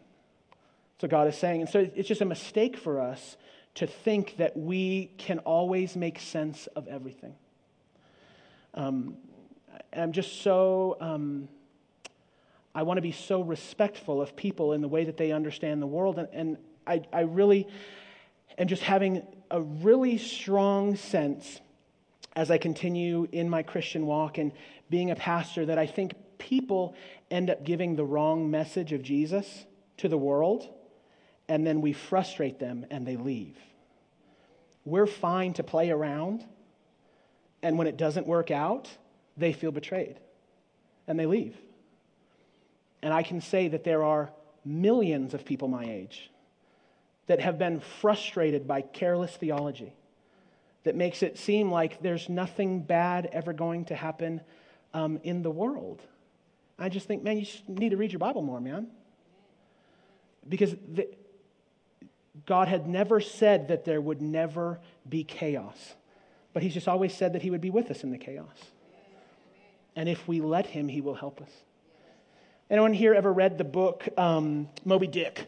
So 1.02 1.08
God 1.08 1.28
is 1.28 1.38
saying. 1.38 1.62
And 1.62 1.70
so 1.70 1.90
it's 1.96 2.08
just 2.08 2.22
a 2.22 2.26
mistake 2.26 2.78
for 2.78 3.02
us 3.02 3.36
to 3.76 3.86
think 3.86 4.38
that 4.38 4.56
we 4.58 5.12
can 5.18 5.40
always 5.40 5.96
make 5.96 6.20
sense 6.20 6.68
of 6.68 6.88
everything. 6.88 7.36
Um, 8.74 9.16
I'm 9.94 10.12
just 10.12 10.42
so. 10.42 10.98
Um, 11.00 11.50
I 12.76 12.84
want 12.84 12.98
to 12.98 13.02
be 13.02 13.12
so 13.12 13.42
respectful 13.42 14.22
of 14.22 14.36
people 14.36 14.74
in 14.74 14.82
the 14.82 14.88
way 14.88 15.04
that 15.04 15.18
they 15.18 15.32
understand 15.32 15.82
the 15.82 15.88
world. 15.88 16.20
And, 16.20 16.28
and 16.32 16.58
I, 16.86 17.02
I 17.12 17.22
really 17.22 17.68
am 18.58 18.68
just 18.68 18.84
having 18.84 19.24
a 19.50 19.62
really 19.62 20.18
strong 20.18 20.96
sense 20.96 21.62
as 22.36 22.52
I 22.52 22.58
continue 22.58 23.28
in 23.32 23.50
my 23.50 23.64
Christian 23.64 24.06
walk 24.06 24.38
and 24.38 24.52
being 24.90 25.12
a 25.12 25.16
pastor 25.16 25.66
that 25.66 25.78
I 25.78 25.88
think 25.88 26.14
people 26.38 26.96
end 27.32 27.50
up 27.50 27.64
giving 27.64 27.96
the 27.96 28.06
wrong 28.06 28.50
message 28.50 28.94
of 28.94 29.02
Jesus 29.02 29.66
to 29.98 30.08
the 30.08 30.18
world, 30.18 30.70
and 31.48 31.66
then 31.66 31.82
we 31.82 31.92
frustrate 31.92 32.60
them 32.60 32.86
and 32.90 33.06
they 33.06 33.18
leave. 33.18 33.58
We're 34.86 35.08
fine 35.08 35.54
to 35.54 35.64
play 35.64 35.90
around, 35.90 36.46
and 37.62 37.78
when 37.78 37.88
it 37.88 37.98
doesn't 37.98 38.28
work 38.28 38.52
out, 38.52 38.90
they 39.38 39.54
feel 39.54 39.72
betrayed 39.72 40.18
and 41.08 41.20
they 41.20 41.26
leave. 41.26 41.56
And 43.02 43.14
I 43.14 43.24
can 43.24 43.42
say 43.42 43.68
that 43.70 43.84
there 43.84 44.04
are 44.04 44.30
millions 44.66 45.34
of 45.34 45.46
people 45.46 45.68
my 45.68 45.86
age 45.86 46.30
that 47.28 47.40
have 47.40 47.58
been 47.58 47.80
frustrated 47.80 48.68
by 48.68 48.82
careless 48.82 49.36
theology 49.36 49.94
that 50.84 50.96
makes 50.96 51.22
it 51.22 51.38
seem 51.38 51.72
like 51.72 52.02
there's 52.02 52.30
nothing 52.30 52.82
bad 52.82 53.30
ever 53.32 53.54
going 53.54 53.86
to 53.86 53.96
happen 53.96 54.42
um, 54.94 55.20
in 55.24 55.44
the 55.44 55.52
world. 55.52 56.02
I 56.78 56.90
just 56.90 57.08
think, 57.08 57.24
man, 57.24 57.38
you 57.38 57.46
need 57.68 57.90
to 57.90 57.98
read 57.98 58.12
your 58.12 58.20
Bible 58.20 58.42
more, 58.42 58.60
man. 58.62 58.88
Because 60.48 60.76
the, 60.94 61.08
God 62.46 62.68
had 62.68 62.88
never 62.88 63.20
said 63.20 63.68
that 63.68 63.86
there 63.86 64.00
would 64.00 64.22
never 64.22 64.80
be 65.08 65.24
chaos, 65.24 65.94
but 66.54 66.64
He's 66.64 66.74
just 66.74 66.88
always 66.88 67.14
said 67.14 67.34
that 67.34 67.42
He 67.42 67.52
would 67.52 67.62
be 67.62 67.70
with 67.70 67.92
us 67.92 68.04
in 68.04 68.12
the 68.12 68.18
chaos. 68.18 68.58
And 69.96 70.08
if 70.08 70.28
we 70.28 70.42
let 70.42 70.68
Him, 70.68 70.88
He 70.88 71.02
will 71.02 71.16
help 71.16 71.42
us. 71.42 71.52
Anyone 72.70 72.94
here 72.94 73.14
ever 73.14 73.34
read 73.34 73.58
the 73.58 73.64
book 73.64 74.08
um, 74.18 74.70
Moby 74.86 75.08
Dick? 75.08 75.48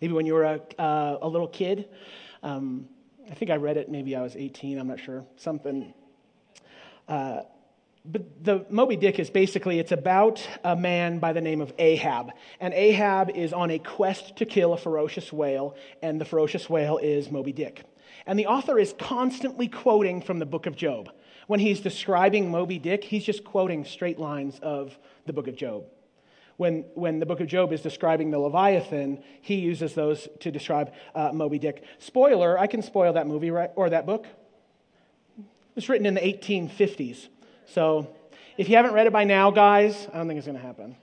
Maybe 0.00 0.12
when 0.12 0.26
you 0.26 0.34
were 0.34 0.44
a, 0.44 0.60
uh, 0.78 1.18
a 1.22 1.28
little 1.28 1.48
kid. 1.48 1.88
Um, 2.42 2.88
I 3.30 3.34
think 3.34 3.50
I 3.50 3.56
read 3.56 3.76
it, 3.76 3.88
maybe 3.88 4.16
I 4.16 4.22
was 4.22 4.36
18, 4.36 4.78
I'm 4.78 4.88
not 4.88 5.00
sure. 5.00 5.24
Something. 5.36 5.94
Uh, 7.08 7.42
but 8.04 8.44
the 8.44 8.66
Moby 8.68 8.96
Dick 8.96 9.18
is 9.18 9.30
basically 9.30 9.78
it's 9.78 9.92
about 9.92 10.46
a 10.64 10.74
man 10.74 11.18
by 11.18 11.32
the 11.32 11.40
name 11.40 11.60
of 11.60 11.72
Ahab. 11.78 12.32
And 12.60 12.74
Ahab 12.74 13.30
is 13.30 13.52
on 13.52 13.70
a 13.70 13.78
quest 13.78 14.36
to 14.36 14.44
kill 14.44 14.72
a 14.72 14.76
ferocious 14.76 15.32
whale, 15.32 15.76
and 16.02 16.20
the 16.20 16.24
ferocious 16.24 16.68
whale 16.68 16.98
is 16.98 17.30
Moby 17.30 17.52
Dick. 17.52 17.84
And 18.26 18.38
the 18.38 18.46
author 18.46 18.78
is 18.78 18.94
constantly 18.98 19.68
quoting 19.68 20.22
from 20.22 20.38
the 20.38 20.46
book 20.46 20.66
of 20.66 20.76
Job. 20.76 21.10
When 21.46 21.60
he's 21.60 21.80
describing 21.80 22.50
Moby 22.50 22.78
Dick, 22.78 23.04
he's 23.04 23.24
just 23.24 23.44
quoting 23.44 23.84
straight 23.84 24.18
lines 24.18 24.58
of 24.62 24.96
the 25.26 25.32
book 25.32 25.48
of 25.48 25.56
Job. 25.56 25.84
When, 26.56 26.84
when 26.94 27.18
the 27.18 27.26
book 27.26 27.40
of 27.40 27.46
Job 27.48 27.72
is 27.72 27.80
describing 27.80 28.30
the 28.30 28.38
Leviathan, 28.38 29.22
he 29.40 29.56
uses 29.56 29.94
those 29.94 30.28
to 30.40 30.50
describe 30.50 30.92
uh, 31.14 31.32
Moby 31.32 31.58
Dick. 31.58 31.82
Spoiler, 31.98 32.58
I 32.58 32.66
can 32.66 32.82
spoil 32.82 33.14
that 33.14 33.26
movie 33.26 33.50
right, 33.50 33.70
or 33.74 33.90
that 33.90 34.06
book. 34.06 34.26
It 35.38 35.76
was 35.76 35.88
written 35.88 36.06
in 36.06 36.14
the 36.14 36.20
1850s. 36.20 37.28
So 37.66 38.08
if 38.56 38.68
you 38.68 38.76
haven't 38.76 38.92
read 38.92 39.06
it 39.06 39.12
by 39.12 39.24
now, 39.24 39.50
guys, 39.50 40.06
I 40.12 40.18
don't 40.18 40.28
think 40.28 40.38
it's 40.38 40.46
going 40.46 40.58
to 40.58 40.64
happen. 40.64 40.96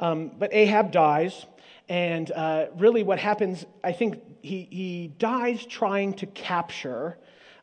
Um, 0.00 0.32
but 0.36 0.52
Ahab 0.52 0.90
dies, 0.90 1.46
And 1.88 2.30
uh, 2.32 2.66
really, 2.76 3.02
what 3.02 3.18
happens, 3.18 3.64
I 3.84 3.92
think 3.92 4.20
he, 4.42 4.68
he 4.70 5.12
dies 5.18 5.64
trying 5.64 6.14
to 6.14 6.26
capture 6.26 7.16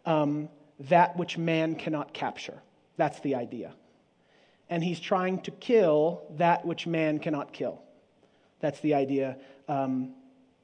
um, 0.06 0.50
that 0.82 1.18
which 1.18 1.38
man 1.38 1.76
cannot 1.76 2.14
capture. 2.14 2.62
That's 2.98 3.20
the 3.20 3.36
idea. 3.36 3.74
And 4.70 4.84
he's 4.84 5.00
trying 5.00 5.42
to 5.42 5.52
kill 5.52 6.24
that 6.38 6.66
which 6.66 6.88
man 6.88 7.20
cannot 7.20 7.54
kill. 7.54 7.82
That's 8.60 8.80
the 8.82 8.94
idea 8.94 9.38
um, 9.68 10.14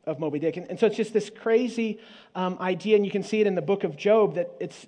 of 0.05 0.19
Moby 0.19 0.39
Dick. 0.39 0.57
And, 0.57 0.69
and, 0.69 0.79
so 0.79 0.87
it's 0.87 0.97
just 0.97 1.13
this 1.13 1.29
crazy 1.29 1.99
um, 2.35 2.57
idea, 2.59 2.95
and 2.95 3.05
you 3.05 3.11
can 3.11 3.23
see 3.23 3.41
it 3.41 3.47
in 3.47 3.55
the 3.55 3.61
book 3.61 3.83
of 3.83 3.95
Job 3.95 4.35
that 4.35 4.51
it's 4.59 4.87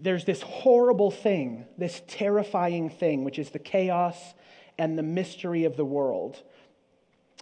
there's 0.00 0.24
this 0.24 0.42
horrible 0.42 1.10
thing, 1.10 1.64
this 1.78 2.02
terrifying 2.08 2.90
thing, 2.90 3.22
which 3.22 3.38
is 3.38 3.50
the 3.50 3.58
chaos 3.58 4.16
and 4.78 4.98
the 4.98 5.02
mystery 5.02 5.64
of 5.64 5.76
the 5.76 5.84
world. 5.84 6.42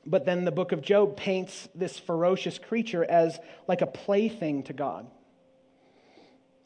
But 0.06 0.24
then 0.24 0.44
the 0.44 0.52
book 0.52 0.72
of 0.72 0.80
Job 0.80 1.16
paints 1.16 1.68
this 1.74 1.98
ferocious 1.98 2.58
creature 2.58 3.04
as 3.04 3.38
like 3.68 3.82
a 3.82 3.86
plaything 3.86 4.62
to 4.64 4.72
God. 4.72 5.06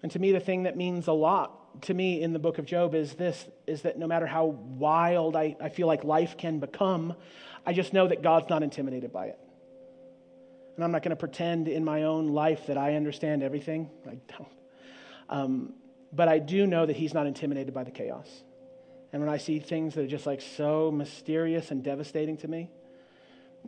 And 0.03 0.13
to 0.13 0.19
me, 0.19 0.33
the 0.33 0.41
thing 0.41 0.65
that 0.65 0.77
means 0.77 1.07
a 1.07 1.13
lot 1.13 1.83
to 1.83 1.95
me 1.95 2.23
in 2.23 2.33
the 2.33 2.39
book 2.39 2.59
of 2.59 2.67
Job 2.67 2.95
is 2.95 3.15
this 3.15 3.47
is 3.67 3.83
that 3.83 3.99
no 3.99 4.07
matter 4.07 4.27
how 4.27 4.45
wild 4.45 5.35
I, 5.35 5.57
I 5.61 5.69
feel 5.69 5.87
like 5.87 6.05
life 6.05 6.37
can 6.37 6.61
become, 6.61 7.15
I 7.67 7.73
just 7.73 7.93
know 7.93 8.07
that 8.07 8.23
God's 8.23 8.49
not 8.49 8.63
intimidated 8.63 9.13
by 9.13 9.27
it. 9.27 9.39
And 10.77 10.85
I'm 10.85 10.93
not 10.93 11.03
going 11.03 11.11
to 11.11 11.17
pretend 11.17 11.69
in 11.69 11.85
my 11.85 12.03
own 12.05 12.29
life 12.29 12.67
that 12.67 12.77
I 12.77 12.95
understand 12.97 13.43
everything. 13.43 13.91
I 14.07 14.19
don't. 14.37 14.49
Um, 15.29 15.73
but 16.13 16.29
I 16.29 16.39
do 16.39 16.67
know 16.67 16.87
that 16.87 16.97
He's 16.97 17.15
not 17.15 17.27
intimidated 17.27 17.75
by 17.75 17.85
the 17.85 17.91
chaos. 17.91 18.29
And 19.13 19.23
when 19.23 19.31
I 19.31 19.39
see 19.39 19.59
things 19.59 19.95
that 19.95 20.05
are 20.05 20.09
just 20.09 20.27
like 20.27 20.41
so 20.41 20.91
mysterious 20.91 21.71
and 21.71 21.83
devastating 21.83 22.37
to 22.39 22.49
me, 22.49 22.71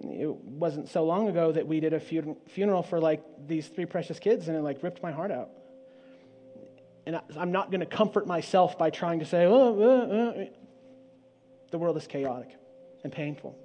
it 0.03 0.34
wasn't 0.34 0.88
so 0.88 1.05
long 1.05 1.28
ago 1.28 1.53
that 1.53 1.66
we 1.66 1.80
did 1.80 1.92
a 1.92 2.01
funeral 2.01 2.82
for 2.82 3.01
like 3.01 3.22
these 3.47 3.66
three 3.66 3.86
precious 3.86 4.18
kids, 4.18 4.49
and 4.49 4.57
it 4.57 4.62
like 4.62 4.82
ripped 4.82 5.03
my 5.03 5.12
heart 5.12 5.30
out. 5.30 5.51
And 7.07 7.20
I'm 7.38 7.53
not 7.53 7.70
going 7.70 7.80
to 7.80 7.86
comfort 7.86 8.26
myself 8.26 8.76
by 8.76 8.90
trying 8.90 9.20
to 9.20 9.24
say, 9.24 9.44
oh, 9.47 9.80
uh, 9.80 10.42
uh. 10.42 10.44
the 11.70 11.78
world 11.78 11.97
is 11.97 12.07
chaotic 12.07 12.51
and 13.05 13.12
painful 13.12 13.57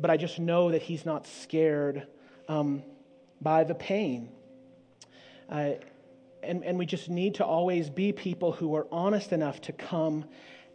but 0.00 0.10
I 0.10 0.16
just 0.16 0.38
know 0.38 0.70
that 0.70 0.82
he's 0.82 1.04
not 1.04 1.26
scared 1.26 2.06
um, 2.48 2.82
by 3.40 3.64
the 3.64 3.74
pain. 3.74 4.30
Uh, 5.48 5.72
and, 6.42 6.64
and 6.64 6.78
we 6.78 6.86
just 6.86 7.08
need 7.10 7.34
to 7.36 7.44
always 7.44 7.90
be 7.90 8.12
people 8.12 8.52
who 8.52 8.74
are 8.74 8.86
honest 8.90 9.32
enough 9.32 9.60
to 9.62 9.72
come 9.72 10.24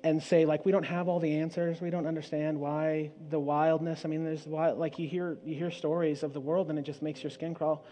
and 0.05 0.21
say, 0.21 0.45
like, 0.45 0.63
we 0.65 0.71
don't 0.71 0.85
have 0.85 1.07
all 1.07 1.19
the 1.19 1.39
answers. 1.39 1.81
We 1.81 1.89
don't 1.89 2.05
understand 2.05 2.59
why 2.59 3.09
the 3.31 3.39
wildness. 3.39 4.05
I 4.05 4.07
mean, 4.07 4.23
there's 4.23 4.45
wild, 4.45 4.77
like 4.77 4.99
you 4.99 5.07
hear, 5.07 5.39
you 5.43 5.55
hear 5.55 5.71
stories 5.71 6.21
of 6.21 6.31
the 6.31 6.39
world 6.39 6.69
and 6.69 6.77
it 6.77 6.83
just 6.83 7.01
makes 7.01 7.23
your 7.23 7.31
skin 7.31 7.55
crawl. 7.55 7.83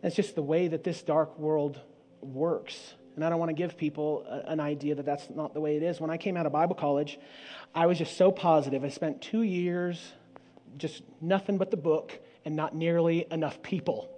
It's 0.00 0.14
just 0.14 0.36
the 0.36 0.42
way 0.42 0.68
that 0.68 0.84
this 0.84 1.02
dark 1.02 1.36
world 1.40 1.80
works. 2.20 2.94
And 3.16 3.24
I 3.24 3.28
don't 3.28 3.40
want 3.40 3.48
to 3.48 3.54
give 3.54 3.76
people 3.76 4.24
a, 4.28 4.48
an 4.48 4.60
idea 4.60 4.94
that 4.94 5.04
that's 5.04 5.28
not 5.28 5.52
the 5.52 5.60
way 5.60 5.76
it 5.76 5.82
is. 5.82 6.00
When 6.00 6.08
I 6.08 6.18
came 6.18 6.36
out 6.36 6.46
of 6.46 6.52
Bible 6.52 6.76
college, 6.76 7.18
I 7.74 7.86
was 7.86 7.98
just 7.98 8.16
so 8.16 8.30
positive. 8.30 8.84
I 8.84 8.88
spent 8.88 9.20
two 9.20 9.42
years 9.42 10.00
just 10.78 11.02
nothing 11.20 11.58
but 11.58 11.72
the 11.72 11.76
book 11.76 12.16
and 12.44 12.54
not 12.54 12.76
nearly 12.76 13.26
enough 13.28 13.60
people. 13.60 14.08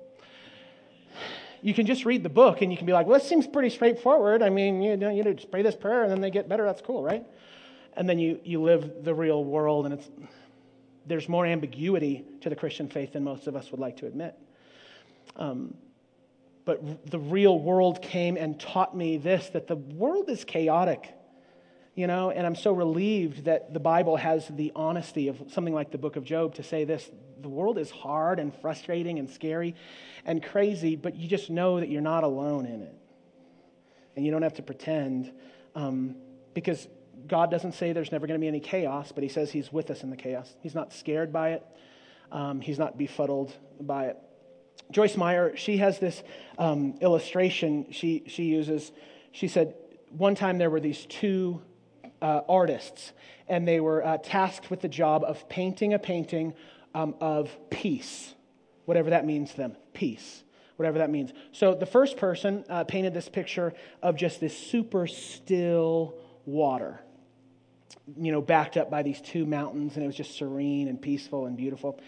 You 1.63 1.73
can 1.73 1.87
just 1.87 2.05
read 2.05 2.23
the 2.23 2.29
book 2.29 2.61
and 2.61 2.71
you 2.71 2.77
can 2.77 2.87
be 2.87 2.93
like, 2.93 3.07
well, 3.07 3.19
this 3.19 3.29
seems 3.29 3.47
pretty 3.47 3.71
straightforward. 3.71 4.43
I 4.43 4.51
mean, 4.51 4.83
you 4.83 4.97
know, 4.97 5.11
you 5.11 5.23
just 5.33 5.51
pray 5.51 5.63
this 5.63 5.77
prayer 5.77 6.03
and 6.03 6.11
then 6.11 6.21
they 6.21 6.31
get 6.31 6.49
better. 6.49 6.65
That's 6.65 6.83
cool, 6.83 7.03
right? 7.03 7.25
And 7.97 8.09
then 8.09 8.19
you, 8.19 8.41
you 8.43 8.61
live 8.63 9.05
the 9.05 9.15
real 9.15 9.45
world 9.45 9.87
and 9.87 9.95
it's, 9.95 10.11
there's 11.07 11.29
more 11.29 11.47
ambiguity 11.47 12.25
to 12.41 12.51
the 12.51 12.57
Christian 12.57 12.89
faith 12.89 13.13
than 13.13 13.23
most 13.23 13.47
of 13.47 13.55
us 13.55 13.71
would 13.71 13.81
like 13.81 13.99
to 13.99 14.07
admit. 14.07 14.37
Um, 15.37 15.75
but 16.65 17.11
the 17.11 17.19
real 17.19 17.59
world 17.59 18.03
came 18.03 18.37
and 18.37 18.59
taught 18.59 18.97
me 18.97 19.17
this 19.17 19.49
that 19.51 19.67
the 19.67 19.77
world 19.77 20.31
is 20.31 20.45
chaotic 20.45 21.15
you 21.95 22.07
know, 22.07 22.31
and 22.31 22.47
I'm 22.47 22.55
so 22.55 22.73
relieved 22.73 23.45
that 23.45 23.75
the 23.75 23.81
Bible 23.81 24.17
has 24.17 24.49
the 24.49 24.73
honesty 24.75 25.29
of 25.29 25.43
something 25.49 25.75
like 25.75 25.91
the 25.91 25.99
book 25.99 26.17
of 26.17 26.25
Job 26.25 26.55
to 26.55 26.63
say 26.63 26.85
this 26.85 27.11
the 27.41 27.49
world 27.49 27.77
is 27.77 27.91
hard 27.91 28.39
and 28.39 28.55
frustrating 28.61 29.19
and 29.19 29.29
scary 29.29 29.75
and 30.25 30.43
crazy, 30.43 30.97
but 30.97 31.17
you 31.17 31.29
just 31.29 31.51
know 31.51 31.81
that 31.81 31.89
you're 31.89 32.01
not 32.01 32.25
alone 32.25 32.67
in 32.67 32.83
it. 32.83 32.95
And 34.15 34.25
you 34.25 34.31
don't 34.31 34.43
have 34.43 34.55
to 34.55 34.63
pretend 34.63 35.33
um, 35.75 36.17
because 36.55 36.87
God 37.27 37.51
doesn't 37.51 37.73
say 37.73 37.93
there's 37.93 38.13
never 38.13 38.27
going 38.27 38.39
to 38.39 38.43
be 38.43 38.49
any 38.49 38.61
chaos, 38.61 39.13
but 39.13 39.23
He 39.23 39.29
says 39.29 39.51
He's 39.51 39.73
with 39.73 39.91
us 39.91 40.03
in 40.03 40.11
the 40.11 40.17
chaos. 40.17 40.55
He's 40.61 40.75
not 40.75 40.93
scared 40.93 41.33
by 41.33 41.51
it, 41.51 41.67
um, 42.31 42.61
He's 42.61 42.79
not 42.79 42.97
befuddled 42.97 43.53
by 43.81 44.07
it. 44.07 44.17
Joyce 44.91 45.17
Meyer, 45.17 45.57
she 45.57 45.79
has 45.79 45.99
this 45.99 46.23
um, 46.59 46.95
illustration 47.01 47.87
she, 47.91 48.25
she 48.27 48.45
uses. 48.45 48.93
She 49.33 49.49
said, 49.49 49.75
one 50.11 50.35
time 50.35 50.59
there 50.59 50.71
were 50.71 50.81
these 50.81 51.07
two 51.07 51.63
uh, 52.23 52.43
artists, 52.49 53.13
and 53.49 53.69
they 53.69 53.81
were 53.81 54.05
uh, 54.05 54.19
tasked 54.19 54.71
with 54.71 54.81
the 54.81 54.89
job 54.89 55.25
of 55.25 55.49
painting 55.49 55.93
a 55.93 55.99
painting 55.99 56.55
um, 56.95 57.15
of 57.21 57.51
peace, 57.69 58.35
whatever 58.85 59.11
that 59.11 59.27
means 59.27 59.51
to 59.51 59.57
them, 59.57 59.77
peace, 59.93 60.45
whatever 60.77 60.99
that 60.99 61.11
means. 61.11 61.33
So 61.51 61.75
the 61.75 61.87
first 61.87 62.17
person 62.17 62.65
uh, 62.69 62.85
painted 62.85 63.13
this 63.13 63.29
picture 63.29 63.75
of 64.03 64.17
just 64.17 64.41
this 64.41 64.57
super 64.57 65.07
still 65.07 66.15
water, 66.47 67.01
you 68.17 68.33
know, 68.33 68.41
backed 68.41 68.77
up 68.77 68.91
by 68.91 69.03
these 69.03 69.21
two 69.21 69.45
mountains, 69.45 69.97
and 69.97 70.05
it 70.05 70.07
was 70.07 70.17
just 70.17 70.37
serene 70.37 70.89
and 70.89 71.01
peaceful 71.01 71.47
and 71.47 71.57
beautiful. 71.57 72.01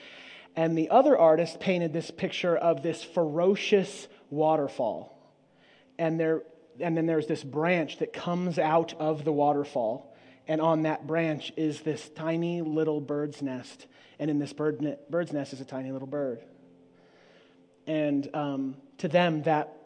And 0.56 0.78
the 0.78 0.90
other 0.90 1.18
artist 1.18 1.58
painted 1.58 1.92
this 1.92 2.10
picture 2.10 2.56
of 2.56 2.82
this 2.82 3.02
ferocious 3.02 4.06
waterfall. 4.30 5.10
And 5.98 6.18
there 6.18 6.42
and 6.80 6.96
then 6.96 7.06
there's 7.06 7.26
this 7.26 7.44
branch 7.44 7.98
that 7.98 8.12
comes 8.12 8.58
out 8.58 8.94
of 8.98 9.24
the 9.24 9.32
waterfall. 9.32 10.14
And 10.46 10.60
on 10.60 10.82
that 10.82 11.06
branch 11.06 11.52
is 11.56 11.80
this 11.80 12.08
tiny 12.10 12.60
little 12.60 13.00
bird's 13.00 13.40
nest. 13.40 13.86
And 14.18 14.30
in 14.30 14.38
this 14.38 14.52
bird 14.52 14.80
ne- 14.80 14.98
bird's 15.08 15.32
nest 15.32 15.52
is 15.52 15.60
a 15.60 15.64
tiny 15.64 15.90
little 15.92 16.08
bird. 16.08 16.42
And 17.86 18.28
um, 18.34 18.76
to 18.98 19.08
them, 19.08 19.42
that 19.42 19.76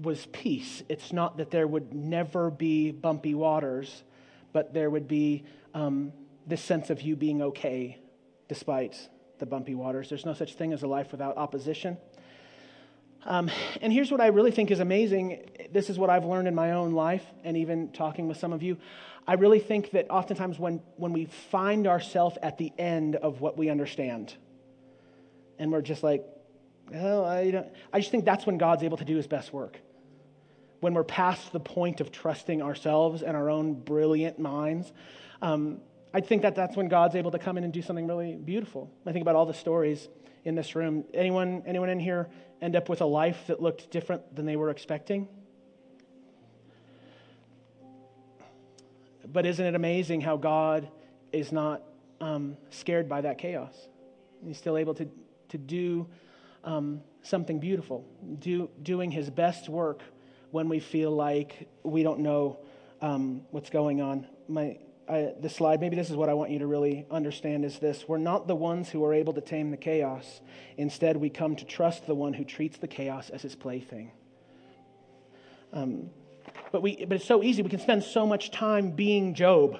was 0.00 0.26
peace. 0.26 0.82
It's 0.88 1.12
not 1.12 1.38
that 1.38 1.50
there 1.50 1.66
would 1.66 1.94
never 1.94 2.50
be 2.50 2.90
bumpy 2.90 3.34
waters, 3.34 4.04
but 4.52 4.74
there 4.74 4.90
would 4.90 5.08
be 5.08 5.44
um, 5.74 6.12
this 6.46 6.62
sense 6.62 6.90
of 6.90 7.02
you 7.02 7.16
being 7.16 7.42
okay 7.42 7.98
despite 8.48 9.08
the 9.38 9.46
bumpy 9.46 9.74
waters. 9.74 10.08
There's 10.08 10.26
no 10.26 10.34
such 10.34 10.54
thing 10.54 10.72
as 10.72 10.82
a 10.82 10.86
life 10.86 11.12
without 11.12 11.36
opposition. 11.36 11.96
Um, 13.26 13.50
and 13.80 13.92
here's 13.92 14.12
what 14.12 14.20
I 14.20 14.28
really 14.28 14.52
think 14.52 14.70
is 14.70 14.78
amazing. 14.78 15.50
This 15.72 15.90
is 15.90 15.98
what 15.98 16.10
I've 16.10 16.24
learned 16.24 16.46
in 16.46 16.54
my 16.54 16.72
own 16.72 16.92
life, 16.92 17.24
and 17.42 17.56
even 17.56 17.90
talking 17.90 18.28
with 18.28 18.36
some 18.38 18.52
of 18.52 18.62
you. 18.62 18.78
I 19.26 19.34
really 19.34 19.58
think 19.58 19.90
that 19.90 20.08
oftentimes 20.10 20.58
when, 20.60 20.80
when 20.96 21.12
we 21.12 21.24
find 21.24 21.88
ourselves 21.88 22.38
at 22.40 22.56
the 22.56 22.72
end 22.78 23.16
of 23.16 23.40
what 23.40 23.58
we 23.58 23.68
understand, 23.68 24.32
and 25.58 25.72
we're 25.72 25.82
just 25.82 26.04
like, 26.04 26.24
oh, 26.94 27.24
I, 27.24 27.50
don't, 27.50 27.66
I 27.92 27.98
just 27.98 28.12
think 28.12 28.24
that's 28.24 28.46
when 28.46 28.58
God's 28.58 28.84
able 28.84 28.98
to 28.98 29.04
do 29.04 29.16
his 29.16 29.26
best 29.26 29.52
work. 29.52 29.80
When 30.78 30.94
we're 30.94 31.02
past 31.02 31.52
the 31.52 31.58
point 31.58 32.00
of 32.00 32.12
trusting 32.12 32.62
ourselves 32.62 33.22
and 33.22 33.36
our 33.36 33.50
own 33.50 33.74
brilliant 33.74 34.38
minds. 34.38 34.92
Um, 35.42 35.80
I 36.14 36.20
think 36.20 36.42
that 36.42 36.54
that's 36.54 36.76
when 36.76 36.86
God's 36.86 37.16
able 37.16 37.32
to 37.32 37.40
come 37.40 37.58
in 37.58 37.64
and 37.64 37.72
do 37.72 37.82
something 37.82 38.06
really 38.06 38.36
beautiful. 38.36 38.88
I 39.04 39.12
think 39.12 39.22
about 39.22 39.34
all 39.34 39.46
the 39.46 39.54
stories 39.54 40.08
in 40.46 40.54
this 40.54 40.76
room. 40.76 41.04
Anyone, 41.12 41.64
anyone 41.66 41.90
in 41.90 41.98
here 41.98 42.28
end 42.62 42.76
up 42.76 42.88
with 42.88 43.00
a 43.00 43.06
life 43.06 43.48
that 43.48 43.60
looked 43.60 43.90
different 43.90 44.34
than 44.34 44.46
they 44.46 44.56
were 44.56 44.70
expecting? 44.70 45.28
But 49.26 49.44
isn't 49.44 49.64
it 49.64 49.74
amazing 49.74 50.20
how 50.20 50.36
God 50.36 50.88
is 51.32 51.50
not 51.50 51.82
um, 52.20 52.56
scared 52.70 53.08
by 53.08 53.22
that 53.22 53.38
chaos? 53.38 53.74
He's 54.44 54.56
still 54.56 54.78
able 54.78 54.94
to, 54.94 55.08
to 55.48 55.58
do 55.58 56.06
um, 56.62 57.02
something 57.22 57.58
beautiful, 57.58 58.06
do, 58.38 58.70
doing 58.82 59.10
his 59.10 59.28
best 59.28 59.68
work 59.68 60.02
when 60.52 60.68
we 60.68 60.78
feel 60.78 61.10
like 61.10 61.68
we 61.82 62.04
don't 62.04 62.20
know 62.20 62.60
um, 63.02 63.42
what's 63.50 63.68
going 63.68 64.00
on. 64.00 64.28
My, 64.48 64.78
I, 65.08 65.34
this 65.40 65.54
slide, 65.54 65.80
maybe 65.80 65.94
this 65.94 66.10
is 66.10 66.16
what 66.16 66.28
I 66.28 66.34
want 66.34 66.50
you 66.50 66.58
to 66.58 66.66
really 66.66 67.06
understand 67.10 67.64
is 67.64 67.78
this. 67.78 68.08
We're 68.08 68.18
not 68.18 68.48
the 68.48 68.56
ones 68.56 68.88
who 68.88 69.04
are 69.04 69.14
able 69.14 69.32
to 69.34 69.40
tame 69.40 69.70
the 69.70 69.76
chaos. 69.76 70.40
Instead, 70.76 71.16
we 71.16 71.30
come 71.30 71.54
to 71.56 71.64
trust 71.64 72.06
the 72.06 72.14
one 72.14 72.32
who 72.32 72.44
treats 72.44 72.78
the 72.78 72.88
chaos 72.88 73.30
as 73.30 73.42
his 73.42 73.54
plaything. 73.54 74.10
Um, 75.72 76.10
but, 76.72 76.82
we, 76.82 77.04
but 77.04 77.16
it's 77.16 77.24
so 77.24 77.42
easy. 77.42 77.62
We 77.62 77.70
can 77.70 77.80
spend 77.80 78.02
so 78.02 78.26
much 78.26 78.50
time 78.50 78.90
being 78.90 79.34
Job 79.34 79.78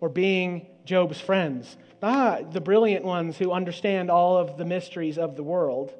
or 0.00 0.08
being 0.08 0.66
Job's 0.84 1.20
friends. 1.20 1.76
Ah, 2.02 2.40
the 2.50 2.60
brilliant 2.60 3.04
ones 3.04 3.38
who 3.38 3.52
understand 3.52 4.10
all 4.10 4.36
of 4.36 4.56
the 4.56 4.64
mysteries 4.64 5.16
of 5.16 5.36
the 5.36 5.42
world. 5.42 5.94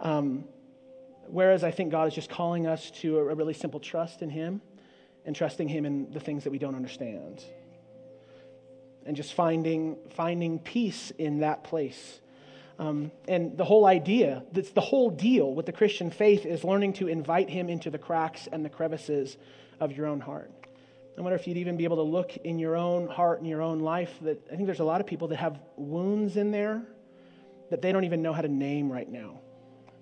Um, 0.00 0.44
whereas 1.28 1.62
I 1.62 1.70
think 1.70 1.92
God 1.92 2.08
is 2.08 2.14
just 2.14 2.30
calling 2.30 2.66
us 2.66 2.90
to 3.02 3.18
a 3.18 3.34
really 3.34 3.54
simple 3.54 3.80
trust 3.80 4.22
in 4.22 4.30
him 4.30 4.60
and 5.24 5.36
trusting 5.36 5.68
him 5.68 5.86
in 5.86 6.10
the 6.10 6.20
things 6.20 6.44
that 6.44 6.50
we 6.50 6.58
don't 6.58 6.74
understand. 6.74 7.44
And 9.06 9.16
just 9.16 9.34
finding, 9.34 9.96
finding 10.10 10.58
peace 10.58 11.12
in 11.18 11.40
that 11.40 11.64
place. 11.64 12.20
Um, 12.78 13.12
and 13.28 13.56
the 13.56 13.64
whole 13.64 13.86
idea, 13.86 14.42
that's 14.52 14.70
the 14.70 14.80
whole 14.80 15.10
deal 15.10 15.54
with 15.54 15.66
the 15.66 15.72
Christian 15.72 16.10
faith 16.10 16.46
is 16.46 16.64
learning 16.64 16.94
to 16.94 17.08
invite 17.08 17.50
Him 17.50 17.68
into 17.68 17.90
the 17.90 17.98
cracks 17.98 18.48
and 18.50 18.64
the 18.64 18.70
crevices 18.70 19.36
of 19.78 19.92
your 19.92 20.06
own 20.06 20.20
heart. 20.20 20.50
I 21.16 21.20
wonder 21.20 21.36
if 21.36 21.46
you'd 21.46 21.58
even 21.58 21.76
be 21.76 21.84
able 21.84 21.96
to 21.96 22.02
look 22.02 22.36
in 22.38 22.58
your 22.58 22.76
own 22.76 23.06
heart 23.06 23.40
and 23.40 23.48
your 23.48 23.60
own 23.60 23.80
life 23.80 24.12
that 24.22 24.48
I 24.50 24.56
think 24.56 24.66
there's 24.66 24.80
a 24.80 24.84
lot 24.84 25.00
of 25.00 25.06
people 25.06 25.28
that 25.28 25.36
have 25.36 25.60
wounds 25.76 26.36
in 26.36 26.50
there 26.50 26.82
that 27.70 27.82
they 27.82 27.92
don't 27.92 28.04
even 28.04 28.22
know 28.22 28.32
how 28.32 28.40
to 28.40 28.48
name 28.48 28.90
right 28.90 29.08
now. 29.08 29.38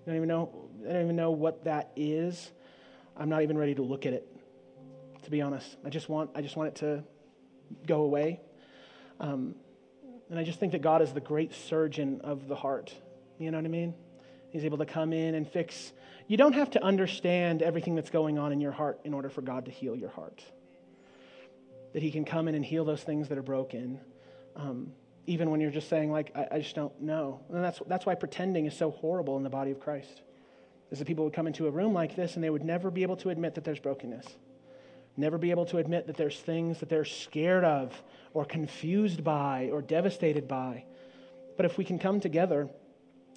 They 0.05 0.13
don't 0.13 0.17
even 0.17 0.29
know, 0.29 0.69
they 0.81 0.93
don't 0.93 1.03
even 1.03 1.17
know 1.17 1.33
what 1.33 1.65
that 1.65 1.91
is. 1.97 2.51
I'm 3.17 3.29
not 3.29 3.43
even 3.43 3.59
ready 3.59 3.75
to 3.75 3.83
look 3.83 4.07
at 4.07 4.13
it, 4.13 4.27
to 5.25 5.31
be 5.31 5.43
honest. 5.43 5.77
I 5.85 5.91
just 5.91 6.09
want, 6.09 6.31
I 6.35 6.43
just 6.43 6.57
want 6.57 6.69
it 6.69 6.75
to 6.77 7.05
go 7.87 8.03
away. 8.03 8.41
Um, 9.21 9.55
and 10.31 10.39
I 10.39 10.45
just 10.45 10.59
think 10.59 10.73
that 10.73 10.83
God 10.83 11.03
is 11.03 11.13
the 11.13 11.21
great 11.21 11.53
surgeon 11.53 12.21
of 12.23 12.49
the 12.49 12.57
heart. 12.57 12.95
You 13.39 13.51
know 13.51 13.59
what 13.59 13.67
I 13.67 13.69
mean? 13.69 13.95
He's 14.51 14.65
able 14.65 14.79
to 14.79 14.87
come 14.87 15.13
in 15.13 15.35
and 15.35 15.47
fix. 15.47 15.93
You 16.27 16.37
don't 16.37 16.55
have 16.55 16.71
to 16.71 16.83
understand 16.83 17.63
everything 17.63 17.95
that's 17.95 18.11
going 18.11 18.39
on 18.39 18.53
in 18.53 18.61
your 18.61 18.73
heart 18.73 19.01
in 19.05 19.13
order 19.13 19.29
for 19.29 19.43
God 19.43 19.67
to 19.67 19.71
heal 19.71 19.95
your 19.95 20.09
heart. 20.09 20.43
That 21.93 22.03
He 22.03 22.11
can 22.11 22.25
come 22.25 22.49
in 22.49 22.55
and 22.55 22.65
heal 22.65 22.85
those 22.85 23.03
things 23.03 23.29
that 23.29 23.39
are 23.39 23.43
broken, 23.43 24.01
um, 24.57 24.93
even 25.27 25.51
when 25.51 25.61
you're 25.61 25.71
just 25.71 25.89
saying, 25.89 26.11
like, 26.11 26.33
I, 26.35 26.49
I 26.53 26.59
just 26.61 26.75
don't 26.75 27.01
know. 27.01 27.41
And 27.51 27.63
that's, 27.63 27.81
that's 27.87 28.07
why 28.07 28.15
pretending 28.15 28.67
is 28.67 28.77
so 28.77 28.91
horrible 28.91 29.37
in 29.37 29.43
the 29.43 29.51
body 29.51 29.71
of 29.71 29.81
Christ. 29.81 30.23
Is 30.91 30.99
that 30.99 31.05
people 31.05 31.25
would 31.25 31.35
come 31.35 31.47
into 31.47 31.69
a 31.69 31.71
room 31.71 31.93
like 31.93 32.17
this 32.17 32.35
and 32.35 32.43
they 32.43 32.51
would 32.51 32.65
never 32.65 32.91
be 32.91 33.03
able 33.03 33.17
to 33.19 33.31
admit 33.31 33.55
that 33.55 33.65
there's 33.65 33.79
brokenness 33.79 34.27
never 35.17 35.39
be 35.39 35.51
able 35.51 35.67
to 35.67 35.79
admit 35.79 36.07
that 36.07 36.17
there's 36.17 36.39
things 36.41 36.81
that 36.81 36.89
they're 36.89 37.05
scared 37.05 37.65
of 37.65 38.03
or 38.33 38.45
confused 38.45 39.25
by 39.25 39.71
or 39.73 39.83
devastated 39.83 40.47
by. 40.47 40.85
But 41.57 41.67
if 41.67 41.77
we 41.77 41.85
can 41.85 41.99
come 41.99 42.21
together, 42.21 42.69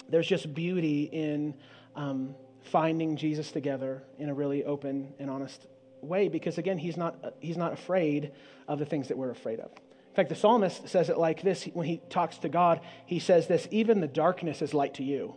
there's 0.08 0.26
just 0.26 0.54
beauty 0.54 1.04
in 1.04 1.54
um, 1.96 2.34
finding 2.62 3.16
Jesus 3.16 3.50
together 3.50 4.02
in 4.18 4.28
a 4.28 4.34
really 4.34 4.64
open 4.64 5.12
and 5.18 5.30
honest 5.30 5.66
way 6.00 6.28
because, 6.28 6.58
again, 6.58 6.78
he's 6.78 6.96
not, 6.96 7.34
he's 7.40 7.56
not 7.56 7.72
afraid 7.72 8.32
of 8.68 8.78
the 8.78 8.86
things 8.86 9.08
that 9.08 9.16
we're 9.16 9.30
afraid 9.30 9.60
of. 9.60 9.70
In 9.70 10.16
fact, 10.16 10.28
the 10.28 10.36
psalmist 10.36 10.88
says 10.88 11.08
it 11.08 11.18
like 11.18 11.42
this 11.42 11.64
when 11.64 11.86
he 11.86 12.00
talks 12.08 12.38
to 12.38 12.48
God. 12.48 12.80
He 13.04 13.18
says 13.18 13.48
this 13.48 13.66
even 13.70 14.00
the 14.00 14.06
darkness 14.06 14.62
is 14.62 14.72
light 14.72 14.94
to 14.94 15.02
you. 15.02 15.34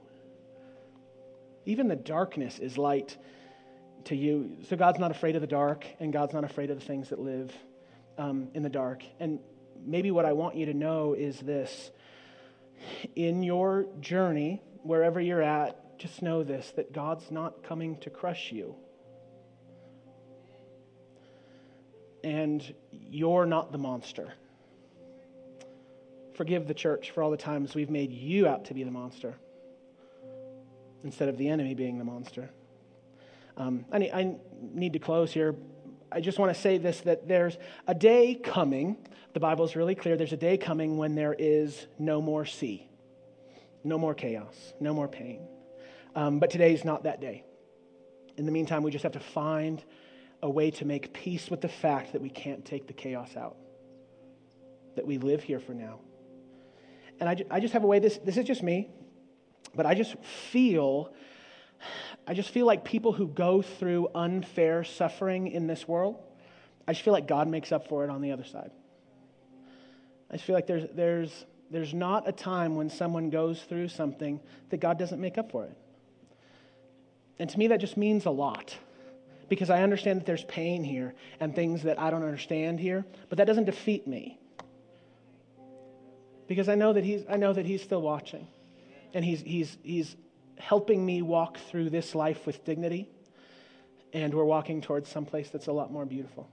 Even 1.65 1.87
the 1.87 1.95
darkness 1.95 2.59
is 2.59 2.77
light 2.77 3.17
to 4.05 4.15
you. 4.15 4.57
So 4.69 4.77
God's 4.77 4.99
not 4.99 5.11
afraid 5.11 5.35
of 5.35 5.41
the 5.41 5.47
dark, 5.47 5.85
and 5.99 6.13
God's 6.13 6.33
not 6.33 6.43
afraid 6.43 6.69
of 6.69 6.79
the 6.79 6.85
things 6.85 7.09
that 7.09 7.19
live 7.19 7.51
um, 8.17 8.49
in 8.53 8.63
the 8.63 8.69
dark. 8.69 9.03
And 9.19 9.39
maybe 9.85 10.11
what 10.11 10.25
I 10.25 10.33
want 10.33 10.55
you 10.55 10.65
to 10.67 10.73
know 10.73 11.13
is 11.13 11.39
this 11.39 11.91
in 13.15 13.43
your 13.43 13.87
journey, 13.99 14.61
wherever 14.83 15.19
you're 15.19 15.41
at, 15.41 15.97
just 15.97 16.21
know 16.21 16.43
this 16.43 16.71
that 16.75 16.93
God's 16.93 17.31
not 17.31 17.63
coming 17.63 17.97
to 17.99 18.09
crush 18.09 18.51
you. 18.51 18.75
And 22.23 22.73
you're 22.91 23.45
not 23.45 23.71
the 23.71 23.77
monster. 23.77 24.33
Forgive 26.35 26.67
the 26.67 26.73
church 26.73 27.11
for 27.11 27.23
all 27.23 27.31
the 27.31 27.37
times 27.37 27.73
we've 27.73 27.89
made 27.89 28.11
you 28.11 28.47
out 28.47 28.65
to 28.65 28.73
be 28.73 28.83
the 28.83 28.91
monster 28.91 29.35
instead 31.03 31.29
of 31.29 31.37
the 31.37 31.49
enemy 31.49 31.73
being 31.73 31.97
the 31.97 32.03
monster. 32.03 32.49
Um, 33.55 33.85
I, 33.91 33.97
need, 33.97 34.11
I 34.11 34.35
need 34.61 34.93
to 34.93 34.99
close 34.99 35.31
here. 35.31 35.55
I 36.11 36.21
just 36.21 36.39
want 36.39 36.53
to 36.55 36.59
say 36.59 36.77
this 36.77 37.01
that 37.01 37.27
there's 37.27 37.57
a 37.87 37.93
day 37.93 38.35
coming. 38.35 38.97
The 39.33 39.39
Bible 39.39 39.65
is 39.65 39.75
really 39.75 39.95
clear. 39.95 40.15
There's 40.15 40.33
a 40.33 40.37
day 40.37 40.57
coming 40.57 40.97
when 40.97 41.15
there 41.15 41.35
is 41.37 41.87
no 41.99 42.21
more 42.21 42.45
sea, 42.45 42.89
no 43.83 43.97
more 43.97 44.13
chaos, 44.13 44.73
no 44.79 44.93
more 44.93 45.07
pain. 45.07 45.47
Um, 46.15 46.39
but 46.39 46.49
today 46.49 46.73
is 46.73 46.85
not 46.85 47.03
that 47.03 47.21
day. 47.21 47.43
In 48.37 48.45
the 48.45 48.51
meantime, 48.51 48.83
we 48.83 48.91
just 48.91 49.03
have 49.03 49.11
to 49.13 49.19
find 49.19 49.83
a 50.41 50.49
way 50.49 50.71
to 50.71 50.85
make 50.85 51.13
peace 51.13 51.49
with 51.49 51.61
the 51.61 51.67
fact 51.67 52.13
that 52.13 52.21
we 52.21 52.29
can't 52.29 52.63
take 52.63 52.87
the 52.87 52.93
chaos 52.93 53.35
out, 53.35 53.57
that 54.95 55.05
we 55.05 55.17
live 55.17 55.43
here 55.43 55.59
for 55.59 55.73
now. 55.73 55.99
And 57.19 57.27
I, 57.27 57.35
I 57.49 57.59
just 57.59 57.73
have 57.73 57.83
a 57.83 57.87
way, 57.87 57.99
this, 57.99 58.19
this 58.19 58.37
is 58.37 58.45
just 58.45 58.61
me, 58.61 58.89
but 59.75 59.85
I 59.85 59.95
just 59.95 60.15
feel 60.51 61.13
I 62.27 62.33
just 62.33 62.49
feel 62.49 62.65
like 62.65 62.83
people 62.83 63.13
who 63.13 63.27
go 63.27 63.61
through 63.61 64.09
unfair 64.13 64.83
suffering 64.83 65.47
in 65.47 65.67
this 65.67 65.87
world, 65.87 66.17
I 66.87 66.93
just 66.93 67.03
feel 67.03 67.13
like 67.13 67.27
God 67.27 67.47
makes 67.47 67.71
up 67.71 67.87
for 67.87 68.03
it 68.03 68.09
on 68.09 68.21
the 68.21 68.31
other 68.31 68.43
side. 68.43 68.71
I 70.29 70.33
just 70.33 70.45
feel 70.45 70.55
like 70.55 70.67
there's, 70.67 70.89
there's, 70.93 71.45
there's 71.71 71.93
not 71.93 72.27
a 72.27 72.31
time 72.31 72.75
when 72.75 72.89
someone 72.89 73.29
goes 73.29 73.61
through 73.63 73.89
something 73.89 74.39
that 74.69 74.77
God 74.77 74.99
doesn't 74.99 75.19
make 75.19 75.37
up 75.37 75.51
for 75.51 75.65
it. 75.65 75.77
And 77.39 77.49
to 77.49 77.57
me, 77.57 77.67
that 77.67 77.79
just 77.79 77.97
means 77.97 78.25
a 78.25 78.31
lot 78.31 78.75
because 79.49 79.69
I 79.69 79.83
understand 79.83 80.19
that 80.19 80.25
there's 80.25 80.43
pain 80.45 80.83
here 80.83 81.13
and 81.39 81.55
things 81.55 81.83
that 81.83 81.99
I 81.99 82.09
don't 82.09 82.23
understand 82.23 82.79
here, 82.79 83.05
but 83.29 83.37
that 83.37 83.47
doesn't 83.47 83.65
defeat 83.65 84.07
me. 84.07 84.39
Because 86.47 86.69
I 86.69 86.75
know 86.75 86.93
that 86.93 87.03
he's, 87.03 87.23
I 87.29 87.37
know 87.37 87.53
that 87.53 87.65
he's 87.65 87.81
still 87.81 88.01
watching 88.01 88.47
and 89.13 89.23
he's, 89.23 89.41
he's, 89.41 89.77
he's 89.83 90.15
helping 90.57 91.05
me 91.05 91.21
walk 91.21 91.57
through 91.69 91.89
this 91.89 92.15
life 92.15 92.45
with 92.45 92.63
dignity. 92.65 93.09
And 94.13 94.33
we're 94.33 94.45
walking 94.45 94.81
towards 94.81 95.09
someplace 95.09 95.49
that's 95.49 95.67
a 95.67 95.71
lot 95.71 95.91
more 95.91 96.05
beautiful. 96.05 96.49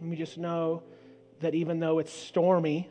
And 0.00 0.10
we 0.10 0.16
just 0.16 0.38
know 0.38 0.82
that 1.40 1.54
even 1.54 1.80
though 1.80 1.98
it's 1.98 2.12
stormy, 2.12 2.88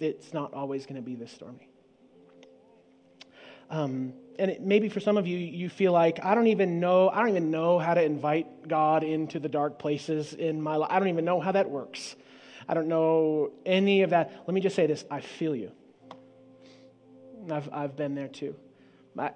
it's 0.00 0.32
not 0.32 0.54
always 0.54 0.86
going 0.86 0.96
to 0.96 1.02
be 1.02 1.14
this 1.14 1.32
stormy. 1.32 1.68
Um, 3.70 4.14
and 4.38 4.50
it, 4.50 4.62
maybe 4.62 4.88
for 4.88 5.00
some 5.00 5.16
of 5.16 5.26
you, 5.26 5.38
you 5.38 5.68
feel 5.68 5.92
like 5.92 6.24
I 6.24 6.34
don't 6.34 6.48
even 6.48 6.80
know. 6.80 7.08
I 7.08 7.20
don't 7.20 7.30
even 7.30 7.50
know 7.50 7.78
how 7.78 7.94
to 7.94 8.02
invite 8.02 8.68
God 8.68 9.04
into 9.04 9.38
the 9.38 9.48
dark 9.48 9.78
places 9.78 10.34
in 10.34 10.60
my 10.60 10.76
life. 10.76 10.90
I 10.92 10.98
don't 10.98 11.08
even 11.08 11.24
know 11.24 11.40
how 11.40 11.52
that 11.52 11.70
works. 11.70 12.16
I 12.68 12.74
don't 12.74 12.88
know 12.88 13.52
any 13.64 14.02
of 14.02 14.10
that. 14.10 14.44
Let 14.46 14.54
me 14.54 14.60
just 14.60 14.76
say 14.76 14.86
this: 14.86 15.04
I 15.10 15.20
feel 15.20 15.54
you. 15.54 15.70
I've 17.50 17.68
I've 17.72 17.96
been 17.96 18.14
there 18.14 18.28
too. 18.28 18.56
My, 19.14 19.32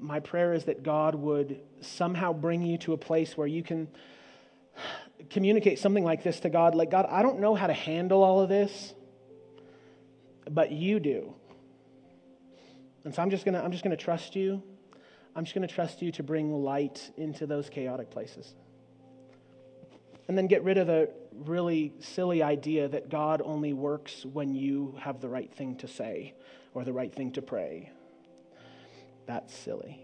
my 0.00 0.20
prayer 0.20 0.52
is 0.52 0.64
that 0.64 0.82
God 0.82 1.14
would 1.14 1.60
somehow 1.80 2.32
bring 2.32 2.62
you 2.62 2.78
to 2.78 2.92
a 2.92 2.98
place 2.98 3.36
where 3.36 3.46
you 3.46 3.62
can 3.62 3.88
communicate 5.30 5.78
something 5.78 6.04
like 6.04 6.22
this 6.22 6.40
to 6.40 6.50
God 6.50 6.74
like, 6.74 6.90
God, 6.90 7.06
I 7.08 7.22
don't 7.22 7.40
know 7.40 7.54
how 7.54 7.66
to 7.66 7.72
handle 7.72 8.22
all 8.22 8.40
of 8.40 8.48
this, 8.48 8.94
but 10.50 10.72
you 10.72 11.00
do. 11.00 11.34
And 13.04 13.14
so 13.14 13.22
I'm 13.22 13.30
just 13.30 13.44
to 13.44 13.64
I'm 13.64 13.72
just 13.72 13.84
to 13.84 13.96
trust 13.96 14.36
you. 14.36 14.62
I'm 15.36 15.44
just 15.44 15.54
to 15.54 15.66
trust 15.66 16.02
you 16.02 16.10
to 16.12 16.22
bring 16.22 16.52
light 16.52 17.10
into 17.16 17.46
those 17.46 17.70
chaotic 17.70 18.10
places. 18.10 18.54
And 20.26 20.36
then 20.36 20.46
get 20.46 20.64
rid 20.64 20.78
of 20.78 20.88
the 20.88 21.10
really 21.32 21.94
silly 22.00 22.42
idea 22.42 22.88
that 22.88 23.08
God 23.08 23.40
only 23.44 23.72
works 23.72 24.26
when 24.26 24.54
you 24.54 24.96
have 25.00 25.20
the 25.20 25.28
right 25.28 25.50
thing 25.54 25.76
to 25.76 25.88
say 25.88 26.34
or 26.74 26.84
the 26.84 26.92
right 26.92 27.14
thing 27.14 27.32
to 27.32 27.42
pray 27.42 27.92
that's 29.28 29.54
silly. 29.54 30.00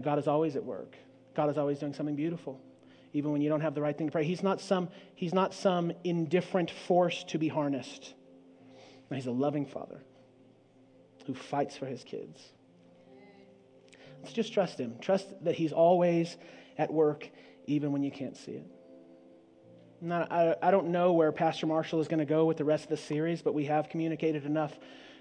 God 0.00 0.18
is 0.20 0.28
always 0.28 0.54
at 0.54 0.64
work. 0.64 0.96
God 1.34 1.50
is 1.50 1.58
always 1.58 1.80
doing 1.80 1.92
something 1.92 2.14
beautiful, 2.14 2.60
even 3.12 3.32
when 3.32 3.40
you 3.42 3.48
don't 3.48 3.60
have 3.60 3.74
the 3.74 3.82
right 3.82 3.98
thing 3.98 4.06
to 4.06 4.12
pray. 4.12 4.24
He's 4.24 4.44
not 4.44 4.60
some, 4.60 4.88
he's 5.16 5.34
not 5.34 5.52
some 5.52 5.92
indifferent 6.04 6.70
force 6.70 7.24
to 7.24 7.38
be 7.38 7.48
harnessed. 7.48 8.14
He's 9.12 9.26
a 9.26 9.32
loving 9.32 9.66
father 9.66 10.02
who 11.26 11.34
fights 11.34 11.76
for 11.76 11.86
his 11.86 12.04
kids. 12.04 12.40
Let's 14.22 14.32
just 14.32 14.52
trust 14.52 14.78
him. 14.78 14.94
Trust 15.00 15.26
that 15.44 15.56
he's 15.56 15.72
always 15.72 16.36
at 16.78 16.92
work, 16.92 17.28
even 17.66 17.90
when 17.90 18.04
you 18.04 18.12
can't 18.12 18.36
see 18.36 18.52
it. 18.52 18.66
Not, 20.00 20.30
I, 20.30 20.54
I 20.62 20.70
don't 20.70 20.88
know 20.88 21.12
where 21.12 21.32
Pastor 21.32 21.66
Marshall 21.66 22.00
is 22.00 22.06
going 22.06 22.20
to 22.20 22.24
go 22.24 22.44
with 22.44 22.56
the 22.56 22.64
rest 22.64 22.84
of 22.84 22.90
the 22.90 22.96
series, 22.98 23.42
but 23.42 23.52
we 23.52 23.64
have 23.64 23.88
communicated 23.88 24.44
enough 24.44 24.78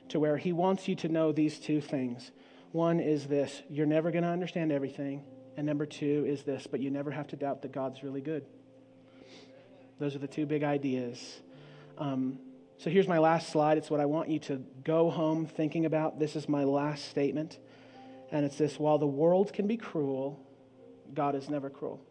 to 0.10 0.20
where 0.20 0.38
he 0.38 0.54
wants 0.54 0.88
you 0.88 0.96
to 0.98 1.10
know 1.10 1.32
these 1.32 1.60
two 1.60 1.82
things 1.82 2.32
one 2.76 3.00
is 3.00 3.26
this 3.26 3.64
you're 3.70 3.86
never 3.86 4.12
going 4.12 4.24
to 4.24 4.30
understand 4.30 4.72
everything. 4.72 5.24
And 5.58 5.66
number 5.66 5.86
two 5.86 6.26
is 6.28 6.44
this, 6.44 6.68
but 6.68 6.82
you 6.82 6.92
never 6.92 7.10
have 7.10 7.28
to 7.28 7.38
doubt 7.38 7.62
that 7.62 7.72
God's 7.72 8.04
really 8.04 8.20
good. 8.20 8.46
Those 9.98 10.14
are 10.14 10.20
the 10.20 10.28
two 10.28 10.46
big 10.46 10.64
ideas. 10.64 11.40
Um, 11.98 12.38
so 12.78 12.90
here's 12.90 13.08
my 13.08 13.20
last 13.20 13.48
slide. 13.50 13.78
It's 13.78 13.90
what 13.90 14.02
I 14.02 14.06
want 14.06 14.30
you 14.30 14.40
to 14.40 14.62
go 14.84 15.10
home 15.10 15.46
thinking 15.46 15.86
about. 15.86 16.20
This 16.20 16.36
is 16.36 16.50
my 16.50 16.66
last 16.66 17.06
statement. 17.06 17.58
And 18.34 18.46
it's 18.46 18.58
this 18.58 18.78
while 18.78 18.98
the 18.98 19.08
world 19.08 19.54
can 19.54 19.68
be 19.68 19.78
cruel, 19.78 20.38
God 21.14 21.36
is 21.36 21.50
never 21.50 21.70
cruel. 21.70 22.02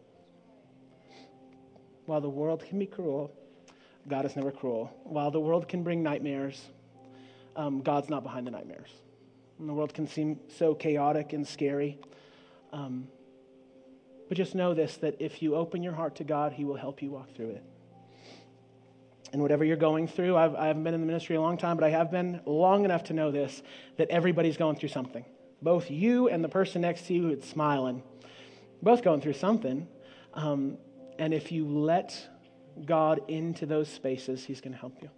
While 2.07 2.21
the 2.21 2.29
world 2.29 2.65
can 2.67 2.79
be 2.79 2.87
cruel, 2.87 3.31
God 4.07 4.25
is 4.25 4.35
never 4.35 4.51
cruel. 4.51 4.91
While 5.03 5.29
the 5.29 5.39
world 5.39 5.67
can 5.67 5.83
bring 5.83 6.01
nightmares, 6.01 6.59
um, 7.55 7.81
God's 7.81 8.09
not 8.09 8.23
behind 8.23 8.47
the 8.47 8.51
nightmares. 8.51 8.89
And 9.59 9.69
the 9.69 9.73
world 9.73 9.93
can 9.93 10.07
seem 10.07 10.39
so 10.57 10.75
chaotic 10.75 11.33
and 11.33 11.47
scary. 11.47 11.97
Um, 12.73 13.07
but 14.27 14.37
just 14.37 14.55
know 14.55 14.73
this 14.73 14.97
that 14.97 15.15
if 15.19 15.41
you 15.41 15.55
open 15.55 15.83
your 15.83 15.93
heart 15.93 16.15
to 16.15 16.23
God, 16.23 16.53
He 16.53 16.65
will 16.65 16.75
help 16.75 17.01
you 17.01 17.11
walk 17.11 17.33
through 17.35 17.51
it. 17.51 17.63
and 19.31 19.41
whatever 19.41 19.65
you're 19.65 19.75
going 19.75 20.07
through, 20.07 20.37
I've, 20.37 20.55
I 20.55 20.67
haven't 20.67 20.83
been 20.83 20.93
in 20.93 21.01
the 21.01 21.07
ministry 21.07 21.35
a 21.35 21.41
long 21.41 21.57
time, 21.57 21.77
but 21.77 21.83
I 21.83 21.89
have 21.89 22.11
been 22.11 22.41
long 22.45 22.85
enough 22.85 23.05
to 23.05 23.13
know 23.13 23.31
this 23.31 23.61
that 23.97 24.09
everybody's 24.09 24.57
going 24.57 24.77
through 24.77 24.89
something. 24.89 25.25
Both 25.61 25.91
you 25.91 26.29
and 26.29 26.43
the 26.43 26.49
person 26.49 26.81
next 26.81 27.07
to 27.07 27.13
you 27.13 27.29
who's 27.29 27.43
smiling, 27.43 28.03
both 28.81 29.03
going 29.03 29.21
through 29.21 29.33
something. 29.33 29.87
Um, 30.33 30.77
and 31.17 31.33
if 31.33 31.51
you 31.51 31.67
let 31.67 32.27
God 32.85 33.21
into 33.27 33.65
those 33.65 33.87
spaces, 33.89 34.43
He's 34.43 34.61
going 34.61 34.73
to 34.73 34.79
help 34.79 35.01
you. 35.01 35.09